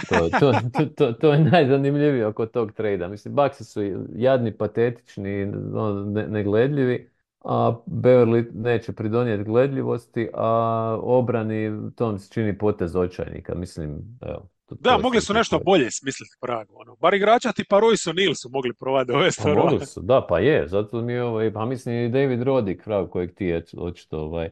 To, 0.10 0.30
to, 0.40 0.54
to, 0.74 0.86
to, 0.86 1.14
to 1.14 1.34
je 1.34 1.40
najzanimljivije 1.40 2.28
oko 2.28 2.46
tog 2.46 2.72
trejda. 2.72 3.08
Mislim, 3.08 3.34
Baxi 3.36 3.64
su 3.64 3.82
jadni, 4.16 4.58
patetični, 4.58 5.44
ono, 5.74 6.06
negledljivi, 6.30 7.10
a 7.46 7.76
Beverly 7.86 8.52
neće 8.54 8.94
pridonijeti 8.94 9.44
gledljivosti, 9.44 10.30
a 10.34 11.00
obrani 11.02 11.92
tom 11.96 12.20
se 12.20 12.34
čini 12.34 12.58
potez 12.58 12.96
očajnika. 12.96 13.56
Mislim, 13.56 14.20
evo, 14.22 14.50
da, 14.70 14.98
mogli 14.98 15.22
su 15.22 15.34
nešto 15.34 15.60
bolje 15.66 15.92
smisliti 15.92 16.36
Pragu. 16.42 16.74
Ono. 16.76 16.96
Bar 16.96 17.14
igrača 17.14 17.52
tipa 17.52 17.76
Royce 17.76 18.12
O'Neal 18.12 18.34
su 18.34 18.50
mogli 18.50 18.74
provati 18.74 19.12
ove 19.12 19.30
Pa 19.44 19.54
mogli 19.54 19.86
su, 19.86 20.02
da, 20.02 20.26
pa 20.30 20.40
je. 20.40 20.68
Zato 20.68 21.02
mi 21.02 21.14
je 21.14 21.24
ovaj, 21.24 21.54
pa 21.54 21.66
mislim 21.66 21.96
i 21.96 22.10
David 22.10 22.42
Roddick, 22.42 22.84
Pragu, 22.84 23.10
kojeg 23.10 23.34
ti 23.36 23.46
je 23.46 23.66
očito 23.78 24.20
ovaj, 24.20 24.50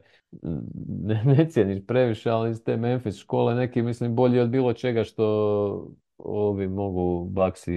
ne, 1.02 1.24
ne 1.36 1.48
cijeniš 1.50 1.86
previše, 1.86 2.30
ali 2.30 2.50
iz 2.50 2.64
te 2.64 2.76
Memphis 2.76 3.16
škole 3.16 3.54
neki 3.54 3.82
mislim 3.82 4.14
bolji 4.14 4.40
od 4.40 4.48
bilo 4.48 4.72
čega 4.72 5.04
što 5.04 5.24
ovi 6.18 6.68
mogu 6.68 7.24
Baksi 7.24 7.74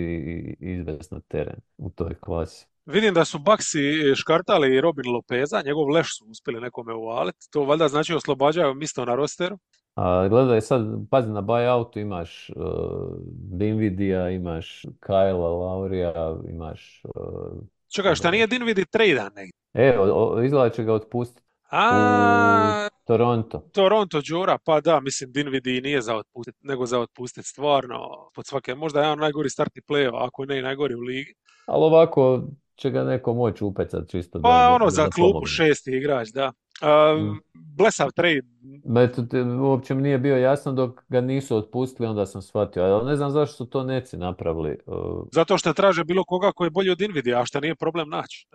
izvesti 0.59 1.15
na 1.15 1.21
teren 1.27 1.59
u 1.77 1.89
toj 1.89 2.15
klasi. 2.19 2.67
Vidim 2.85 3.13
da 3.13 3.25
su 3.25 3.39
Baksi 3.39 3.79
škartali 4.15 4.81
Robin 4.81 5.11
Lopeza, 5.11 5.61
njegov 5.65 5.89
leš 5.89 6.17
su 6.17 6.25
uspjeli 6.25 6.61
nekome 6.61 6.93
uvaliti. 6.93 7.47
To 7.51 7.63
valjda 7.63 7.87
znači 7.87 8.13
oslobađaju 8.13 8.73
misto 8.73 9.05
na 9.05 9.15
rosteru. 9.15 9.57
A 10.01 10.27
gledaj 10.27 10.61
sad, 10.61 10.81
pazi 11.11 11.29
na 11.29 11.41
buyoutu 11.41 11.99
imaš 11.99 12.49
uh, 12.55 12.65
Dinvidija, 13.51 14.29
imaš 14.29 14.85
Kajla, 14.99 15.49
Laurija, 15.49 16.35
imaš... 16.49 17.01
Uh, 17.15 17.63
Čekaj, 17.95 18.15
šta 18.15 18.31
nije 18.31 18.47
Dinvidi 18.47 18.85
trade 18.85 19.29
negdje? 19.35 19.51
E, 19.73 19.97
izgleda 20.45 20.69
će 20.69 20.83
ga 20.83 20.93
otpustiti. 20.93 21.41
A, 21.71 22.87
u 22.87 23.07
Toronto. 23.07 23.61
Toronto 23.73 24.21
Đura, 24.29 24.57
pa 24.65 24.81
da, 24.81 24.99
mislim 24.99 25.31
Dinvidi 25.31 25.81
nije 25.81 26.01
za 26.01 26.15
otpustiti, 26.15 26.57
nego 26.61 26.85
za 26.85 26.99
otpustiti 26.99 27.47
stvarno 27.47 28.29
pod 28.35 28.45
svake, 28.45 28.75
možda 28.75 29.01
jedan 29.01 29.19
najgori 29.19 29.49
startni 29.49 29.81
play 29.81 30.25
ako 30.25 30.45
ne 30.45 30.59
i 30.59 30.61
najgori 30.61 30.95
u 30.95 30.99
ligi. 30.99 31.33
Ali 31.65 31.83
ovako 31.83 32.41
će 32.79 32.89
ga 32.89 33.03
neko 33.03 33.33
moći 33.33 33.63
upecat 33.63 34.09
čisto. 34.09 34.41
Pa 34.41 34.49
da, 34.49 34.69
ono 34.69 34.89
za 34.89 35.09
klubu 35.09 35.45
šesti 35.45 35.91
igrač, 35.91 36.29
da. 36.29 36.51
Uh, 36.81 37.37
blesav 37.53 38.11
trade. 38.11 38.41
uopće 39.61 39.95
mi 39.95 40.01
nije 40.01 40.17
bio 40.17 40.37
jasno 40.37 40.73
dok 40.73 41.01
ga 41.09 41.21
nisu 41.21 41.57
otpustili, 41.57 42.07
onda 42.07 42.25
sam 42.25 42.41
shvatio. 42.41 42.83
Ali 42.83 43.05
ne 43.05 43.15
znam 43.15 43.31
zašto 43.31 43.55
su 43.55 43.65
to 43.65 43.83
neci 43.83 44.17
napravili. 44.17 44.77
Zato 45.31 45.57
što 45.57 45.73
traže 45.73 46.03
bilo 46.03 46.23
koga 46.23 46.51
koji 46.51 46.65
je 46.65 46.71
bolji 46.71 46.89
od 46.89 47.01
Nvidia, 47.01 47.41
a 47.41 47.45
što 47.45 47.59
nije 47.59 47.75
problem 47.75 48.09
naći. 48.09 48.47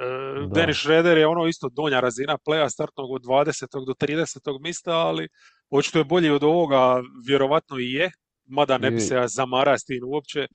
Uh, 0.44 0.52
Dennis 0.52 0.76
Schroeder 0.76 1.18
je 1.18 1.26
ono 1.26 1.46
isto 1.46 1.68
donja 1.68 2.00
razina 2.00 2.38
playa 2.46 2.68
startnog 2.68 3.10
od 3.10 3.22
20. 3.22 3.86
do 3.86 3.92
30. 3.92 4.60
mista, 4.60 4.92
ali 4.92 5.28
očito 5.70 5.98
je 5.98 6.04
bolji 6.04 6.30
od 6.30 6.44
ovoga, 6.44 7.02
vjerovatno 7.26 7.78
i 7.78 7.92
je 7.92 8.10
mada 8.46 8.78
ne 8.78 8.90
bi 8.90 9.00
se 9.00 9.14
ja 9.14 9.28
zamarao 9.28 9.78
s 9.78 9.84
tim 9.84 10.00
uopće. 10.06 10.46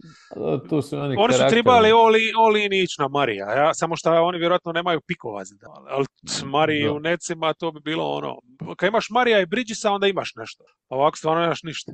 Tu 0.69 0.81
su 0.81 0.97
oni, 0.97 1.15
oni 1.19 1.33
su 1.33 1.43
trebali 1.49 1.91
oli, 1.91 2.33
oli 2.37 2.69
ići 2.83 2.95
na 2.99 3.07
Marija, 3.07 3.53
ja, 3.53 3.73
samo 3.73 3.95
što 3.95 4.23
oni 4.23 4.37
vjerojatno 4.37 4.71
nemaju 4.71 5.01
pikova 5.07 5.45
za 5.45 5.55
ali 5.89 6.05
Mariji 6.45 6.89
u 6.89 6.99
necima 6.99 7.53
to 7.53 7.71
bi 7.71 7.79
bilo 7.79 8.11
ono, 8.11 8.39
kad 8.77 8.87
imaš 8.87 9.09
Marija 9.09 9.41
i 9.41 9.45
Bridgesa 9.45 9.91
onda 9.91 10.07
imaš 10.07 10.33
nešto, 10.35 10.63
ovako 10.89 11.17
stvarno 11.17 11.41
nemaš 11.41 11.63
ništa. 11.63 11.91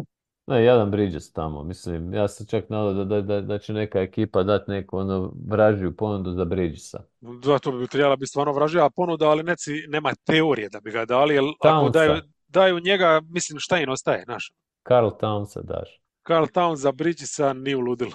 Ne, 0.48 0.64
jedan 0.64 0.92
Bridges 0.92 1.32
tamo, 1.32 1.64
mislim, 1.64 2.14
ja 2.14 2.28
sam 2.28 2.46
čak 2.48 2.70
nadao 2.70 2.94
da, 2.94 3.22
da, 3.22 3.42
da, 3.42 3.60
će 3.60 3.74
neka 3.74 4.00
ekipa 4.00 4.44
dati 4.44 4.72
neku 4.72 4.98
ono 4.98 5.34
vražiju 5.48 5.96
ponudu 5.96 6.32
za 6.32 6.46
Bridgesa. 6.46 7.04
Da, 7.22 7.60
to 7.60 7.72
bi 7.72 7.88
trebala 7.88 8.16
biti 8.16 8.30
stvarno 8.30 8.54
vražija 8.54 8.90
ponuda, 8.96 9.30
ali 9.30 9.44
neci 9.44 9.72
nema 9.88 10.14
teorije 10.26 10.70
da 10.70 10.80
bi 10.80 10.92
ga 10.92 11.06
dali, 11.06 11.36
jer 11.36 11.44
ako 11.60 11.90
daju, 11.90 12.22
daju 12.48 12.80
njega, 12.80 13.22
mislim 13.30 13.60
šta 13.60 13.80
im 13.80 13.90
ostaje, 13.90 14.24
znaš. 14.26 14.52
Carl 14.88 15.10
Townsa 15.22 15.62
daš. 15.62 16.02
Carl 16.28 16.46
Towns 16.46 16.76
za 16.76 16.92
Bridgesa 16.92 17.54
nije 17.54 17.76
uludilo. 17.76 18.12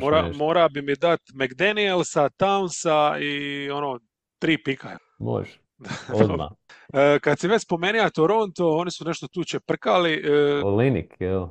mora, 0.00 0.30
mora 0.34 0.68
bi 0.68 0.82
mi 0.82 0.94
dati 0.94 1.32
McDanielsa, 1.34 2.28
Townsa 2.28 3.18
i 3.20 3.70
ono, 3.70 4.00
tri 4.38 4.62
pika. 4.62 4.98
Može. 5.18 5.58
Odmah. 6.22 6.50
E, 6.92 7.18
kad 7.18 7.38
si 7.38 7.48
već 7.48 7.62
spomenuo 7.62 8.10
Toronto, 8.10 8.70
oni 8.70 8.90
su 8.90 9.04
nešto 9.04 9.28
tu 9.28 9.44
čeprkali. 9.44 10.12
E, 10.12 10.62
Olinik, 10.64 11.14
jel? 11.18 11.46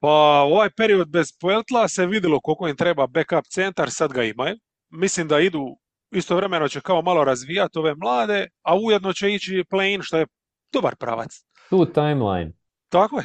Pa 0.00 0.42
ovaj 0.46 0.70
period 0.70 1.08
bez 1.08 1.32
Poeltla 1.40 1.88
se 1.88 2.06
vidjelo 2.06 2.40
koliko 2.40 2.68
im 2.68 2.76
treba 2.76 3.06
backup 3.06 3.46
centar, 3.46 3.90
sad 3.90 4.12
ga 4.12 4.24
imaju. 4.24 4.56
Mislim 4.90 5.28
da 5.28 5.40
idu, 5.40 5.76
istovremeno 6.10 6.68
će 6.68 6.80
kao 6.80 7.02
malo 7.02 7.24
razvijati 7.24 7.78
ove 7.78 7.94
mlade, 7.94 8.48
a 8.62 8.78
ujedno 8.78 9.12
će 9.12 9.34
ići 9.34 9.64
play-in 9.70 10.02
što 10.02 10.18
je 10.18 10.26
dobar 10.72 10.96
pravac. 10.96 11.28
Tu 11.70 11.86
timeline. 11.92 12.52
Tako 12.88 13.16
je. 13.16 13.24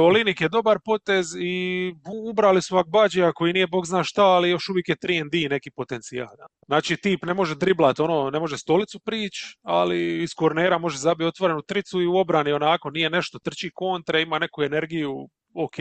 Olinik 0.00 0.40
je 0.40 0.48
dobar 0.48 0.78
potez 0.84 1.26
i 1.40 1.94
ubrali 2.30 2.62
su 2.62 2.76
Akbađija 2.76 3.32
koji 3.32 3.52
nije 3.52 3.66
bog 3.66 3.86
zna 3.86 4.04
šta, 4.04 4.24
ali 4.24 4.50
još 4.50 4.68
uvijek 4.68 4.88
je 4.88 4.96
3 4.96 5.50
neki 5.50 5.70
potencijal. 5.70 6.28
Znači 6.66 6.96
tip 6.96 7.24
ne 7.24 7.34
može 7.34 7.54
driblat, 7.54 8.00
ono, 8.00 8.30
ne 8.30 8.40
može 8.40 8.58
stolicu 8.58 9.00
prići, 9.00 9.56
ali 9.62 10.22
iz 10.22 10.34
kornera 10.34 10.78
može 10.78 10.98
zabiti 10.98 11.28
otvorenu 11.28 11.62
tricu 11.62 12.00
i 12.00 12.06
u 12.06 12.16
obrani 12.16 12.52
onako 12.52 12.90
nije 12.90 13.10
nešto, 13.10 13.38
trči 13.38 13.70
kontra, 13.74 14.20
ima 14.20 14.38
neku 14.38 14.62
energiju, 14.62 15.28
ok. 15.54 15.74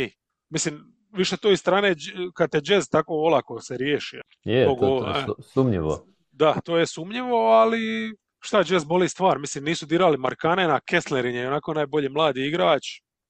Mislim, 0.49 0.79
više 1.11 1.37
to 1.37 1.51
iz 1.51 1.59
strane 1.59 1.95
kad 2.35 2.51
te 2.51 2.61
jazz 2.63 2.89
tako 2.91 3.13
olako 3.13 3.61
se 3.61 3.77
riješi. 3.77 4.17
Je, 4.43 4.65
to, 4.65 4.75
to 4.79 5.07
je 5.07 5.25
sumnjivo. 5.53 6.05
Da, 6.31 6.53
to 6.65 6.77
je 6.77 6.85
sumnjivo, 6.85 7.37
ali 7.37 8.13
šta 8.39 8.63
jazz 8.69 8.85
boli 8.85 9.09
stvar? 9.09 9.39
Mislim, 9.39 9.63
nisu 9.63 9.85
dirali 9.85 10.17
Markanena, 10.17 10.79
Kesslerin 10.79 11.35
je 11.35 11.47
onako 11.47 11.73
najbolji 11.73 12.09
mladi 12.09 12.47
igrač, 12.47 12.83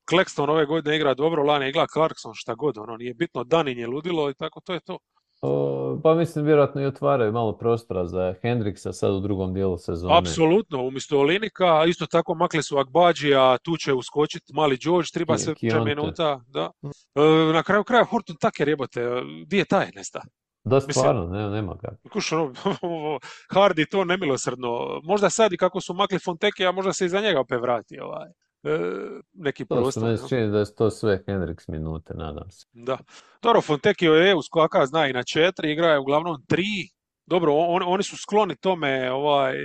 Claxton 0.09 0.49
ove 0.49 0.65
godine 0.65 0.95
igra 0.95 1.13
dobro, 1.13 1.43
lani 1.43 1.69
igra 1.69 1.85
Clarkson, 1.93 2.31
šta 2.35 2.55
god, 2.55 2.77
ono 2.77 2.97
nije 2.97 3.13
bitno, 3.13 3.43
Danin 3.43 3.79
je 3.79 3.87
ludilo 3.87 4.29
i 4.29 4.33
tako, 4.33 4.59
to 4.61 4.73
je 4.73 4.79
to. 4.79 4.97
pa 6.03 6.15
mislim, 6.15 6.45
vjerojatno 6.45 6.81
i 6.81 6.85
otvaraju 6.85 7.31
malo 7.31 7.57
prostora 7.57 8.05
za 8.05 8.33
Hendriksa 8.41 8.93
sad 8.93 9.13
u 9.13 9.19
drugom 9.19 9.53
dijelu 9.53 9.77
sezone. 9.77 10.17
Apsolutno, 10.17 10.83
umjesto 10.83 11.19
Olinika, 11.19 11.85
isto 11.87 12.05
tako 12.05 12.35
makli 12.35 12.63
su 12.63 12.77
a 13.37 13.57
tu 13.57 13.77
će 13.77 13.93
uskočiti 13.93 14.53
mali 14.53 14.77
George, 14.83 15.07
treba 15.13 15.37
se 15.37 15.53
minuta. 15.85 16.41
Da. 16.47 16.71
Mm. 16.83 17.21
E, 17.21 17.53
na 17.53 17.63
kraju 17.63 17.83
kraja 17.83 18.03
Horton 18.03 18.35
Tucker 18.35 18.67
jebote, 18.67 19.01
di 19.47 19.57
je 19.57 19.65
taj 19.65 19.91
nesta? 19.95 20.21
Da, 20.63 20.81
stvarno, 20.81 21.27
nema, 21.27 21.49
nema 21.49 21.75
ga. 21.81 21.89
Kuš, 22.11 22.31
ono, 22.31 22.53
Hardy 23.53 23.85
to 23.91 24.05
nemilosrdno. 24.05 24.99
Možda 25.03 25.29
sad 25.29 25.53
i 25.53 25.57
kako 25.57 25.81
su 25.81 25.93
makli 25.93 26.19
Fonteke, 26.19 26.65
a 26.65 26.71
možda 26.71 26.93
se 26.93 27.05
i 27.05 27.09
za 27.09 27.21
njega 27.21 27.39
opet 27.39 27.61
vrati. 27.61 27.99
Ovaj. 27.99 28.29
E, 28.63 28.79
neki 29.33 29.65
to 29.65 29.75
prostor. 29.75 30.17
To 30.17 30.27
čini 30.27 30.51
da 30.51 30.59
je 30.59 30.75
to 30.75 30.89
sve 30.89 31.23
Hendrix 31.27 31.65
minute, 31.67 32.13
nadam 32.13 32.51
se. 32.51 32.67
Da. 32.73 32.97
Dobro, 33.41 33.61
Fontekio 33.61 34.13
je 34.13 34.35
uz 34.35 34.45
skaka 34.45 34.85
zna 34.85 35.07
i 35.07 35.13
na 35.13 35.23
četiri, 35.23 35.71
igra 35.71 35.87
je 35.87 35.99
uglavnom 35.99 36.45
tri. 36.47 36.89
Dobro, 37.25 37.53
on, 37.53 37.83
oni 37.85 38.03
su 38.03 38.17
skloni 38.17 38.55
tome 38.55 39.11
ovaj, 39.11 39.55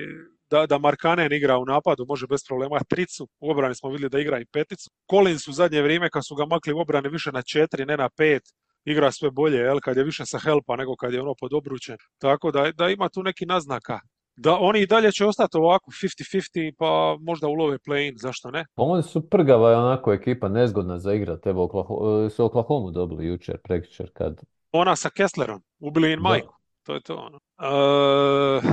da, 0.50 0.66
da 0.66 0.78
Markanen 0.78 1.32
igra 1.32 1.58
u 1.58 1.64
napadu, 1.64 2.04
može 2.08 2.26
bez 2.26 2.40
problema 2.48 2.80
tricu. 2.88 3.28
U 3.40 3.50
obrani 3.50 3.74
smo 3.74 3.90
vidjeli 3.90 4.10
da 4.10 4.20
igra 4.20 4.40
i 4.40 4.46
peticu. 4.46 4.90
Collins 5.10 5.48
u 5.48 5.52
zadnje 5.52 5.82
vrijeme 5.82 6.10
kad 6.10 6.26
su 6.26 6.34
ga 6.34 6.46
makli 6.46 6.72
u 6.72 6.78
obrani 6.78 7.08
više 7.08 7.32
na 7.32 7.42
četiri, 7.42 7.86
ne 7.86 7.96
na 7.96 8.08
pet, 8.08 8.42
igra 8.84 9.12
sve 9.12 9.30
bolje, 9.30 9.58
jel, 9.58 9.80
kad 9.80 9.96
je 9.96 10.04
više 10.04 10.26
sa 10.26 10.38
helpa 10.38 10.76
nego 10.76 10.96
kad 10.96 11.12
je 11.12 11.20
ono 11.20 11.34
pod 11.40 11.54
obručen. 11.54 11.96
Tako 12.18 12.50
da, 12.50 12.72
da 12.72 12.88
ima 12.88 13.08
tu 13.08 13.22
neki 13.22 13.46
naznaka 13.46 14.00
da 14.38 14.56
oni 14.60 14.80
i 14.80 14.86
dalje 14.86 15.12
će 15.12 15.26
ostati 15.26 15.56
ovako 15.56 15.90
50-50 15.90 16.72
pa 16.78 17.16
možda 17.20 17.48
ulove 17.48 17.78
play-in, 17.78 18.14
zašto 18.16 18.50
ne? 18.50 18.66
Pa 18.74 18.82
oni 18.82 19.02
su 19.02 19.28
prgava 19.28 19.78
onako 19.78 20.12
ekipa, 20.12 20.48
nezgodna 20.48 20.98
za 20.98 21.14
igrat. 21.14 21.46
Evo 21.46 21.64
Oklahoma, 21.64 22.30
su 22.30 22.44
Oklahoma 22.44 22.90
dobili 22.90 23.26
jučer, 23.26 23.58
prekjučer 23.58 24.10
kad... 24.12 24.40
Ona 24.72 24.96
sa 24.96 25.10
Kesslerom, 25.10 25.62
ubili 25.78 26.12
in 26.12 26.20
majku. 26.20 26.54
To 26.82 26.94
je 26.94 27.00
to 27.00 27.14
ono. 27.14 27.36
Uh, 27.36 28.64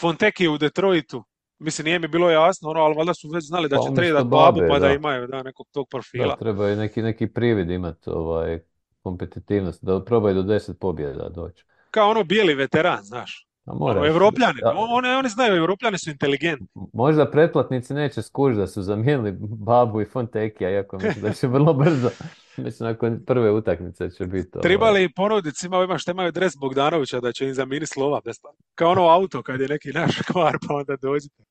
Fonteki 0.00 0.48
u 0.48 0.58
Detroitu. 0.58 1.24
Mislim, 1.58 1.84
nije 1.84 1.98
mi 1.98 2.08
bilo 2.08 2.30
jasno, 2.30 2.70
ono, 2.70 2.80
ali 2.80 2.94
valjda 2.96 3.14
su 3.14 3.28
već 3.28 3.44
znali 3.44 3.68
da 3.68 3.76
pa 3.76 3.82
će 3.82 3.94
tradat 3.94 4.26
babu 4.26 4.60
pa 4.68 4.78
da. 4.78 4.92
imaju 4.92 5.26
da, 5.26 5.42
nekog 5.42 5.66
tog 5.72 5.88
profila. 5.90 6.26
Da, 6.26 6.36
treba 6.36 6.74
neki, 6.74 7.02
neki 7.02 7.26
privid 7.26 7.70
imati 7.70 8.10
ovaj, 8.10 8.60
kompetitivnost, 9.02 9.84
da 9.84 10.04
probaju 10.04 10.34
do 10.34 10.42
deset 10.42 10.80
pobjeda 10.80 11.28
doći. 11.28 11.64
Kao 11.90 12.10
ono 12.10 12.24
bijeli 12.24 12.54
veteran, 12.54 13.02
znaš. 13.02 13.48
Mora, 13.66 14.06
Evropljani, 14.06 14.60
oni, 14.74 15.08
oni 15.08 15.28
znaju, 15.28 15.56
Evropljani 15.56 15.98
su 15.98 16.10
inteligentni. 16.10 16.66
Možda 16.92 17.30
pretplatnici 17.30 17.94
neće 17.94 18.22
skuži 18.22 18.56
da 18.56 18.66
su 18.66 18.82
zamijenili 18.82 19.36
Babu 19.40 20.00
i 20.00 20.04
Fontekija, 20.04 20.70
iako 20.70 20.98
mislim 20.98 21.22
da 21.22 21.32
će 21.32 21.46
vrlo 21.46 21.74
brzo, 21.74 22.10
mislim 22.64 22.88
nakon 22.88 23.20
prve 23.26 23.50
utakmice 23.50 24.10
će 24.10 24.26
biti 24.26 24.50
to. 24.50 24.60
Trebali 24.60 25.00
ovaj. 25.00 25.12
ponuditi 25.16 25.58
svima 25.58 25.76
ovima 25.76 25.98
što 25.98 26.10
imaju 26.10 26.32
dres 26.32 26.52
Bogdanovića 26.60 27.20
da 27.20 27.32
će 27.32 27.46
im 27.46 27.54
zamijeniti 27.54 27.92
slova 27.94 28.20
besplatno. 28.24 28.64
Kao 28.74 28.90
ono 28.90 29.08
auto 29.08 29.42
kad 29.42 29.60
je 29.60 29.68
neki 29.68 29.92
naš 29.92 30.18
kvar 30.32 30.58
pa 30.68 30.74
onda 30.74 30.96
dođete. 30.96 31.42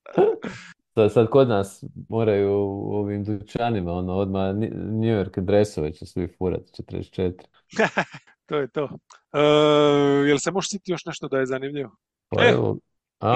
Sad, 1.14 1.30
kod 1.30 1.48
nas 1.48 1.84
moraju 2.10 2.52
u 2.60 2.96
ovim 2.96 3.24
dućanima, 3.24 3.92
ono, 3.92 4.14
odmah 4.14 4.56
New 4.56 5.18
York 5.18 5.40
dresove 5.40 5.92
će 5.92 6.06
svi 6.06 6.28
furati, 6.38 6.84
44. 6.84 7.34
to 8.46 8.58
je 8.58 8.68
to. 8.68 8.84
Uh, 8.84 10.28
jel 10.28 10.38
se 10.38 10.52
može 10.52 10.68
siti 10.68 10.92
još 10.92 11.06
nešto 11.06 11.28
da 11.28 11.38
je 11.38 11.46
zanimljivo? 11.46 11.92
Pa, 12.30 12.44
e, 12.44 12.56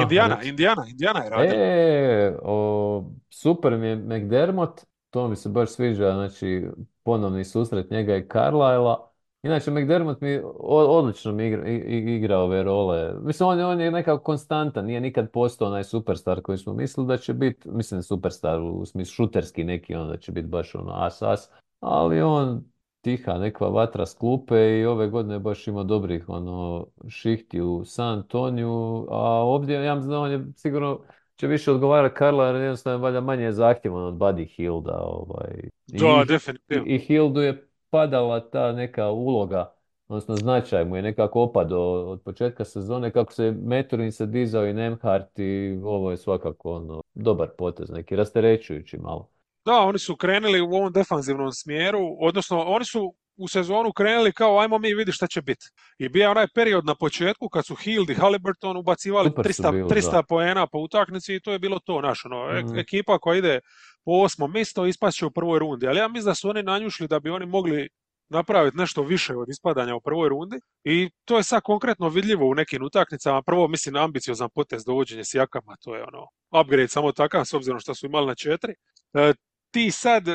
Indiana, 0.02 0.44
Indiana, 0.44 0.86
Indiana 0.90 1.24
je 1.24 1.30
radio. 1.30 1.52
E, 1.54 2.38
o, 2.44 3.04
super 3.30 3.78
mi 3.78 3.88
je 3.88 3.96
McDermott, 3.96 4.86
to 5.10 5.28
mi 5.28 5.36
se 5.36 5.50
baš 5.50 5.70
sviđa, 5.70 6.14
znači 6.14 6.68
ponovni 7.04 7.44
susret 7.44 7.92
njega 7.92 8.16
i 8.16 8.28
Carlisla. 8.28 9.12
Inače, 9.44 9.72
McDermott 9.72 10.22
mi 10.22 10.42
odlično 10.64 11.32
mi 11.32 11.48
igra, 11.48 11.68
igra 12.16 12.38
ove 12.40 12.64
role. 12.64 13.14
Mislim, 13.22 13.50
on, 13.50 13.62
on 13.62 13.82
je 13.82 13.92
nekako 13.92 14.24
konstantan, 14.24 14.86
nije 14.86 15.02
nikad 15.02 15.32
postao 15.32 15.68
onaj 15.68 15.84
superstar 15.84 16.42
koji 16.42 16.58
smo 16.58 16.74
mislili 16.74 17.08
da 17.08 17.18
će 17.18 17.34
biti, 17.34 17.70
mislim 17.70 18.04
superstar 18.04 18.60
u 18.62 18.86
smislu 18.86 19.14
šuterski 19.14 19.64
neki, 19.64 19.96
on 19.96 20.08
da 20.08 20.18
će 20.18 20.32
biti 20.32 20.48
baš 20.48 20.76
ono 20.76 20.92
as 20.96 21.22
as, 21.22 21.50
ali 21.80 22.22
on 22.22 22.64
tiha 23.08 23.38
neka 23.38 23.66
vatra 23.66 24.06
s 24.06 24.14
klupe 24.14 24.80
i 24.80 24.86
ove 24.86 25.08
godine 25.08 25.40
baš 25.40 25.68
ima 25.68 25.84
dobrih 25.84 26.30
ono 26.30 26.88
šihti 27.10 27.62
u 27.62 27.86
San 27.86 28.18
Antoniju, 28.18 29.08
a 29.10 29.22
ovdje 29.44 29.84
ja 29.84 29.96
da 29.96 30.20
on 30.20 30.32
je 30.32 30.46
sigurno 30.56 31.00
će 31.36 31.48
više 31.48 31.72
odgovarati 31.72 32.16
Karla 32.16 32.46
jer 32.46 32.56
jednostavno 32.56 33.00
valjda 33.00 33.22
manje 33.22 33.44
je 33.44 33.54
zahtjevan 33.54 34.04
od 34.04 34.14
Buddy 34.14 34.56
Hilda. 34.56 35.00
Ovaj. 35.02 35.70
Da, 35.88 36.24
definitivno. 36.28 36.84
I, 36.88 36.96
I 36.96 37.00
Hildu 37.00 37.42
je 37.42 37.68
padala 37.90 38.50
ta 38.50 38.72
neka 38.72 39.10
uloga, 39.10 39.74
odnosno 40.08 40.36
značaj 40.36 40.86
mu 40.86 40.96
je 40.96 41.02
nekako 41.02 41.42
opadao 41.42 42.12
od 42.12 42.22
početka 42.22 42.66
sezone, 42.66 43.12
kako 43.12 43.34
se 43.34 43.52
Meturin 43.64 44.12
se 44.12 44.26
dizao 44.26 44.66
i 44.66 44.74
Nemhart 44.74 45.40
i 45.40 45.80
ovo 45.84 46.12
je 46.12 46.18
svakako 46.18 46.72
ono, 46.72 47.02
dobar 47.14 47.50
potez, 47.58 47.90
neki 47.90 48.16
rasterećujući 48.16 48.98
malo. 48.98 49.30
Da, 49.68 49.74
oni 49.74 50.00
su 50.00 50.16
krenuli 50.16 50.62
u 50.62 50.74
ovom 50.74 50.92
defanzivnom 50.92 51.52
smjeru, 51.52 52.00
odnosno 52.20 52.62
oni 52.62 52.86
su 52.86 53.16
u 53.38 53.48
sezonu 53.48 53.94
krenuli 53.94 54.34
kao 54.34 54.60
ajmo 54.60 54.78
mi 54.78 54.94
vidi 54.94 55.12
šta 55.12 55.28
će 55.28 55.42
biti. 55.42 55.66
I 55.98 56.10
bio 56.10 56.32
onaj 56.32 56.48
period 56.56 56.86
na 56.86 56.96
početku 56.96 57.50
kad 57.50 57.66
su 57.66 57.76
Hild 57.76 58.10
i 58.10 58.14
Halliburton 58.14 58.78
ubacivali 58.78 59.30
300, 59.30 59.72
bili, 59.72 59.84
300 59.84 60.24
poena 60.28 60.68
po 60.68 60.80
utakmici 60.80 61.36
i 61.36 61.40
to 61.40 61.52
je 61.52 61.60
bilo 61.60 61.80
to 61.80 62.02
naš 62.02 62.26
ono, 62.26 62.62
mm. 62.62 62.80
ekipa 62.80 63.20
koja 63.20 63.38
ide 63.38 63.60
po 64.06 64.12
osmom 64.12 64.52
mjesto 64.54 64.86
ispašće 64.86 65.26
u 65.26 65.32
prvoj 65.32 65.60
rundi. 65.60 65.88
Ali 65.88 66.00
ja 66.00 66.08
mislim 66.08 66.32
da 66.32 66.36
su 66.36 66.50
oni 66.50 66.64
nanjušli 66.64 67.08
da 67.08 67.20
bi 67.20 67.30
oni 67.30 67.46
mogli 67.46 67.90
napraviti 68.30 68.78
nešto 68.78 69.04
više 69.04 69.36
od 69.36 69.50
ispadanja 69.50 69.96
u 69.96 70.02
prvoj 70.02 70.30
rundi 70.30 70.60
i 70.84 71.10
to 71.26 71.38
je 71.38 71.44
sad 71.44 71.62
konkretno 71.62 72.10
vidljivo 72.10 72.46
u 72.46 72.56
nekim 72.56 72.84
utakmicama. 72.84 73.42
Prvo, 73.42 73.68
mislim, 73.68 73.96
ambiciozan 73.96 74.50
potez 74.56 74.86
dovođenje 74.86 75.26
s 75.26 75.34
jakama, 75.34 75.76
to 75.84 75.96
je 75.96 76.04
ono 76.04 76.28
upgrade 76.62 76.88
samo 76.88 77.12
takav 77.12 77.46
s 77.46 77.54
obzirom 77.54 77.80
što 77.80 77.96
su 77.96 78.06
imali 78.06 78.28
na 78.28 78.36
četiri. 78.36 78.74
E, 79.14 79.34
ti 79.78 79.92
sad, 79.92 80.28
e, 80.28 80.34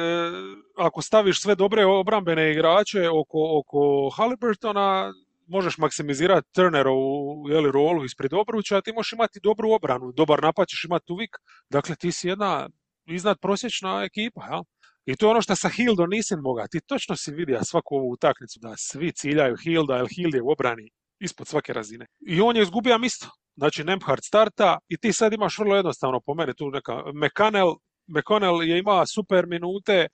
ako 0.77 1.03
staviš 1.03 1.43
sve 1.43 1.55
dobre 1.55 1.85
obrambene 1.85 2.53
igrače 2.53 3.09
oko, 3.09 3.41
oko 3.59 4.11
Halliburtona, 4.17 5.13
možeš 5.47 5.79
maksimizirati 5.79 6.53
Turnerovu 6.55 7.49
jeli, 7.49 7.71
rolu 7.73 8.05
ispred 8.05 8.33
obruča, 8.33 8.81
ti 8.81 8.93
možeš 8.93 9.13
imati 9.13 9.41
dobru 9.43 9.73
obranu, 9.73 10.13
dobar 10.13 10.43
napad 10.43 10.69
ćeš 10.69 10.85
imati 10.85 11.13
uvijek. 11.13 11.31
Dakle, 11.71 11.97
ti 11.97 12.13
si 12.13 12.29
jedna 12.29 12.69
iznad 13.07 13.37
prosječna 13.41 14.05
ekipa. 14.05 14.45
Ja? 14.51 14.63
I 15.07 15.17
to 15.17 15.27
je 15.27 15.31
ono 15.31 15.43
što 15.43 15.57
sa 15.57 15.69
Hildom 15.69 16.11
nisi 16.11 16.37
mogao. 16.37 16.67
Ti 16.69 16.81
točno 16.87 17.17
si 17.17 17.35
vidio 17.35 17.65
svaku 17.65 17.97
ovu 17.97 18.11
utakmicu 18.11 18.59
da 18.63 18.75
svi 18.77 19.13
ciljaju 19.13 19.57
Hilda, 19.57 19.97
jer 19.97 20.07
Hild 20.17 20.35
je 20.35 20.43
u 20.43 20.51
obrani 20.51 20.91
ispod 21.21 21.47
svake 21.49 21.73
razine. 21.73 22.07
I 22.27 22.41
on 22.41 22.57
je 22.57 22.63
izgubio 22.63 22.99
misto. 22.99 23.27
Znači, 23.57 23.85
Nemhard 23.85 24.23
starta 24.25 24.79
i 24.89 24.97
ti 24.97 25.13
sad 25.13 25.33
imaš 25.33 25.59
vrlo 25.59 25.77
jednostavno 25.77 26.21
po 26.27 26.35
mene 26.35 26.55
tu 26.55 26.71
neka 26.71 27.03
McConnell, 27.15 27.75
McConnell 28.15 28.63
je 28.63 28.79
ima 28.79 29.07
super 29.07 29.47
minute, 29.47 29.93
e, 29.93 30.09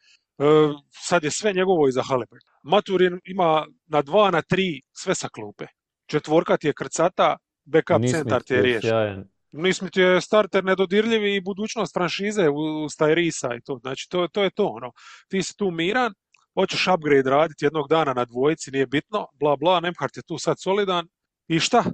sad 0.90 1.24
je 1.24 1.30
sve 1.30 1.52
njegovo 1.52 1.88
iza 1.88 2.02
Halibert. 2.02 2.44
Maturin 2.62 3.20
ima 3.24 3.66
na 3.86 4.02
dva, 4.02 4.30
na 4.30 4.42
tri, 4.42 4.80
sve 4.92 5.14
sa 5.14 5.28
klupe. 5.28 5.66
Četvorka 6.06 6.56
ti 6.56 6.66
je 6.66 6.72
krcata, 6.72 7.36
backup 7.64 8.02
centar 8.10 8.42
ti 8.42 8.54
je 8.54 8.62
riješen. 8.62 9.28
Nismo 9.52 9.88
ti 9.88 10.00
je 10.00 10.20
starter 10.20 10.64
nedodirljivi 10.64 11.34
i 11.34 11.40
budućnost 11.40 11.94
franšize 11.94 12.48
u 12.48 12.88
Stajrisa 12.88 13.54
i 13.54 13.60
to. 13.60 13.78
Znači, 13.78 14.08
to, 14.08 14.28
to 14.28 14.42
je 14.42 14.50
to. 14.50 14.66
Ono. 14.66 14.92
Ti 15.28 15.42
si 15.42 15.56
tu 15.56 15.70
miran, 15.70 16.12
hoćeš 16.54 16.86
upgrade 16.86 17.30
raditi 17.30 17.64
jednog 17.64 17.88
dana 17.88 18.14
na 18.14 18.24
dvojici, 18.24 18.70
nije 18.70 18.86
bitno, 18.86 19.26
bla 19.32 19.56
bla, 19.56 19.80
Nemhart 19.80 20.16
je 20.16 20.22
tu 20.22 20.38
sad 20.38 20.56
solidan. 20.60 21.08
I 21.48 21.60
šta? 21.60 21.84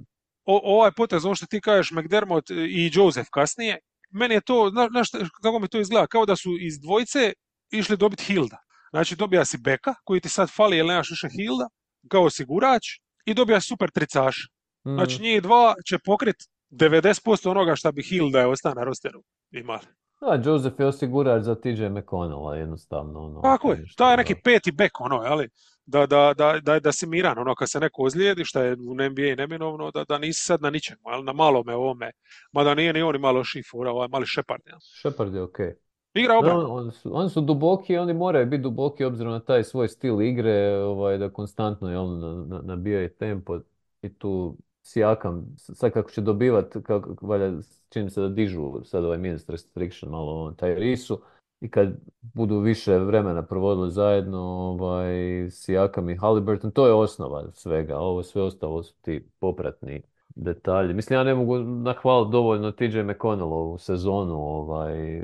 O, 0.45 0.61
ovaj 0.63 0.91
potez, 0.91 1.25
ovo 1.25 1.35
što 1.35 1.45
ti 1.45 1.61
kažeš, 1.61 1.91
McDermott 1.91 2.49
i 2.49 2.91
Joseph 2.93 3.29
kasnije, 3.31 3.79
meni 4.15 4.33
je 4.33 4.41
to, 4.41 4.71
znaš 4.91 5.09
kako 5.43 5.59
mi 5.59 5.67
to 5.67 5.79
izgleda, 5.79 6.07
kao 6.07 6.25
da 6.25 6.35
su 6.35 6.49
iz 6.59 6.79
dvojice 6.79 7.33
išli 7.71 7.97
dobiti 7.97 8.23
Hilda. 8.23 8.57
Znači 8.89 9.15
dobija 9.15 9.45
si 9.45 9.57
Beka, 9.57 9.93
koji 10.03 10.21
ti 10.21 10.29
sad 10.29 10.49
fali 10.55 10.77
jer 10.77 10.85
nemaš 10.85 11.09
više 11.09 11.27
Hilda, 11.29 11.67
kao 12.11 12.23
osigurač, 12.23 12.83
i 13.25 13.33
dobija 13.33 13.61
super 13.61 13.91
tricaš. 13.91 14.47
Znači 14.83 15.19
mm. 15.19 15.23
njih 15.23 15.41
dva 15.41 15.75
će 15.87 15.97
pokrit 16.05 16.35
90% 16.71 17.49
onoga 17.49 17.75
što 17.75 17.91
bi 17.91 18.03
Hill 18.03 18.31
da 18.31 18.39
je 18.39 18.47
ostao 18.47 18.73
na 18.73 18.83
rosteru 18.83 19.23
imali. 19.51 19.85
Da, 20.21 20.41
Joseph 20.45 20.79
je 20.79 20.85
osigurač 20.85 21.43
za 21.43 21.55
TJ 21.55 21.85
McConnella 21.89 22.55
jednostavno. 22.55 23.19
Ono, 23.19 23.41
Tako 23.41 23.71
je, 23.71 23.85
to 23.97 24.11
je 24.11 24.17
neki 24.17 24.35
peti 24.43 24.71
bek, 24.71 25.01
ono, 25.01 25.15
ali 25.15 25.49
da, 25.85 26.05
da, 26.05 26.33
da, 26.37 26.59
da, 26.61 26.79
da 26.79 26.91
si 26.91 27.07
miran, 27.07 27.39
ono, 27.39 27.55
kad 27.55 27.69
se 27.69 27.79
neko 27.79 28.03
ozlijedi, 28.03 28.45
što 28.45 28.61
je 28.61 28.73
u 28.73 28.93
NBA 28.93 29.35
neminovno, 29.37 29.91
da, 29.91 30.03
da 30.03 30.17
nisi 30.17 30.43
sad 30.45 30.61
na 30.61 30.69
ničemu, 30.69 31.01
ali 31.03 31.23
na 31.23 31.33
malome 31.33 31.75
ovome, 31.75 32.11
mada 32.51 32.75
nije 32.75 32.93
ni 32.93 33.01
on 33.01 33.19
malo 33.19 33.43
šifura, 33.43 33.91
ovaj 33.91 34.07
mali 34.07 34.25
Shepard. 34.27 34.61
Ja. 34.65 34.77
Shepard 34.99 35.33
je 35.33 35.41
okej. 35.41 35.65
Okay. 35.65 35.75
Igra 36.13 36.37
obranu. 36.37 36.61
No, 36.61 36.73
oni, 36.73 36.91
su, 36.91 37.17
oni 37.17 37.29
su 37.29 37.41
duboki, 37.41 37.97
oni 37.97 38.13
moraju 38.13 38.45
biti 38.45 38.61
duboki 38.61 39.03
obzirom 39.03 39.33
na 39.33 39.39
taj 39.39 39.63
svoj 39.63 39.87
stil 39.87 40.21
igre, 40.21 40.75
ovaj, 40.75 41.17
da 41.17 41.29
konstantno 41.29 41.91
je 41.91 41.97
on 41.97 42.47
nabijaju 42.63 43.09
tempo 43.09 43.59
i 44.01 44.13
tu 44.13 44.57
Sijakam, 44.87 45.55
sad 45.57 45.91
kako 45.91 46.11
će 46.11 46.21
dobivat, 46.21 46.77
kako, 46.83 47.15
valja, 47.21 47.51
čini 47.89 48.09
se 48.09 48.21
da 48.21 48.29
dižu 48.29 48.83
sad 48.83 49.05
ovaj 49.05 49.17
minus 49.17 49.49
restriction 49.49 50.11
malo 50.11 50.51
taj 50.51 50.75
risu 50.75 51.21
i 51.61 51.69
kad 51.69 51.89
budu 52.21 52.59
više 52.59 52.97
vremena 52.97 53.41
provodili 53.41 53.91
zajedno 53.91 54.39
ovaj, 54.39 55.13
Sijakam 55.49 56.09
i 56.09 56.17
Halliburton, 56.17 56.71
to 56.71 56.87
je 56.87 56.93
osnova 56.93 57.51
svega, 57.53 57.97
ovo 57.97 58.23
sve 58.23 58.41
ostalo 58.41 58.83
su 58.83 58.93
ti 59.01 59.29
popratni 59.39 60.01
detalji. 60.35 60.93
Mislim, 60.93 61.19
ja 61.19 61.23
ne 61.23 61.35
mogu 61.35 61.57
nahvaliti 61.59 62.31
dovoljno 62.31 62.71
TJ 62.71 63.01
McConnellovu 63.01 63.77
sezonu, 63.77 64.35
ovaj, 64.35 65.21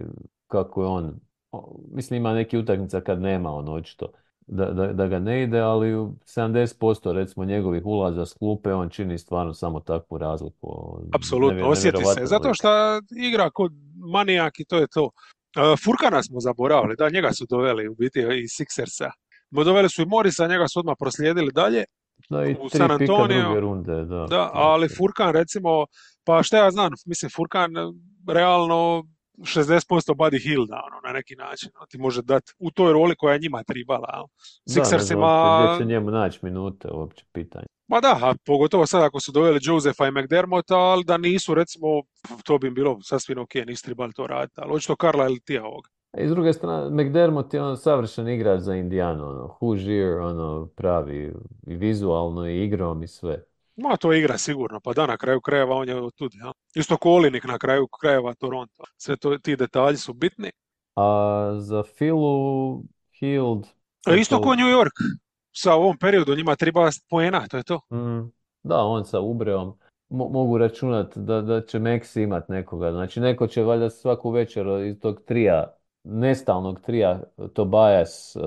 kako 0.47 0.81
je 0.81 0.87
on, 0.87 1.19
mislim 1.93 2.17
ima 2.17 2.33
neki 2.33 2.57
utakmica 2.57 3.01
kad 3.01 3.21
nema 3.21 3.51
on 3.51 3.69
očito 3.69 4.07
da, 4.47 4.65
da, 4.65 4.93
da 4.93 5.07
ga 5.07 5.19
ne 5.19 5.43
ide, 5.43 5.59
ali 5.59 5.87
70% 5.87 7.13
recimo 7.13 7.45
njegovih 7.45 7.85
ulaza 7.85 8.25
s 8.25 8.33
klupe 8.33 8.73
on 8.73 8.89
čini 8.89 9.17
stvarno 9.17 9.53
samo 9.53 9.79
takvu 9.79 10.17
razliku. 10.17 10.99
Apsolutno, 11.11 11.67
osjeti 11.67 12.05
se. 12.05 12.25
Zato 12.25 12.53
što 12.53 12.69
igra 13.27 13.49
kod 13.49 13.71
manijak 14.13 14.59
i 14.59 14.65
to 14.65 14.77
je 14.77 14.87
to. 14.87 15.09
Uh, 15.57 15.79
Furkana 15.83 16.23
smo 16.23 16.39
zaboravili, 16.39 16.95
da, 16.97 17.09
njega 17.09 17.31
su 17.33 17.45
doveli 17.49 17.87
u 17.87 17.95
biti 17.95 18.19
iz 18.19 18.49
Sixersa. 18.49 19.11
Doveli 19.51 19.89
su 19.89 20.01
i 20.01 20.05
Morisa, 20.05 20.47
njega 20.47 20.67
su 20.67 20.79
odmah 20.79 20.95
proslijedili 20.99 21.51
dalje. 21.51 21.83
Da, 22.29 22.45
i 22.45 22.55
u 22.61 22.69
San 22.69 22.91
Antonio. 22.91 23.59
runde, 23.59 24.05
da. 24.05 24.25
Da, 24.29 24.49
ali 24.53 24.89
Furkan 24.97 25.33
recimo, 25.33 25.85
pa 26.23 26.43
šta 26.43 26.57
ja 26.57 26.71
znam, 26.71 26.91
mislim 27.05 27.31
Furkan 27.35 27.71
realno 28.27 29.03
60% 29.37 30.15
Buddy 30.15 30.43
Hilda, 30.43 30.81
ono, 30.87 31.01
na 31.07 31.13
neki 31.13 31.35
način. 31.35 31.69
Ono, 31.75 31.85
ti 31.85 31.97
može 31.97 32.21
dati 32.21 32.51
u 32.59 32.71
toj 32.71 32.93
roli 32.93 33.15
koja 33.15 33.33
je 33.33 33.39
njima 33.39 33.63
tribala. 33.63 34.27
Sixers 34.69 35.13
ima... 35.13 35.67
Gdje 35.73 35.85
će 35.85 35.89
njemu 35.89 36.11
naći 36.11 36.39
minute, 36.41 36.87
uopće 36.91 37.25
pitanje. 37.31 37.67
Ma 37.91 37.99
da, 37.99 38.17
a 38.21 38.35
pogotovo 38.45 38.85
sad 38.85 39.03
ako 39.03 39.19
su 39.19 39.31
doveli 39.31 39.59
Josefa 39.61 40.07
i 40.07 40.11
McDermotta, 40.11 40.75
ali 40.75 41.03
da 41.03 41.17
nisu, 41.17 41.53
recimo, 41.53 41.87
to 42.43 42.57
bi 42.57 42.67
im 42.67 42.73
bilo 42.73 42.99
sasvim 43.01 43.39
ok, 43.39 43.55
nisu 43.67 43.85
trebali 43.85 44.13
to 44.13 44.27
raditi, 44.27 44.61
ali 44.61 44.73
očito 44.73 44.95
Karla 44.95 45.25
ili 45.25 45.39
ti 45.39 45.57
ovoga. 45.57 45.89
I 46.17 46.27
s 46.27 46.29
druge 46.29 46.53
strane, 46.53 46.89
McDermott 46.89 47.53
je 47.53 47.61
on 47.61 47.77
savršen 47.77 48.27
igrač 48.27 48.59
za 48.59 48.75
Indijanu, 48.75 49.29
ono, 49.29 49.47
Hoosier, 49.47 50.17
ono, 50.17 50.67
pravi, 50.75 51.33
i 51.67 51.75
vizualno, 51.75 52.47
i 52.49 52.63
igrom, 52.63 53.03
i 53.03 53.07
sve. 53.07 53.43
Ma 53.75 53.97
to 53.97 54.13
igra 54.13 54.37
sigurno, 54.37 54.79
pa 54.79 54.93
da 54.93 55.05
na 55.05 55.17
kraju 55.17 55.41
krajeva 55.41 55.75
on 55.75 55.89
je 55.89 55.95
tu. 56.15 56.29
Ja. 56.33 56.51
Isto 56.75 56.97
Kolinik 56.97 57.43
na 57.43 57.57
kraju 57.57 57.87
krajeva 58.01 58.33
Toronto. 58.33 58.83
Sve 58.97 59.17
to, 59.17 59.37
ti 59.37 59.55
detalji 59.55 59.97
su 59.97 60.13
bitni. 60.13 60.51
A 60.95 61.51
za 61.57 61.83
Filu 61.83 62.83
Hild... 63.19 63.67
A 64.05 64.15
isto 64.15 64.41
ko 64.41 64.55
New 64.55 64.69
York. 64.69 64.93
Sa 65.51 65.73
ovom 65.73 65.97
periodu 65.97 66.35
njima 66.35 66.55
treba 66.55 66.89
poena, 67.09 67.47
to 67.47 67.57
je 67.57 67.63
to. 67.63 67.79
Mm, 67.91 68.31
da, 68.63 68.77
on 68.77 69.05
sa 69.05 69.19
Ubreom. 69.19 69.73
mogu 70.09 70.57
računati 70.57 71.19
da, 71.19 71.41
da 71.41 71.61
će 71.61 71.79
Maxi 71.79 72.23
imat 72.23 72.49
nekoga. 72.49 72.91
Znači 72.91 73.19
neko 73.19 73.47
će 73.47 73.63
valjda 73.63 73.89
svaku 73.89 74.29
večer 74.29 74.65
iz 74.87 74.99
tog 74.99 75.21
trija 75.25 75.75
nestalnog 76.03 76.79
trija 76.79 77.23
Tobias, 77.53 78.35
uh, 78.35 78.43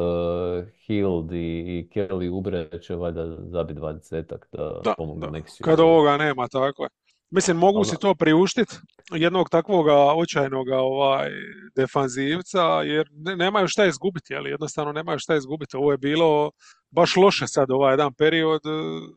Hild 0.86 1.32
i, 1.32 1.36
i 1.36 1.88
Kelly 1.94 2.30
Ubre 2.30 2.80
će 2.80 2.94
valjda 2.94 3.36
zabiti 3.40 3.78
dvadesetak 3.78 4.48
da, 4.52 4.80
da 4.84 4.94
pomogu 4.96 5.20
da. 5.20 5.40
Kad 5.64 5.80
ovoga 5.80 6.16
nema, 6.16 6.48
tako 6.48 6.82
je. 6.82 6.88
Mislim, 7.34 7.56
mogu 7.56 7.84
si 7.84 7.96
to 8.00 8.14
priuštiti 8.14 8.76
jednog 9.12 9.48
takvog 9.50 9.86
očajnog 10.16 10.68
ovaj, 10.68 11.30
defanzivca, 11.76 12.62
jer 12.62 13.08
nemaju 13.36 13.68
šta 13.68 13.86
izgubiti, 13.86 14.34
ali 14.34 14.50
jednostavno 14.50 14.92
nemaju 14.92 15.18
šta 15.18 15.36
izgubiti. 15.36 15.76
Ovo 15.76 15.92
je 15.92 15.98
bilo 15.98 16.50
baš 16.90 17.16
loše 17.16 17.46
sad 17.46 17.70
ovaj 17.70 17.92
jedan 17.92 18.14
period 18.14 18.60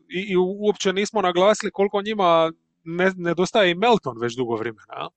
i, 0.08 0.32
i 0.32 0.36
uopće 0.36 0.92
nismo 0.92 1.22
naglasili 1.22 1.72
koliko 1.72 2.02
njima 2.02 2.52
ne, 2.84 3.12
nedostaje 3.16 3.70
i 3.70 3.74
Melton 3.74 4.18
već 4.20 4.36
dugo 4.36 4.56
vremena. 4.56 5.08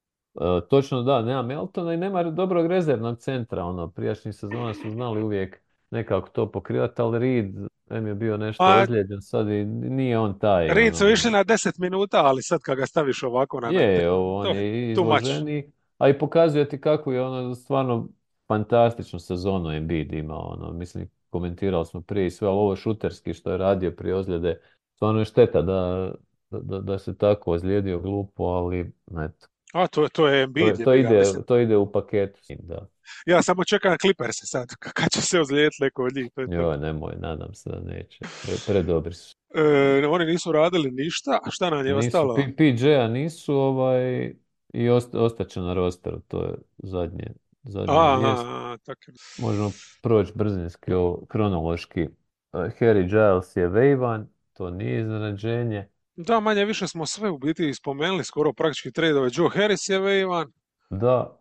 točno 0.70 1.04
da, 1.04 1.22
nema 1.22 1.41
Meltona 1.41 1.93
i 1.93 1.97
nema 1.97 2.24
dobrog 2.24 2.66
rezervnog 2.66 3.18
centra. 3.18 3.64
Ono, 3.64 3.88
prijašnjih 3.91 4.36
sezona 4.36 4.74
su 4.74 4.89
znali 4.89 5.24
uvijek 5.24 5.62
nekako 5.92 6.30
to 6.30 6.52
pokrivati, 6.52 7.02
ali 7.02 7.20
Reed 7.20 7.56
em 7.89 8.08
je 8.08 8.16
bio 8.16 8.38
nešto 8.38 8.64
Pa, 8.64 8.82
ozlijeđen 8.82 9.22
sad 9.22 9.50
i 9.50 9.66
nije 9.66 10.20
on 10.20 10.39
taj. 10.39 10.68
Reed 10.68 10.96
su 10.96 11.04
ono. 11.04 11.14
išli 11.14 11.32
na 11.32 11.44
10 11.44 11.80
minuta, 11.80 12.26
ali 12.26 12.44
sad 12.44 12.62
kad 12.62 12.78
ga 12.78 12.86
staviš 12.86 13.24
ovako 13.24 13.60
na... 13.60 13.70
Je, 13.70 14.12
ovo, 14.12 14.38
on 14.38 14.46
to 14.46 14.52
je 14.52 14.92
i 14.92 14.96
too 14.96 15.06
much. 15.06 15.22
izloženiji, 15.22 15.72
a 15.98 16.10
i 16.10 16.20
pokazuje 16.20 16.70
ti 16.70 16.82
kakvu 16.82 17.14
je 17.14 17.22
ono 17.22 17.56
stvarno 17.56 18.08
fantastičnu 18.48 19.20
sezonu 19.20 19.72
Embiid 19.72 20.14
imao. 20.14 20.58
Ono, 20.58 20.74
mislim, 20.74 21.10
komentirali 21.30 21.86
smo 21.86 22.02
prije 22.02 22.26
i 22.26 22.30
sve, 22.30 22.48
ali 22.48 22.58
ovo 22.58 22.76
šuterski 22.76 23.34
što 23.34 23.52
je 23.52 23.58
radio 23.58 23.92
prije 23.92 24.16
ozljede, 24.16 24.60
stvarno 24.96 25.20
je 25.20 25.26
šteta 25.26 25.62
da, 25.62 26.12
da, 26.50 26.80
da 26.80 27.00
se 27.00 27.18
tako 27.18 27.52
ozlijedio 27.52 28.00
glupo, 28.00 28.44
ali 28.44 28.92
eto. 29.12 29.48
A, 29.74 29.88
to, 29.88 30.08
to 30.08 30.28
je 30.28 30.44
Embiid. 30.44 30.84
to 30.84 30.94
ide, 30.94 31.20
mislim. 31.20 31.44
to 31.44 31.58
ide 31.58 31.78
u 31.78 31.92
paketu, 31.92 32.39
da. 32.60 32.88
Ja 33.26 33.41
samo 33.41 33.64
čekam 33.64 33.97
Clippers 34.02 34.36
sad, 34.43 34.68
kad 34.97 35.10
će 35.12 35.22
se 35.22 35.39
ozlijediti 35.39 35.78
neko 35.80 36.04
od 36.04 36.16
njih. 36.16 36.32
To 36.36 36.41
je 36.41 36.47
to. 36.47 36.54
Joj, 36.54 36.78
nemoj, 36.78 37.14
nadam 37.20 37.54
se 37.54 37.70
da 37.70 37.80
neće. 37.80 38.20
Pre, 38.20 38.54
predobri 38.68 39.14
su. 39.14 39.36
E, 39.56 40.08
oni 40.08 40.26
nisu 40.26 40.52
radili 40.52 40.91
ništa, 40.91 41.39
a 41.43 41.52
šta 41.52 41.70
nam 41.70 41.86
je 41.86 41.95
Nisu, 41.95 42.08
ostalo? 42.08 42.36
PJ-a 42.58 43.08
nisu 43.08 43.56
ovaj, 43.56 44.34
i 44.74 44.89
ost, 44.89 45.16
ostaće 45.16 45.60
na 45.60 45.74
rosteru, 45.74 46.20
to 46.28 46.43
je 46.43 46.54
zadnje, 46.78 47.28
zadnje. 47.64 47.93
Aha, 47.93 48.78
tako. 48.86 49.02
Možemo 49.39 49.72
proći 50.02 50.32
brzinski, 50.36 50.93
ovo, 50.93 51.26
kronološki. 51.26 52.02
E, 52.02 52.08
Harry 52.54 53.10
Giles 53.10 53.56
je 53.56 53.68
vejvan, 53.68 54.28
to 54.54 54.70
nije 54.70 55.02
iznenađenje. 55.02 55.88
Da, 56.16 56.39
manje 56.39 56.66
više 56.66 56.88
smo 56.88 57.06
sve 57.06 57.30
u 57.30 57.38
biti 57.38 57.74
spomenuli, 57.74 58.24
skoro 58.24 58.54
praktički 58.54 58.91
tradove. 58.91 59.30
Joe 59.34 59.49
Harris 59.49 59.89
je 59.89 59.99
veivan. 59.99 60.52
Da. 60.89 61.41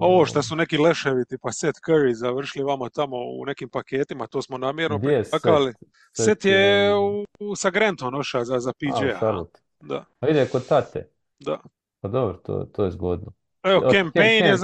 Ovo 0.00 0.26
što 0.26 0.42
su 0.42 0.56
neki 0.56 0.78
leševi 0.78 1.24
tipa 1.28 1.52
Seth 1.52 1.80
Curry 1.88 2.12
završili 2.12 2.64
vamo 2.64 2.88
tamo 2.88 3.16
u 3.16 3.44
nekim 3.46 3.68
paketima, 3.68 4.26
to 4.26 4.42
smo 4.42 4.58
namjerno 4.58 4.98
pretakali. 4.98 5.72
Seth 6.12 6.24
Seth 6.24 6.46
je 6.46 6.94
u, 6.94 7.24
u, 7.40 7.56
sa 7.56 7.70
Grantom 7.70 8.14
oša 8.14 8.44
za, 8.44 8.58
za 8.58 8.72
PJ-a. 8.72 9.44
Da, 9.80 10.04
A 10.20 10.28
ide 10.28 10.46
kod 10.46 10.66
tate. 10.68 11.08
da. 11.38 11.58
Pa 12.00 12.08
dobro, 12.08 12.36
to, 12.36 12.66
to 12.72 12.84
je 12.84 12.90
zgodno. 12.90 13.32
Evo, 13.62 13.80
Cam- 13.80 13.92
campaign 13.92 14.44
je 14.44 14.56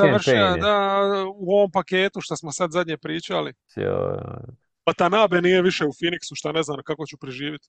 je. 0.55 0.61
da, 0.61 1.01
u 1.37 1.53
ovom 1.57 1.71
paketu 1.71 2.21
što 2.21 2.37
smo 2.37 2.53
sad 2.53 2.71
zadnje 2.71 2.97
pričali. 2.97 3.53
Pa 4.85 4.93
Tanabe 4.93 5.43
nije 5.43 5.63
više 5.63 5.85
u 5.87 5.89
Phoenixu, 5.93 6.35
šta 6.35 6.53
ne 6.53 6.63
znam 6.63 6.79
kako 6.85 7.07
ću 7.07 7.17
preživjeti. 7.17 7.69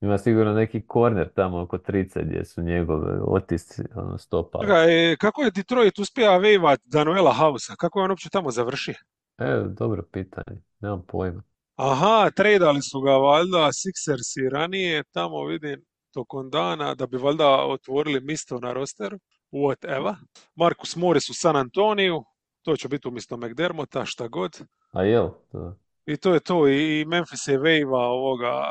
Ima 0.00 0.18
sigurno 0.18 0.52
neki 0.52 0.86
korner 0.86 1.28
tamo 1.34 1.60
oko 1.60 1.78
trice 1.78 2.20
gdje 2.24 2.44
su 2.44 2.62
njegove 2.62 3.20
otisci, 3.22 3.82
ono. 3.94 4.18
Čekaj, 4.60 5.12
e, 5.12 5.16
kako 5.16 5.42
je 5.42 5.50
Detroit 5.50 5.98
uspio 5.98 6.38
vejvat 6.38 6.80
Danuela 6.84 7.32
Hausa? 7.32 7.74
Kako 7.78 7.98
je 7.98 8.04
on 8.04 8.10
uopće 8.10 8.28
tamo 8.30 8.50
završio? 8.50 8.94
E, 9.38 9.64
dobro 9.68 10.02
pitanje, 10.12 10.62
nemam 10.80 11.02
pojma. 11.08 11.42
Aha, 11.76 12.30
tradali 12.36 12.82
su 12.82 13.00
ga 13.00 13.12
valjda 13.12 13.58
Sixersi 13.72 14.50
ranije, 14.52 15.04
tamo 15.12 15.44
vidim 15.44 15.84
tokom 16.12 16.50
dana, 16.50 16.94
da 16.94 17.06
bi 17.06 17.16
valjda 17.16 17.48
otvorili 17.66 18.20
misto 18.20 18.58
na 18.58 18.72
rosteru. 18.72 19.18
Whatever. 19.52 20.14
Marcus 20.54 20.96
Morris 20.96 21.30
u 21.30 21.34
San 21.34 21.56
Antoniju, 21.56 22.24
to 22.62 22.76
će 22.76 22.88
biti 22.88 23.08
umjesto 23.08 23.36
McDermotta, 23.36 24.04
šta 24.04 24.28
god. 24.28 24.60
A 24.92 25.02
jel? 25.02 25.30
To... 25.52 25.76
I 26.06 26.16
to 26.16 26.34
je 26.34 26.40
to, 26.40 26.68
i 26.68 27.04
Memphis 27.04 27.48
je 27.48 27.58
vejva 27.58 27.98
ovoga, 27.98 28.62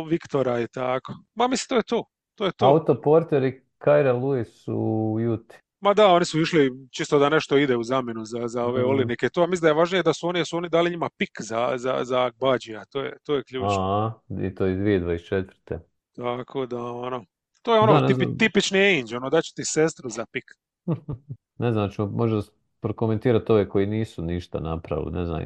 Viktora 0.00 0.60
i 0.60 0.68
tako. 0.68 1.12
Ma 1.34 1.48
mislim, 1.48 1.68
to 1.68 1.76
je 1.76 1.82
to. 1.82 2.04
To 2.34 2.44
je 2.44 2.52
to. 2.52 2.66
Auto 2.66 3.00
Porter 3.00 3.44
i 3.44 3.62
Kyra 3.78 4.12
Lewis 4.14 4.64
u 4.68 5.20
Juti. 5.20 5.56
Ma 5.80 5.94
da, 5.94 6.06
oni 6.06 6.24
su 6.24 6.40
išli 6.40 6.70
čisto 6.90 7.18
da 7.18 7.28
nešto 7.28 7.56
ide 7.58 7.76
u 7.76 7.82
zamjenu 7.82 8.24
za, 8.24 8.48
za 8.48 8.64
ove 8.64 8.80
Mhm. 8.80 8.90
olinike. 8.90 9.28
To, 9.28 9.46
mislim 9.46 9.62
da 9.62 9.68
je 9.68 9.74
važnije 9.74 10.02
da 10.02 10.12
su 10.12 10.28
oni, 10.28 10.44
su 10.44 10.56
oni 10.56 10.68
dali 10.68 10.90
njima 10.90 11.08
pik 11.18 11.30
za, 11.40 11.72
za, 11.76 11.98
za 12.02 12.20
Agbađija. 12.20 12.84
To 12.84 13.00
je, 13.00 13.16
to 13.22 13.34
je 13.34 13.42
ključno. 13.44 13.78
A, 13.80 14.12
i 14.42 14.54
to 14.54 14.66
iz 14.66 14.78
2024. 14.78 15.78
Tako 16.16 16.66
da, 16.66 16.82
ono, 16.82 17.24
to 17.62 17.74
je 17.74 17.80
ono 17.80 18.00
Da, 18.00 18.06
tipi- 18.08 18.38
tipični 18.38 18.78
Ainge, 18.78 19.16
ono, 19.16 19.30
daću 19.30 19.54
ti 19.54 19.64
sestru 19.64 20.08
za 20.08 20.26
pik. 20.32 20.44
Ne 21.58 21.72
znam, 21.72 21.90
ćemo 21.90 22.08
možda 22.08 22.42
prokomentirati 22.80 23.52
ove 23.52 23.68
koji 23.68 23.86
nisu 23.86 24.22
ništa 24.22 24.60
napravili, 24.60 25.12
ne 25.12 25.24
znam. 25.26 25.40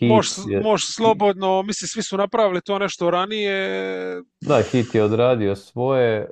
Je, 0.00 0.60
možeš 0.62 0.94
slobodno, 0.94 1.62
mislim, 1.62 1.88
svi 1.88 2.02
su 2.02 2.16
napravili 2.16 2.60
to 2.60 2.78
nešto 2.78 3.10
ranije. 3.10 4.22
da, 4.40 4.62
Heat 4.70 4.94
je 4.94 5.04
odradio 5.04 5.56
svoje, 5.56 6.30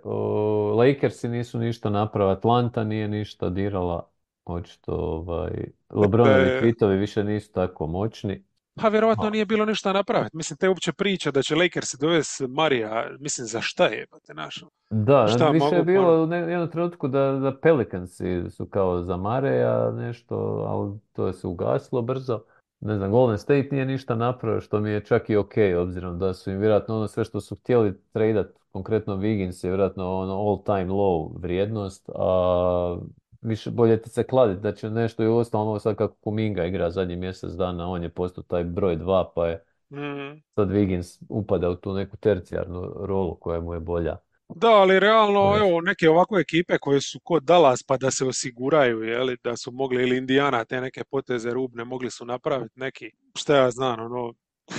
Lakersi 0.77 1.29
nisu 1.29 1.59
ništa 1.59 1.91
napravili, 1.91 2.37
Atlanta 2.37 2.85
nije 2.85 3.09
ništa 3.09 3.51
dirala, 3.51 4.09
očito 4.45 4.93
ovaj, 4.93 5.53
LeBronovi 5.91 6.51
tweetovi 6.63 6.99
više 6.99 7.25
nisu 7.25 7.53
tako 7.53 7.87
moćni. 7.87 8.45
Pa 8.83 8.89
vjerojatno 8.89 9.31
nije 9.31 9.45
bilo 9.45 9.65
ništa 9.65 9.93
napraviti. 9.93 10.37
Mislim, 10.37 10.57
te 10.57 10.69
uopće 10.69 10.93
priča 10.93 11.31
da 11.31 11.43
će 11.43 11.57
Lakersi 11.57 11.97
dovesti 12.01 12.47
Marija, 12.47 13.09
mislim, 13.21 13.47
za 13.47 13.61
šta 13.61 13.87
je, 13.87 14.07
pa 14.11 14.19
te 14.19 14.35
našo? 14.35 14.69
Da, 14.91 15.27
Šta 15.29 15.51
više 15.51 15.65
mogu 15.65 15.77
je 15.77 15.83
bilo 15.83 16.25
u 16.25 16.33
jednom 16.33 16.71
trenutku 16.71 17.09
da, 17.09 17.33
da 17.33 17.59
Pelicansi 17.61 18.51
su 18.51 18.67
kao 18.67 19.03
za 19.03 19.17
Mareja 19.17 19.91
nešto, 19.91 20.37
ali 20.69 20.99
to 21.13 21.27
je 21.27 21.33
se 21.33 21.47
ugasilo 21.47 22.03
brzo. 22.03 22.41
Ne 22.87 22.97
znam, 22.97 23.11
Golden 23.11 23.39
State 23.39 23.69
nije 23.73 23.85
ništa 23.87 24.15
napravio, 24.15 24.61
što 24.61 24.81
mi 24.81 24.91
je 24.91 25.05
čak 25.05 25.31
i 25.31 25.37
ok, 25.37 25.53
obzirom 25.83 26.19
da 26.19 26.35
su 26.35 26.51
im 26.51 26.59
vjerojatno 26.59 26.97
ono 26.97 27.09
sve 27.09 27.25
što 27.25 27.41
su 27.41 27.57
htjeli 27.57 28.01
tradat, 28.13 28.47
konkretno 28.73 29.17
Wiggins 29.17 29.65
je 29.65 29.71
vjerojatno 29.71 30.19
ono 30.19 30.33
all 30.35 30.65
time 30.65 30.93
low 30.93 31.33
vrijednost, 31.41 32.11
a 32.15 32.97
više 33.43 33.71
bolje 33.71 34.03
ti 34.03 34.11
se 34.11 34.23
kladiti 34.23 34.61
da 34.61 34.73
će 34.73 34.91
nešto 34.91 35.23
i 35.23 35.27
ostalo 35.27 35.65
ovo 35.65 35.79
sad 35.79 35.97
kako 35.97 36.15
Kuminga 36.15 36.65
igra 36.65 36.91
zadnji 36.91 37.17
mjesec 37.17 37.53
dana, 37.53 37.89
on 37.91 38.03
je 38.03 38.09
postao 38.09 38.45
taj 38.45 38.65
broj 38.65 38.97
dva, 38.97 39.33
pa 39.35 39.47
je 39.47 39.65
Mm. 39.91 40.43
sad 40.57 40.69
Wiggins 40.69 41.23
upada 41.29 41.71
u 41.71 41.77
tu 41.77 41.93
neku 41.95 42.17
tercijarnu 42.17 42.93
rolu 42.97 43.35
koja 43.35 43.61
mu 43.61 43.75
je 43.75 43.81
bolja. 43.81 44.17
Da, 44.49 44.69
ali 44.69 45.01
realno, 45.01 45.57
evo, 45.59 45.81
neke 45.81 46.11
ovakve 46.11 46.41
ekipe 46.41 46.79
koje 46.79 47.01
su 47.01 47.21
kod 47.25 47.43
Dallas 47.43 47.83
pa 47.83 47.97
da 47.97 48.11
se 48.11 48.25
osiguraju, 48.27 49.03
jeli, 49.03 49.37
da 49.45 49.57
su 49.57 49.73
mogli, 49.73 50.03
ili 50.03 50.17
Indiana, 50.17 50.65
te 50.65 50.81
neke 50.81 51.05
poteze 51.05 51.51
rubne, 51.51 51.85
mogli 51.85 52.11
su 52.11 52.25
napraviti 52.25 52.81
neki, 52.81 53.11
šta 53.35 53.57
ja 53.57 53.71
znam, 53.71 54.01
ono, 54.01 54.33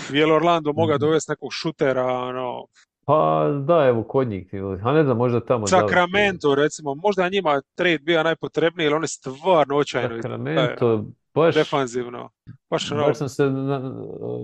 je 0.09 0.25
li 0.25 0.31
Orlando 0.31 0.73
mogao 0.73 0.95
Mhm. 0.95 1.01
dovesti 1.01 1.31
nekog 1.31 1.49
šutera, 1.53 2.05
ono, 2.05 2.65
Pa 3.05 3.49
da, 3.67 3.85
evo 3.85 4.03
kod 4.03 4.27
njih, 4.27 4.49
ili- 4.53 4.79
a 4.83 4.93
ne 4.93 5.03
znam, 5.03 5.17
možda 5.17 5.39
tamo 5.39 5.61
da 5.61 5.67
Sacramento, 5.67 6.55
recimo, 6.55 6.95
možda 6.95 7.29
njima 7.29 7.61
trade 7.75 7.97
bio 7.99 8.23
najpotrebniji, 8.23 8.85
jer 8.85 8.93
oni 8.93 9.07
stvarno 9.07 9.75
očajno 9.77 10.15
Sacramento, 10.15 11.03
baš, 11.33 11.55
defanzivno. 11.55 12.29
Baš 12.69 12.89
baš 12.91 13.17
sam 13.17 13.29
se, 13.29 13.43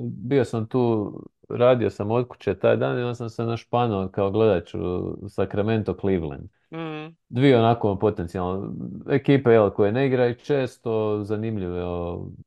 bio 0.03 0.45
sam 0.45 0.67
tu, 0.67 1.13
radio 1.57 1.89
sam 1.89 2.11
od 2.11 2.27
kuće 2.27 2.55
taj 2.55 2.77
dan 2.77 2.99
i 2.99 3.01
onda 3.01 3.15
sam 3.15 3.29
se 3.29 3.43
našpanao 3.43 4.07
kao 4.07 4.31
gledat 4.31 4.65
ću 4.65 4.77
Sacramento 5.29 5.95
Cleveland. 6.01 6.49
mm, 6.71 7.15
Dvije 7.29 7.59
onako 7.59 7.99
potencijalno 7.99 8.73
ekipe 9.09 9.51
jel, 9.51 9.69
koje 9.69 9.91
ne 9.91 10.07
igraju 10.07 10.35
često, 10.35 11.23
zanimljive 11.23 11.81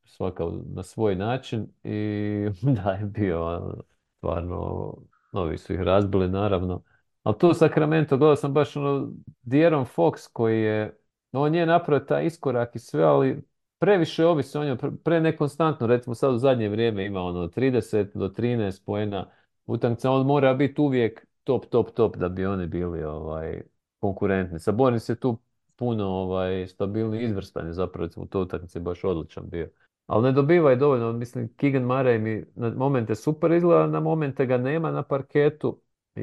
svaka 0.05 0.43
na 0.75 0.83
svoj 0.83 1.15
način 1.15 1.67
i 1.83 2.49
da 2.83 2.91
je 2.91 3.05
bio 3.05 3.45
ono, 3.45 3.75
stvarno, 4.17 4.93
novi 5.33 5.57
su 5.57 5.73
ih 5.73 5.79
razbili 5.79 6.29
naravno. 6.29 6.81
Ali 7.23 7.37
tu 7.37 7.53
Sacramento 7.53 8.17
gledao 8.17 8.35
sam 8.35 8.53
baš 8.53 8.75
ono 8.77 9.09
De'Aaron 9.45 9.85
Fox 9.95 10.29
koji 10.33 10.61
je, 10.61 10.99
on 11.31 11.55
je 11.55 11.65
napravio 11.65 12.05
taj 12.05 12.25
iskorak 12.25 12.75
i 12.75 12.79
sve, 12.79 13.03
ali 13.03 13.43
previše 13.79 14.25
ovisi 14.25 14.57
o 14.57 14.63
njemu, 14.63 14.77
pre- 15.03 15.19
nekonstantno, 15.19 15.87
recimo 15.87 16.15
sad 16.15 16.33
u 16.33 16.37
zadnje 16.37 16.69
vrijeme 16.69 17.05
ima 17.05 17.21
ono 17.21 17.47
30 17.47 18.07
do 18.13 18.29
13 18.29 18.85
poena 18.85 19.29
utakmica, 19.65 20.11
on 20.11 20.25
mora 20.25 20.53
biti 20.53 20.81
uvijek 20.81 21.27
top, 21.43 21.65
top, 21.65 21.91
top 21.91 22.17
da 22.17 22.29
bi 22.29 22.45
oni 22.45 22.67
bili 22.67 23.03
ovaj, 23.03 23.61
konkurentni. 23.99 24.59
Sabonis 24.59 25.09
je 25.09 25.15
tu 25.15 25.37
puno 25.75 26.05
ovaj, 26.05 26.67
stabilni, 26.67 27.23
izvrstan 27.23 27.67
je 27.67 27.73
zapravo 27.73 28.05
recimo 28.05 28.25
u 28.25 28.27
toj 28.27 28.41
utakmici 28.41 28.79
baš 28.79 29.03
odličan 29.03 29.49
bio. 29.49 29.69
Ali 30.07 30.23
ne 30.23 30.31
dobiva 30.31 30.69
je 30.69 30.75
dovoljno, 30.75 31.13
mislim 31.13 31.53
Keegan 31.55 31.83
Murray 31.83 32.19
mi 32.19 32.45
na 32.55 32.69
momente 32.69 33.15
super 33.15 33.51
izgleda, 33.51 33.87
na 33.87 33.99
momente 33.99 34.45
ga 34.45 34.57
nema 34.57 34.91
na 34.91 35.03
parketu 35.03 35.81
i 36.15 36.21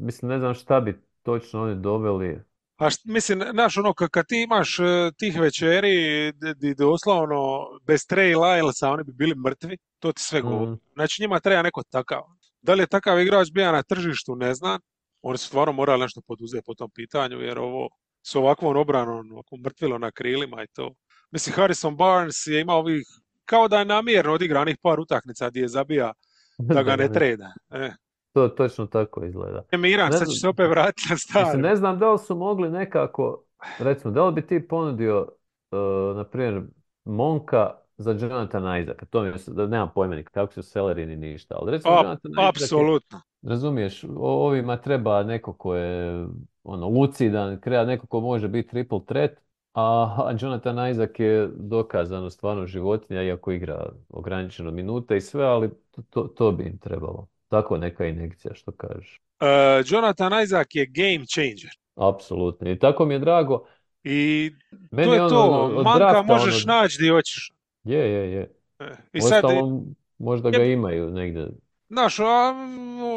mislim 0.00 0.28
ne 0.28 0.38
znam 0.38 0.54
šta 0.54 0.80
bi 0.80 1.00
točno 1.22 1.62
oni 1.62 1.74
doveli. 1.74 2.40
A 2.78 2.90
št- 2.90 3.02
mislim, 3.12 3.42
znaš, 3.52 3.76
ono, 3.76 3.90
ka- 3.90 4.08
kad 4.08 4.26
ti 4.26 4.42
imaš 4.42 4.78
e, 4.78 4.82
tih 5.18 5.40
večeri 5.40 5.92
di, 6.32 6.54
di 6.54 6.74
doslovno 6.74 7.38
bez 7.86 8.00
Trey 8.00 8.36
Lylesa 8.36 8.92
oni 8.92 9.04
bi 9.04 9.12
bili 9.12 9.34
mrtvi, 9.46 9.76
to 9.98 10.12
ti 10.12 10.22
sve 10.22 10.40
govori. 10.40 10.70
Mm. 10.70 10.78
Znači 10.94 11.22
njima 11.22 11.40
treba 11.40 11.62
neko 11.62 11.82
takav. 11.90 12.22
Da 12.62 12.74
li 12.74 12.82
je 12.82 12.86
takav 12.86 13.20
igrač 13.20 13.48
bio 13.52 13.72
na 13.72 13.82
tržištu, 13.82 14.36
ne 14.36 14.54
znam. 14.54 14.78
Oni 15.22 15.38
su 15.38 15.46
stvarno 15.46 15.72
morali 15.72 16.00
nešto 16.00 16.20
poduzeti 16.26 16.62
po 16.66 16.74
tom 16.74 16.90
pitanju, 16.94 17.40
jer 17.40 17.58
ovo 17.58 17.88
s 18.22 18.34
ovakvom 18.34 18.76
obranom, 18.76 19.32
ovako 19.32 19.56
mrtvilo 19.56 19.98
na 19.98 20.10
krilima 20.10 20.62
i 20.62 20.66
to. 20.72 20.94
Mislim, 21.30 21.54
Harrison 21.56 21.96
Barnes 21.96 22.46
je 22.46 22.60
imao 22.60 22.78
ovih, 22.78 23.02
kao 23.44 23.68
da 23.68 23.78
je 23.78 23.84
namjerno 23.84 24.32
odigranih 24.32 24.76
par 24.82 25.00
utakmica 25.00 25.50
gdje 25.50 25.60
je 25.60 25.68
zabija 25.68 26.12
da 26.74 26.82
ga 26.82 26.96
ne 26.96 27.12
treda. 27.12 27.52
E. 27.70 27.90
To 28.32 28.48
točno 28.48 28.86
tako 28.86 29.24
izgleda. 29.24 29.62
Miran, 29.72 30.12
sad 30.12 30.28
ću 30.28 30.40
se 30.40 30.48
opet 30.48 30.70
vratiti 30.70 31.08
na 31.10 31.16
staro. 31.16 31.58
ne 31.58 31.76
znam 31.76 31.98
da 31.98 32.12
li 32.12 32.18
su 32.18 32.36
mogli 32.36 32.70
nekako 32.70 33.44
recimo, 33.78 34.14
da 34.14 34.24
li 34.24 34.32
bi 34.32 34.46
ti 34.46 34.68
ponudio, 34.68 35.28
uh, 35.70 36.16
na 36.16 36.24
primjer, 36.24 36.62
Monka 37.04 37.74
za 37.96 38.10
Jonathan 38.10 38.82
Isaac? 38.82 38.96
To 39.10 39.22
mi 39.22 39.28
je, 39.28 39.34
da 39.46 39.66
nemam 39.66 39.90
pojmenik, 39.94 40.30
kako 40.30 40.52
su 40.52 40.62
seleri 40.62 41.06
ni 41.06 41.16
ništa, 41.16 41.56
ali 41.60 41.70
recimo 41.70 41.94
Jonathan 41.94 42.30
Isaac 42.32 42.48
Apsolutno. 42.48 43.20
Razumiješ, 43.42 44.04
ovima 44.16 44.76
treba 44.76 45.22
neko 45.22 45.52
ko 45.52 45.74
je 45.74 46.26
ono, 46.64 46.88
lucidan, 46.88 47.60
krea 47.60 47.84
neko 47.84 48.06
ko 48.06 48.20
može 48.20 48.48
biti 48.48 48.68
triple 48.68 49.00
threat, 49.06 49.30
a 49.74 50.30
Jonathan 50.40 50.90
Isaac 50.90 51.10
je 51.18 51.48
dokazano 51.56 52.30
stvarno 52.30 52.66
životinja, 52.66 53.22
iako 53.22 53.52
igra 53.52 53.92
ograničeno 54.08 54.70
minute 54.70 55.16
i 55.16 55.20
sve, 55.20 55.44
ali 55.44 55.70
to, 56.10 56.22
to 56.22 56.52
bi 56.52 56.64
im 56.64 56.78
trebalo. 56.78 57.26
Tako 57.48 57.78
neka 57.78 58.06
injekcija, 58.06 58.54
što 58.54 58.72
kažeš. 58.72 59.20
Uh, 59.40 59.46
Jonathan 59.86 60.42
Isaac 60.42 60.66
je 60.74 60.86
game 60.86 61.26
changer. 61.26 61.70
Apsolutno. 61.96 62.70
I 62.70 62.78
tako 62.78 63.06
mi 63.06 63.14
je 63.14 63.18
drago. 63.18 63.66
I 64.04 64.52
to 64.90 65.14
je 65.14 65.20
ono, 65.20 65.28
to. 65.28 65.42
Ono, 65.42 65.82
Manka 65.82 66.22
možeš 66.22 66.64
ono... 66.64 66.74
naći 66.74 66.96
gdje 66.98 67.12
hoćeš. 67.12 67.52
Je, 67.84 68.12
je, 68.12 68.32
je. 68.32 68.54
E, 68.78 68.96
I 69.12 69.18
Ostalom, 69.18 69.84
sad, 69.84 69.94
možda 70.18 70.50
ga 70.50 70.64
imaju 70.64 71.10
negdje 71.10 71.48
Znaš, 71.90 72.18
a, 72.18 72.54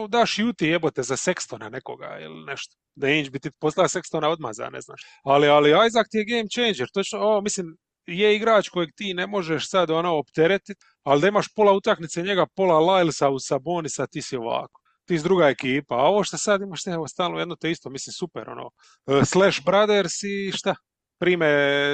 daš 0.09 0.39
juti 0.39 0.67
jebote 0.67 1.03
za 1.03 1.15
Sextona 1.15 1.69
nekoga 1.69 2.19
ili 2.19 2.45
nešto. 2.45 2.75
Da 2.95 3.07
Ainge 3.07 3.29
bi 3.29 3.39
ti 3.39 3.51
poslala 3.51 3.87
Sextona 3.87 4.27
odmaza, 4.27 4.69
ne 4.69 4.81
znaš. 4.81 5.01
Ali, 5.23 5.47
ali 5.47 5.87
Isaac 5.87 6.07
ti 6.09 6.17
je 6.17 6.25
game 6.25 6.49
changer. 6.49 6.89
Točno, 6.93 7.19
o, 7.19 7.41
mislim, 7.41 7.77
je 8.05 8.35
igrač 8.35 8.69
kojeg 8.69 8.89
ti 8.95 9.13
ne 9.13 9.27
možeš 9.27 9.69
sad 9.69 9.91
ono 9.91 10.17
opteretiti, 10.17 10.85
ali 11.03 11.21
da 11.21 11.27
imaš 11.27 11.53
pola 11.55 11.73
utakmice 11.73 12.21
njega, 12.21 12.45
pola 12.55 12.79
Lilesa 12.79 13.29
u 13.29 13.39
Sabonisa, 13.39 14.07
ti 14.07 14.21
si 14.21 14.37
ovako. 14.37 14.81
Ti 15.05 15.17
si 15.17 15.23
druga 15.23 15.47
ekipa. 15.47 15.95
A 15.95 16.07
ovo 16.07 16.23
što 16.23 16.37
sad 16.37 16.61
imaš, 16.61 16.87
evo, 16.87 17.07
stalno 17.07 17.39
jedno 17.39 17.55
te 17.55 17.71
isto, 17.71 17.89
mislim, 17.89 18.13
super, 18.13 18.49
ono. 18.49 18.65
Uh, 19.05 19.23
Slash 19.25 19.65
Brothers 19.65 20.23
i 20.23 20.51
šta? 20.51 20.75
Prime 21.19 21.45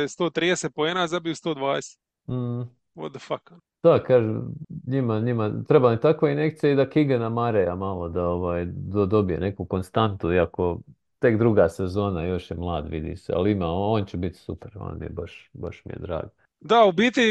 130 0.08 0.70
pojena, 0.76 1.08
zabiju 1.08 1.36
120. 1.36 1.98
Mm. 2.28 2.78
What 2.96 3.10
the 3.10 3.20
fuck? 3.20 3.52
Da, 3.84 4.04
kažem, 4.04 4.54
njima, 4.88 5.20
njima 5.20 5.64
treba 5.68 5.90
li 5.90 6.00
takva 6.00 6.32
injekcija 6.32 6.72
i 6.72 6.76
da 6.76 6.90
Kigana 6.90 7.30
Mareja 7.30 7.76
malo 7.76 8.10
da 8.10 8.28
ovaj, 8.28 8.66
do, 8.66 9.06
dobije 9.06 9.40
neku 9.40 9.66
konstantu, 9.66 10.34
iako 10.34 10.80
tek 11.20 11.38
druga 11.38 11.70
sezona, 11.70 12.24
još 12.24 12.52
je 12.52 12.58
mlad, 12.58 12.88
vidi 12.90 13.16
se, 13.16 13.34
ali 13.36 13.52
ima, 13.52 13.66
on 13.68 14.06
će 14.06 14.18
biti 14.18 14.38
super, 14.38 14.72
on 14.80 15.04
je 15.04 15.10
baš, 15.10 15.50
baš 15.54 15.82
mi 15.86 15.92
je 15.92 16.00
drag. 16.00 16.26
Da, 16.60 16.86
u 16.86 16.92
biti 16.92 17.22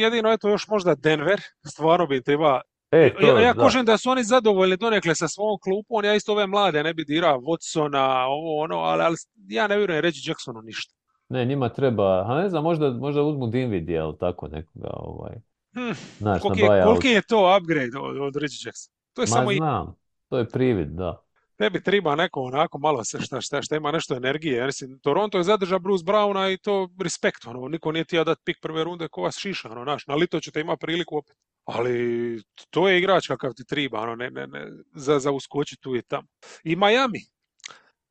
jedino 0.00 0.30
je 0.30 0.38
to 0.38 0.48
još 0.48 0.68
možda 0.68 0.94
Denver, 0.94 1.40
stvarno 1.72 2.06
bi 2.06 2.22
treba 2.22 2.60
E, 2.90 3.14
to, 3.20 3.26
ja, 3.26 3.40
ja 3.40 3.52
da. 3.52 3.82
da 3.82 3.98
su 3.98 4.10
oni 4.10 4.24
zadovoljni 4.24 4.76
donekle 4.76 5.14
sa 5.14 5.28
svom 5.28 5.58
klupom, 5.58 6.04
ja 6.04 6.14
isto 6.14 6.32
ove 6.32 6.46
mlade 6.46 6.82
ne 6.82 6.94
bi 6.94 7.04
dirao 7.04 7.40
Watsona, 7.40 8.24
ovo 8.28 8.62
ono, 8.62 8.76
ali, 8.76 9.02
ali 9.02 9.16
ja 9.48 9.66
ne 9.66 9.76
vjerujem 9.76 10.02
reći 10.02 10.30
Jacksonu 10.30 10.62
ništa. 10.62 10.94
Ne, 11.28 11.44
njima 11.44 11.68
treba, 11.68 12.24
a 12.26 12.42
ne 12.42 12.48
znam, 12.48 12.62
možda, 12.62 12.90
možda 12.90 13.22
uzmu 13.22 13.46
Dinvidija 13.46 14.02
ili 14.02 14.18
tako 14.18 14.48
nekoga, 14.48 14.90
ovaj. 14.92 15.34
Hmm, 15.74 15.94
Znaš, 16.18 16.42
koliki, 16.42 16.62
je, 16.62 16.84
koliki 16.84 17.08
je 17.08 17.22
to 17.22 17.58
upgrade 17.58 17.98
od, 18.00 18.16
od 18.16 18.36
Reggie 18.36 18.58
Jackson? 18.64 18.94
To 19.12 19.22
je 19.22 19.26
Ma 19.30 19.36
samo 19.36 19.52
znam, 19.52 19.96
to 20.28 20.38
je 20.38 20.48
privid, 20.48 20.88
da. 20.88 21.22
Tebi 21.56 21.82
treba 21.82 22.16
neko 22.16 22.40
onako 22.40 22.78
malo 22.78 23.04
se 23.04 23.20
šta, 23.20 23.40
šta, 23.40 23.62
šta 23.62 23.76
ima 23.76 23.92
nešto 23.92 24.16
energije. 24.16 24.56
Ja 24.56 24.66
mislim, 24.66 24.98
Toronto 24.98 25.38
je 25.38 25.44
zadržao 25.44 25.78
Bruce 25.78 26.04
Browna 26.04 26.54
i 26.54 26.58
to 26.58 26.88
respekt. 27.02 27.46
Ono, 27.46 27.68
niko 27.68 27.92
nije 27.92 28.04
ti 28.04 28.24
dati 28.24 28.42
pik 28.44 28.56
prve 28.62 28.84
runde 28.84 29.08
ko 29.08 29.22
vas 29.22 29.38
šiša. 29.38 29.70
Ono, 29.70 29.84
naš, 29.84 30.06
na 30.06 30.14
lito 30.14 30.40
ćete 30.40 30.60
ima 30.60 30.76
priliku 30.76 31.16
opet. 31.16 31.36
Ali 31.64 32.42
to 32.70 32.88
je 32.88 32.98
igrač 32.98 33.26
kakav 33.26 33.52
ti 33.54 33.64
treba, 33.66 34.00
ono, 34.00 34.16
ne, 34.16 34.30
ne, 34.30 34.46
ne, 34.46 34.66
za, 34.94 35.18
za 35.18 35.32
uskočiti 35.32 35.82
tu 35.82 35.96
i 35.96 36.02
tamo. 36.02 36.28
I 36.64 36.76
Miami. 36.76 37.18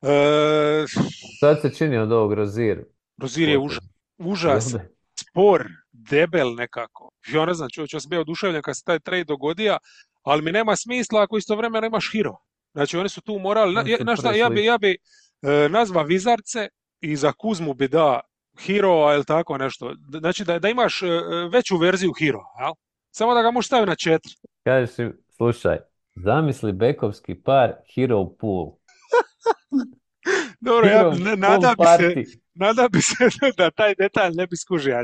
E... 0.02 0.86
Sad 1.40 1.62
se 1.62 1.74
čini 1.74 1.98
od 1.98 2.12
ovog 2.12 2.34
Rozier. 2.34 2.84
Rozier 3.22 3.50
je 3.50 3.58
užas. 3.58 3.84
Užas. 4.18 4.76
Spor, 5.20 5.68
debel 5.92 6.56
nekako. 6.56 7.12
Ja 7.28 7.46
ne 7.46 7.54
znam, 7.54 7.70
čovječ, 7.70 7.94
ja 7.94 8.00
sam 8.00 8.10
bio 8.10 8.22
oduševljen 8.22 8.62
kad 8.62 8.78
se 8.78 8.84
taj 8.84 9.00
trade 9.00 9.24
dogodio, 9.24 9.78
ali 10.24 10.42
mi 10.42 10.52
nema 10.52 10.76
smisla 10.76 11.22
ako 11.22 11.38
istovremeno 11.38 11.88
imaš 11.88 12.12
hero. 12.14 12.38
Znači 12.76 12.98
oni 12.98 13.10
su 13.10 13.22
tu 13.22 13.40
morali, 13.40 13.74
na, 13.74 13.84
na 14.00 14.16
šta, 14.16 14.34
ja 14.34 14.50
bi, 14.50 14.66
ja 14.66 14.78
bi 14.78 14.98
e, 15.42 15.70
nazva 15.70 16.02
Vizarce 16.02 16.68
i 17.02 17.16
za 17.16 17.32
Kuzmu 17.32 17.74
bi 17.74 17.88
da 17.88 18.20
hero 18.60 19.14
ili 19.14 19.26
tako 19.26 19.58
nešto. 19.58 19.94
Znači 20.20 20.44
da, 20.44 20.60
da 20.60 20.70
imaš 20.70 21.02
e, 21.02 21.08
veću 21.52 21.78
verziju 21.78 22.14
hero, 22.20 22.42
jel? 22.60 22.74
Samo 23.12 23.34
da 23.34 23.42
ga 23.42 23.52
možeš 23.52 23.68
staviti 23.68 23.90
na 23.90 23.96
četiri. 23.96 24.34
Kažeš, 24.64 24.96
slušaj, 25.36 25.78
zamisli 26.16 26.74
bekovski 26.74 27.36
par 27.36 27.74
hero 27.96 28.30
pool. 28.40 28.72
Dobro, 30.60 30.88
hero 30.88 31.14
ja 31.30 31.36
nada 31.36 31.76
bi 31.78 31.86
se, 31.86 32.24
Nada 32.54 32.88
bi 32.92 33.02
se 33.02 33.30
da 33.58 33.72
taj 33.72 33.96
detalj 33.96 34.34
ne 34.34 34.48
bi 34.48 34.58
skužio, 34.58 35.04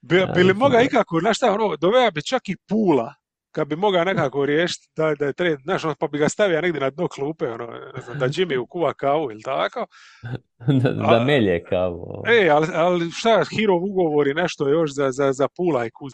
bi, 0.00 0.26
bi 0.34 0.42
li 0.42 0.54
moga 0.54 0.82
ikako, 0.82 1.20
znaš 1.20 1.36
šta, 1.36 1.52
ono, 1.52 1.76
doveo 1.76 2.10
bi 2.10 2.22
čak 2.22 2.48
i 2.48 2.56
pula, 2.68 3.14
kad 3.52 3.68
bi 3.68 3.76
mogao 3.76 4.04
nekako 4.04 4.46
riješiti 4.46 4.88
da, 4.96 5.14
da 5.14 5.26
je 5.26 5.32
tred, 5.32 5.58
znaš, 5.62 5.84
ono, 5.84 5.94
pa 5.98 6.08
bi 6.08 6.18
ga 6.18 6.28
stavio 6.28 6.60
negdje 6.60 6.80
na 6.80 6.90
dno 6.90 7.08
klupe, 7.08 7.50
ono, 7.50 7.66
ne 7.66 8.00
znam, 8.04 8.18
da 8.18 8.26
Jimmy 8.26 8.58
ukuva 8.58 8.94
kavu 8.94 9.30
ili 9.30 9.42
tako. 9.42 9.86
da, 10.82 10.92
da 10.92 11.24
melje 11.24 11.64
kavu. 11.64 12.22
E, 12.26 12.48
ali, 12.48 12.66
ali 12.74 13.10
šta, 13.10 13.44
Hero 13.56 13.76
ugovori 13.76 14.34
nešto 14.34 14.68
još 14.68 14.94
za, 14.94 15.10
za, 15.10 15.32
za 15.32 15.48
pula 15.56 15.86
i 15.86 15.90
kuz. 15.90 16.12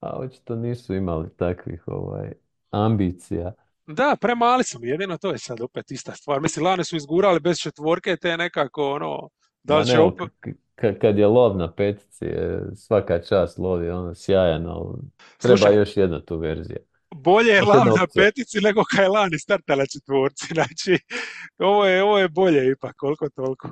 A 0.00 0.18
očito 0.18 0.56
nisu 0.56 0.94
imali 0.94 1.28
takvih 1.36 1.82
ovaj, 1.86 2.32
ambicija. 2.70 3.52
Da, 3.86 4.16
premali 4.20 4.64
su 4.64 4.78
jedino 4.82 5.16
to 5.16 5.30
je 5.30 5.38
sad 5.38 5.60
opet 5.60 5.90
ista 5.90 6.12
stvar. 6.12 6.40
Mislim, 6.40 6.64
lane 6.64 6.84
su 6.84 6.96
izgurali 6.96 7.40
bez 7.40 7.58
četvorke, 7.58 8.16
te 8.16 8.36
nekako, 8.36 8.92
ono, 8.92 9.28
da 9.62 9.78
li 9.78 9.86
će 9.86 9.98
opet... 10.00 10.28
Kad 10.76 11.18
je 11.18 11.26
lov 11.26 11.56
na 11.56 11.72
petici, 11.72 12.26
svaka 12.76 13.22
čast 13.22 13.58
lovi, 13.58 13.90
ono, 13.90 14.14
sjajan, 14.14 14.66
ali 14.66 14.94
treba 15.38 15.56
Slušaj, 15.56 15.76
još 15.76 15.96
jedna 15.96 16.20
tu 16.20 16.38
verzija. 16.38 16.78
Bolje 17.14 17.52
je 17.52 17.62
lav 17.62 17.86
na 17.86 18.06
petici 18.14 18.60
nego 18.60 18.82
kad 18.90 19.02
je 19.02 19.08
lani 19.08 19.38
startala 19.38 19.86
četvorci, 19.86 20.46
znači, 20.54 20.98
ovo 21.58 21.86
je, 21.86 22.02
ovo 22.02 22.18
je 22.18 22.28
bolje 22.28 22.70
ipak, 22.70 22.96
koliko 22.96 23.28
toliko. 23.28 23.68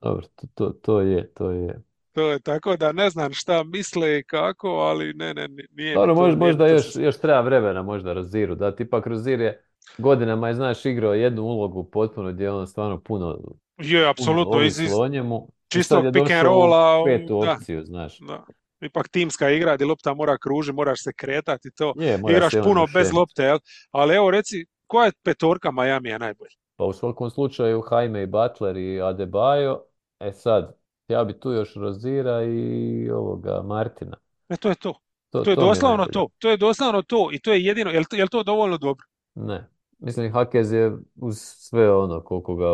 Dobro, 0.00 0.26
to, 0.36 0.46
to, 0.54 0.70
to 0.70 1.00
je, 1.00 1.32
to 1.34 1.50
je. 1.50 1.82
To 2.12 2.30
je 2.30 2.40
tako 2.40 2.76
da 2.76 2.92
ne 2.92 3.10
znam 3.10 3.32
šta 3.32 3.64
misle 3.64 4.18
i 4.18 4.22
kako, 4.22 4.68
ali 4.68 5.14
ne, 5.14 5.34
ne, 5.34 5.48
nije 5.76 5.94
Dobro, 5.94 6.14
možda, 6.14 6.44
možda 6.44 6.66
još, 6.66 6.96
još 6.96 7.18
treba 7.18 7.40
vremena 7.40 7.82
možda 7.82 8.12
Roziru, 8.12 8.54
da 8.54 8.76
tipak 8.76 9.06
Rozir 9.06 9.40
je 9.40 9.64
godinama 9.98 10.48
je, 10.48 10.54
znaš, 10.54 10.84
igrao 10.84 11.14
jednu 11.14 11.42
ulogu 11.42 11.84
potpuno 11.84 12.32
gdje 12.32 12.50
on 12.50 12.66
stvarno 12.66 13.00
puno 13.00 13.38
je, 13.78 14.08
apsolutno, 14.08 14.62
iz, 14.62 14.80
iz 14.80 14.90
njemu. 15.10 15.48
Čistog 15.72 16.04
pick 16.12 16.30
and 16.30 16.42
rolla. 16.42 17.04
Petu 17.04 17.40
opciju, 17.40 17.84
znaš. 17.84 18.18
Da. 18.18 18.44
Ipak 18.80 19.08
timska 19.08 19.50
igra 19.50 19.74
gdje 19.74 19.86
lopta 19.86 20.14
mora 20.14 20.38
kružiti, 20.38 20.74
moraš 20.74 21.02
se 21.02 21.12
kretati 21.12 21.70
to. 21.70 21.92
Je, 21.96 22.20
Igraš 22.30 22.52
puno 22.64 22.86
bez 22.94 23.12
lopte, 23.12 23.42
jel? 23.42 23.58
Ali 23.90 24.14
evo 24.14 24.30
reci, 24.30 24.66
koja 24.86 25.06
je 25.06 25.12
petorka 25.22 25.70
Miami 25.70 26.08
je 26.08 26.18
najbolja? 26.18 26.50
Pa 26.76 26.84
u 26.84 26.92
svakom 26.92 27.30
slučaju 27.30 27.82
Jaime 27.90 28.22
i 28.22 28.26
Butler 28.26 28.76
i 28.76 29.00
Adebayo. 29.00 29.78
E 30.20 30.32
sad, 30.32 30.76
ja 31.08 31.24
bi 31.24 31.40
tu 31.40 31.52
još 31.52 31.74
Rozira 31.74 32.42
i 32.42 33.10
ovoga 33.10 33.62
Martina. 33.62 34.16
E 34.48 34.56
to 34.56 34.68
je 34.68 34.74
to. 34.74 34.94
To, 35.30 35.42
to 35.44 35.50
je 35.50 35.56
to 35.56 35.62
doslovno 35.62 36.06
to. 36.06 36.28
To 36.38 36.50
je 36.50 36.56
doslovno 36.56 37.02
to 37.02 37.28
i 37.32 37.38
to 37.38 37.52
je 37.52 37.64
jedino. 37.64 37.90
Jel, 37.90 38.02
jel 38.12 38.28
to 38.28 38.42
dovoljno 38.42 38.78
dobro? 38.78 39.06
Ne. 39.34 39.68
Mislim, 39.98 40.32
Hakez 40.32 40.72
je 40.72 40.92
uz 41.16 41.38
sve 41.38 41.94
ono 41.94 42.20
koliko 42.20 42.54
ga 42.54 42.66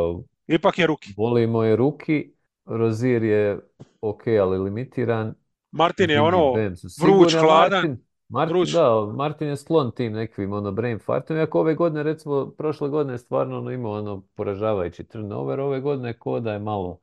Ipak 0.47 0.79
je 0.79 0.87
ruki. 0.87 1.15
Volimo 1.17 1.63
je 1.63 1.77
ruki. 1.77 2.33
Rozir 2.69 3.23
je 3.23 3.59
ok, 4.01 4.27
ali 4.27 4.59
limitiran. 4.59 5.35
Martin 5.71 6.11
je 6.11 6.21
ono 6.21 6.53
vruć, 7.03 7.35
hladan. 7.35 7.99
Martin, 8.29 8.65
da, 8.73 9.13
Martin 9.17 9.49
je 9.49 9.57
sklon 9.57 9.91
tim 9.91 10.13
nekim 10.13 10.53
ono 10.53 10.73
brain 10.73 10.99
fartom, 10.99 11.37
iako 11.37 11.61
ove 11.61 11.75
godine, 11.75 12.03
recimo, 12.03 12.51
prošle 12.51 12.89
godine 12.89 13.19
stvarno 13.19 13.59
ono, 13.59 13.71
imao 13.71 13.93
ono 13.93 14.23
poražavajući 14.35 15.05
turnover, 15.05 15.61
ove 15.61 15.81
godine 15.81 16.13
ko 16.13 16.41
da 16.41 16.53
je 16.53 16.59
malo 16.59 17.01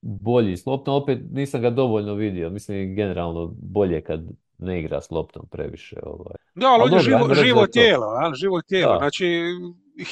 bolji 0.00 0.56
s 0.56 0.66
loptom, 0.66 0.94
opet 0.94 1.18
nisam 1.30 1.60
ga 1.60 1.70
dovoljno 1.70 2.14
vidio, 2.14 2.50
mislim 2.50 2.94
generalno 2.94 3.54
bolje 3.62 4.00
kad 4.00 4.20
ne 4.58 4.80
igra 4.80 5.00
s 5.00 5.10
loptom 5.10 5.46
previše. 5.50 5.96
Ovaj. 6.02 6.36
Da, 6.54 6.66
ali 6.68 6.82
on 6.82 6.92
je 6.92 6.98
živo, 6.98 7.34
živo 7.34 7.66
tijelo, 7.66 8.06
ali 8.06 8.34
živo 8.34 8.62
tijelo, 8.62 8.92
da. 8.92 8.98
znači 8.98 9.42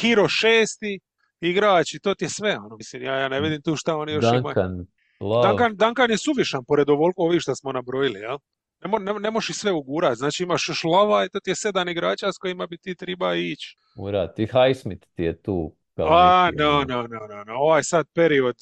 Hiro 0.00 0.28
šesti, 0.28 1.00
igrač 1.40 1.94
i 1.94 2.00
to 2.00 2.14
ti 2.14 2.24
je 2.24 2.28
sve, 2.28 2.58
ono, 2.58 2.76
mislim, 2.76 3.02
ja, 3.02 3.14
ja 3.14 3.28
ne 3.28 3.40
vidim 3.40 3.62
tu 3.62 3.76
šta 3.76 3.96
oni 3.96 4.12
još 4.12 4.24
Duncan, 4.24 4.72
imaju. 4.72 4.86
Duncan, 5.42 5.76
Duncan 5.76 6.10
je 6.10 6.18
suvišan 6.18 6.64
pored 6.64 6.90
ovoliko 6.90 7.22
ovih 7.22 7.40
što 7.40 7.56
smo 7.56 7.72
nabrojili, 7.72 8.20
jel? 8.20 8.38
Ne, 8.84 8.90
mo, 8.90 8.98
ne, 8.98 9.14
ne 9.20 9.30
možeš 9.30 9.56
sve 9.56 9.72
ugurati, 9.72 10.16
znači 10.16 10.42
imaš 10.42 10.68
još 10.68 10.84
lava 10.84 11.24
i 11.24 11.28
to 11.28 11.40
ti 11.40 11.50
je 11.50 11.56
sedam 11.56 11.88
igrača 11.88 12.32
s 12.32 12.38
kojima 12.38 12.66
bi 12.66 12.78
ti 12.78 12.94
treba 12.94 13.34
ići. 13.34 13.76
Urat, 13.98 14.38
i 14.38 14.46
Highsmith 14.46 15.06
ti 15.14 15.22
je 15.22 15.42
tu. 15.42 15.76
Kao 15.94 16.06
A, 16.10 16.46
neki, 16.50 16.62
no, 16.62 16.70
ono. 16.70 16.84
no, 16.84 17.02
no, 17.02 17.26
no, 17.36 17.44
no, 17.44 17.54
ovaj 17.54 17.82
sad 17.82 18.06
period 18.14 18.56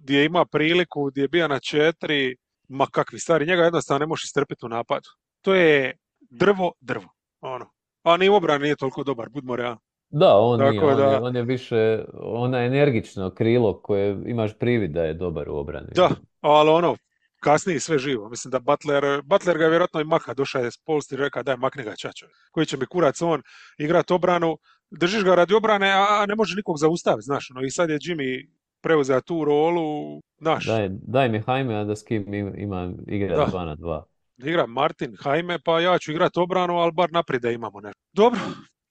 gdje 0.00 0.24
ima 0.24 0.44
priliku, 0.44 1.04
gdje 1.04 1.22
je 1.22 1.28
bio 1.28 1.48
na 1.48 1.60
četiri, 1.60 2.36
ma 2.68 2.86
kakvi 2.86 3.18
stvari, 3.18 3.46
njega 3.46 3.62
jednostavno 3.62 3.98
ne 3.98 4.06
možeš 4.06 4.24
istrpiti 4.24 4.66
u 4.66 4.68
napadu. 4.68 5.08
To 5.40 5.54
je 5.54 5.96
drvo, 6.30 6.72
drvo. 6.80 7.08
Ono. 7.40 7.70
A 8.02 8.16
ni 8.16 8.28
u 8.28 8.34
obrani 8.34 8.62
nije 8.62 8.76
toliko 8.76 9.04
dobar, 9.04 9.28
budimo 9.28 9.56
realni. 9.56 9.80
Da, 10.10 10.36
on 10.36 10.60
nije, 10.60 10.72
Tako 10.74 10.86
on 10.86 10.98
je, 10.98 11.04
da, 11.04 11.22
on 11.22 11.36
je 11.36 11.42
više, 11.42 12.04
ona 12.12 12.58
energično 12.58 13.30
krilo 13.30 13.80
koje 13.82 14.18
imaš 14.26 14.58
privid 14.58 14.90
da 14.90 15.02
je 15.02 15.14
dobar 15.14 15.48
u 15.48 15.56
obrani. 15.56 15.88
da, 15.94 16.10
ali 16.40 16.70
ono, 16.70 16.96
kasnije 17.40 17.80
sve 17.80 17.98
živo. 17.98 18.28
Mislim 18.28 18.50
da 18.50 18.58
Butler, 18.58 19.22
Butler 19.22 19.58
ga 19.58 19.64
je 19.64 19.70
vjerojatno 19.70 20.00
i 20.00 20.04
maha, 20.04 20.34
došao 20.34 20.62
je 20.62 20.70
s 20.70 20.78
polsti 20.78 21.14
i 21.14 21.18
rekao 21.18 21.42
daj 21.42 21.56
makni 21.56 21.82
ga 21.82 21.96
čačo. 21.96 22.26
Koji 22.50 22.66
će 22.66 22.76
mi 22.76 22.86
kurac 22.86 23.22
on 23.22 23.42
igrat 23.78 24.10
obranu, 24.10 24.58
držiš 24.90 25.24
ga 25.24 25.34
radi 25.34 25.54
obrane, 25.54 25.90
a 25.92 26.26
ne 26.28 26.34
može 26.34 26.56
nikog 26.56 26.78
zaustaviti, 26.78 27.24
znaš. 27.24 27.50
No, 27.54 27.62
I 27.62 27.70
sad 27.70 27.90
je 27.90 27.98
Jimmy 27.98 28.48
preuzeo 28.80 29.20
tu 29.20 29.44
rolu, 29.44 30.20
znaš. 30.40 30.66
Daj, 30.66 30.88
daj 30.90 31.28
mi 31.28 31.40
Hajme, 31.40 31.74
a 31.74 31.84
da 31.84 31.96
s 31.96 32.02
kim 32.02 32.34
ima 32.56 32.92
igra 33.06 33.46
dva 33.46 33.64
na 33.64 33.74
dva. 33.74 34.04
Igra 34.36 34.66
Martin, 34.66 35.16
Hajme, 35.20 35.58
pa 35.64 35.80
ja 35.80 35.98
ću 35.98 36.12
igrat 36.12 36.36
obranu, 36.36 36.76
ali 36.76 36.92
bar 36.92 37.12
naprijed 37.12 37.42
da 37.42 37.50
imamo 37.50 37.80
nešto. 37.80 38.00
Dobro, 38.12 38.40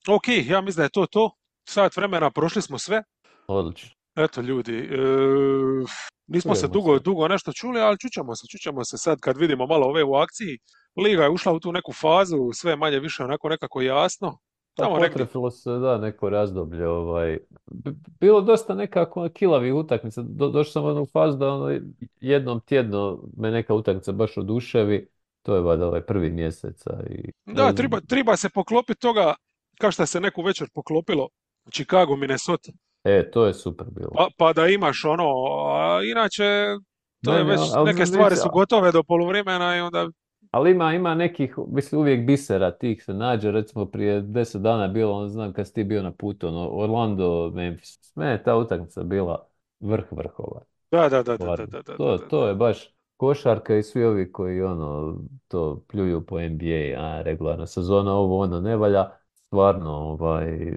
ok, 0.08 0.28
ja 0.28 0.60
mislim 0.60 0.80
da 0.80 0.82
je 0.82 0.90
to 0.90 1.06
to. 1.06 1.30
Sat 1.68 1.96
vremena, 1.96 2.30
prošli 2.30 2.62
smo 2.62 2.78
sve. 2.78 3.02
Odlično. 3.46 3.90
Eto 4.16 4.40
ljudi, 4.40 4.78
e, 4.78 4.98
nismo 6.26 6.54
se 6.54 6.68
dugo, 6.68 6.98
dugo 6.98 7.28
nešto 7.28 7.52
čuli, 7.52 7.80
ali 7.80 7.98
čućemo 7.98 8.36
se, 8.36 8.46
čućemo 8.46 8.84
se 8.84 8.98
sad 8.98 9.20
kad 9.20 9.36
vidimo 9.36 9.66
malo 9.66 9.86
ove 9.86 10.04
u 10.04 10.14
akciji. 10.14 10.58
Liga 10.96 11.22
je 11.22 11.30
ušla 11.30 11.52
u 11.52 11.60
tu 11.60 11.72
neku 11.72 11.92
fazu, 11.92 12.50
sve 12.52 12.76
manje 12.76 12.98
više 12.98 13.24
onako 13.24 13.48
nekako 13.48 13.80
jasno. 13.80 14.38
Pa 14.76 14.84
Tamo 14.84 14.96
potrefilo 14.96 15.50
se, 15.50 15.70
da, 15.70 15.98
neko 15.98 16.30
razdoblje. 16.30 16.88
Ovaj. 16.88 17.38
Bilo 18.20 18.40
dosta 18.40 18.74
nekako 18.74 19.28
kilavi 19.28 19.72
utakmica. 19.72 20.22
Do, 20.22 20.48
došao 20.48 20.72
sam 20.72 20.84
u 20.84 20.88
jednu 20.88 21.06
fazu 21.06 21.36
da 21.36 21.48
ono, 21.48 21.80
jednom 22.20 22.60
tjedno 22.60 23.22
me 23.36 23.50
neka 23.50 23.74
utakmica 23.74 24.12
baš 24.12 24.36
oduševi. 24.36 25.08
To 25.42 25.54
je 25.54 25.60
valjda 25.60 25.86
ovaj 25.86 26.00
prvi 26.00 26.30
mjeseca. 26.30 26.90
I, 27.10 27.30
da, 27.46 27.72
treba, 27.72 28.00
treba 28.00 28.36
se 28.36 28.48
poklopiti 28.48 29.00
toga 29.00 29.34
kao 29.78 29.90
što 29.90 30.06
se 30.06 30.20
neku 30.20 30.42
večer 30.42 30.68
poklopilo 30.74 31.28
Chicago, 31.72 32.16
Minnesota. 32.16 32.72
E, 33.04 33.30
to 33.30 33.46
je 33.46 33.54
super 33.54 33.86
bilo. 33.90 34.10
Pa, 34.14 34.28
pa 34.36 34.52
da 34.52 34.66
imaš 34.66 35.04
ono, 35.04 35.24
a 35.66 36.00
inače 36.10 36.44
to 37.24 37.34
je 37.34 37.44
već, 37.44 37.60
neke 37.86 38.06
stvari 38.06 38.36
su 38.36 38.48
gotove 38.52 38.92
do 38.92 39.02
poluvremena 39.02 39.76
i 39.76 39.80
onda... 39.80 40.08
Ali 40.50 40.70
ima, 40.70 40.94
ima 40.94 41.14
nekih, 41.14 41.58
mislim, 41.68 42.00
uvijek 42.00 42.26
bisera 42.26 42.70
tih 42.70 43.04
se 43.04 43.14
nađe, 43.14 43.50
recimo 43.50 43.86
prije 43.86 44.20
deset 44.20 44.62
dana 44.62 44.88
bilo, 44.88 45.12
on 45.12 45.28
znam 45.28 45.52
kad 45.52 45.66
si 45.66 45.74
ti 45.74 45.84
bio 45.84 46.02
na 46.02 46.12
putu, 46.12 46.48
ono, 46.48 46.68
Orlando, 46.72 47.50
Memphis, 47.54 48.16
mene 48.16 48.42
ta 48.42 48.56
utakmica 48.56 49.02
bila 49.02 49.46
vrh 49.80 50.04
vrhova. 50.10 50.60
Da, 50.90 51.08
da, 51.08 51.22
da, 51.22 51.36
da, 51.36 51.56
da, 51.56 51.82
da, 51.82 51.96
To, 51.96 52.18
to 52.18 52.48
je 52.48 52.54
baš 52.54 52.94
košarka 53.16 53.76
i 53.76 53.82
svi 53.82 54.04
ovi 54.04 54.32
koji 54.32 54.62
ono, 54.62 55.18
to 55.48 55.84
pljuju 55.88 56.26
po 56.26 56.40
NBA, 56.40 57.00
a 57.00 57.22
regularna 57.22 57.66
sezona, 57.66 58.14
ovo 58.14 58.38
ono 58.38 58.60
ne 58.60 58.76
valja, 58.76 59.10
stvarno, 59.48 59.90
ovaj, 59.90 60.72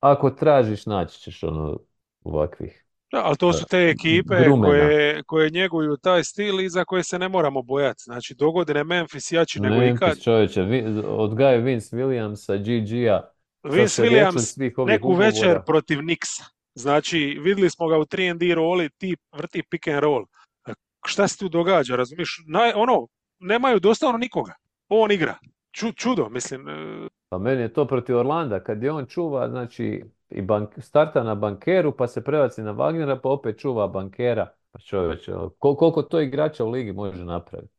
ako 0.00 0.30
tražiš, 0.30 0.86
naći 0.86 1.20
ćeš 1.20 1.42
ono 1.42 1.78
ovakvih. 2.24 2.84
Da, 3.12 3.22
ali 3.24 3.36
to 3.36 3.52
su 3.52 3.64
te 3.70 3.78
ekipe 3.78 4.34
koje, 4.64 5.22
koje 5.22 5.50
njeguju 5.50 5.96
taj 5.96 6.24
stil 6.24 6.60
i 6.60 6.68
za 6.68 6.84
koje 6.84 7.02
se 7.02 7.18
ne 7.18 7.28
moramo 7.28 7.62
bojati. 7.62 8.02
Znači, 8.04 8.34
dogodine 8.34 8.84
Memphis 8.84 9.32
jači 9.32 9.60
nego 9.60 9.74
ikad. 9.74 10.00
Memphis 10.00 10.24
čovječe, 10.24 10.62
od 11.06 11.30
Guy 11.30 11.64
Vince 11.64 11.96
Williamsa, 11.96 12.58
GG-a, 12.58 13.20
Vince 13.62 14.02
Williams 14.02 14.86
neku 14.86 15.12
večer 15.12 15.60
protiv 15.66 15.98
Nixa. 15.98 16.44
Znači, 16.74 17.38
vidjeli 17.40 17.70
smo 17.70 17.88
ga 17.88 17.98
u 17.98 18.04
3D 18.04 18.54
roli, 18.54 18.90
tip 18.90 19.20
vrti 19.32 19.62
pick 19.70 19.88
and 19.88 19.98
roll. 19.98 20.24
Šta 21.06 21.28
se 21.28 21.38
tu 21.38 21.48
događa, 21.48 21.96
razumiješ? 21.96 22.44
ono, 22.74 23.06
nemaju 23.38 23.80
doslovno 23.80 24.18
nikoga. 24.18 24.54
On 24.88 25.10
igra. 25.10 25.38
čudo, 25.96 26.28
mislim. 26.28 26.66
Pa 27.34 27.38
meni 27.38 27.62
je 27.62 27.72
to 27.72 27.86
protiv 27.86 28.16
Orlanda, 28.16 28.60
kad 28.60 28.82
je 28.82 28.92
on 28.92 29.06
čuva, 29.06 29.48
znači, 29.48 30.04
i 30.30 30.42
bank, 30.42 30.70
starta 30.78 31.22
na 31.22 31.34
bankeru, 31.34 31.92
pa 31.92 32.06
se 32.06 32.24
prebaci 32.24 32.62
na 32.62 32.74
Wagnera, 32.74 33.18
pa 33.22 33.28
opet 33.28 33.58
čuva 33.58 33.88
bankera. 33.88 34.48
Pa 34.72 34.78
čovječe, 34.78 35.32
koliko 35.58 36.02
to 36.02 36.20
igrača 36.20 36.64
u 36.64 36.70
ligi 36.70 36.92
može 36.92 37.24
napraviti? 37.24 37.72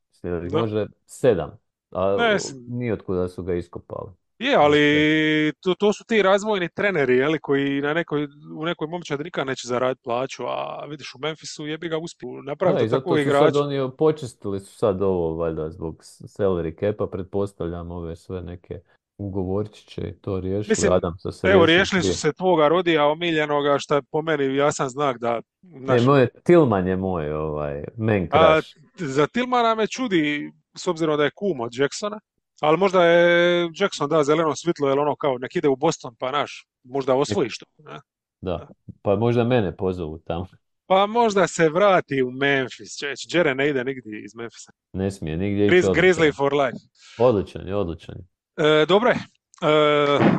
Može 0.51 0.85
sedam, 1.05 1.51
a 1.91 2.15
ne, 2.15 2.37
nije 2.69 2.93
otkuda 2.93 3.27
su 3.27 3.43
ga 3.43 3.53
iskopali. 3.53 4.11
Je, 4.39 4.55
ali 4.55 5.53
to, 5.59 5.73
to 5.73 5.93
su 5.93 6.03
ti 6.05 6.21
razvojni 6.21 6.69
treneri, 6.69 7.17
jeli, 7.17 7.39
koji 7.39 7.81
na 7.81 7.93
nekoj, 7.93 8.27
u 8.57 8.65
nekoj 8.65 8.87
momčad 8.87 9.19
nikad 9.19 9.47
neće 9.47 9.67
zaraditi 9.67 10.03
plaću, 10.03 10.43
a 10.47 10.85
vidiš 10.89 11.15
u 11.15 11.19
Memphisu 11.19 11.65
jebi 11.65 11.89
ga 11.89 11.97
uspiju 11.97 12.41
napraviti 12.41 12.89
tako 12.89 13.17
igrač. 13.17 13.53
Sad 13.53 13.55
oni 13.55 13.91
počistili 13.97 14.59
su 14.59 14.75
sad 14.75 15.01
ovo, 15.01 15.35
valjda, 15.35 15.69
zbog 15.69 15.95
salary 16.03 16.79
capa, 16.79 17.07
pretpostavljam 17.07 17.91
ove 17.91 18.15
sve 18.15 18.41
neke 18.41 18.79
ugovorčiće 19.17 20.01
i 20.01 20.19
to 20.21 20.39
riješili. 20.39 20.71
Mislim, 20.71 20.93
Adam 20.93 21.13
se 21.17 21.47
evo, 21.47 21.65
riješili 21.65 22.01
su 22.01 22.13
se 22.13 22.33
tvoga 22.33 22.67
rodija 22.67 23.05
omiljenoga, 23.05 23.79
što 23.79 23.95
je 23.95 24.01
po 24.11 24.21
meni 24.21 24.55
jasan 24.55 24.89
znak 24.89 25.17
da... 25.17 25.41
Naš... 25.61 26.01
Ne, 26.01 26.07
moj, 26.07 26.27
Tilman 26.43 26.87
je 26.87 26.97
moj, 26.97 27.31
ovaj, 27.31 27.83
men 27.97 28.27
crush. 28.27 28.69
za 28.97 29.27
Tilmana 29.27 29.75
me 29.75 29.87
čudi, 29.87 30.51
s 30.77 30.87
obzirom 30.87 31.17
da 31.17 31.23
je 31.23 31.31
kum 31.35 31.59
od 31.59 31.71
Jacksona, 31.73 32.19
ali 32.61 32.77
možda 32.77 33.05
je 33.05 33.69
Jackson 33.75 34.09
da 34.09 34.23
zeleno 34.23 34.55
svitlo, 34.55 34.89
jer 34.89 34.99
ono 34.99 35.15
kao 35.15 35.37
nek 35.37 35.55
ide 35.55 35.67
u 35.67 35.75
Boston 35.75 36.15
pa 36.19 36.31
naš, 36.31 36.67
možda 36.83 37.15
osvoji 37.15 37.49
što. 37.49 37.65
Ne? 37.77 37.99
Da, 38.41 38.67
pa 39.01 39.15
možda 39.15 39.43
mene 39.43 39.75
pozovu 39.75 40.19
tamo. 40.25 40.47
Pa 40.87 41.05
možda 41.05 41.47
se 41.47 41.69
vrati 41.69 42.21
u 42.21 42.31
Memphis, 42.31 42.97
čeć. 42.99 43.35
Jere 43.35 43.55
ne 43.55 43.69
ide 43.69 43.83
nigdje 43.83 44.23
iz 44.25 44.35
Memphisa. 44.35 44.71
Ne 44.93 45.11
smije, 45.11 45.37
nigdje 45.37 45.67
Griz, 45.67 45.85
Grizzly 45.85 46.35
for 46.35 46.53
life. 46.53 46.77
Odličan 47.17 47.67
je, 47.67 47.75
odličan 47.75 48.15
je. 48.17 48.25
E, 48.57 48.85
dobro. 48.85 49.09
E, 49.11 49.17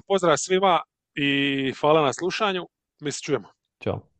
pozdrav 0.07 0.37
svima 0.37 0.83
i 1.15 1.73
hvala 1.81 2.03
na 2.03 2.13
slušanju. 2.13 2.67
Mi 3.01 3.13
se 3.13 3.21
čujemo. 3.23 3.49
Ćao. 3.85 4.16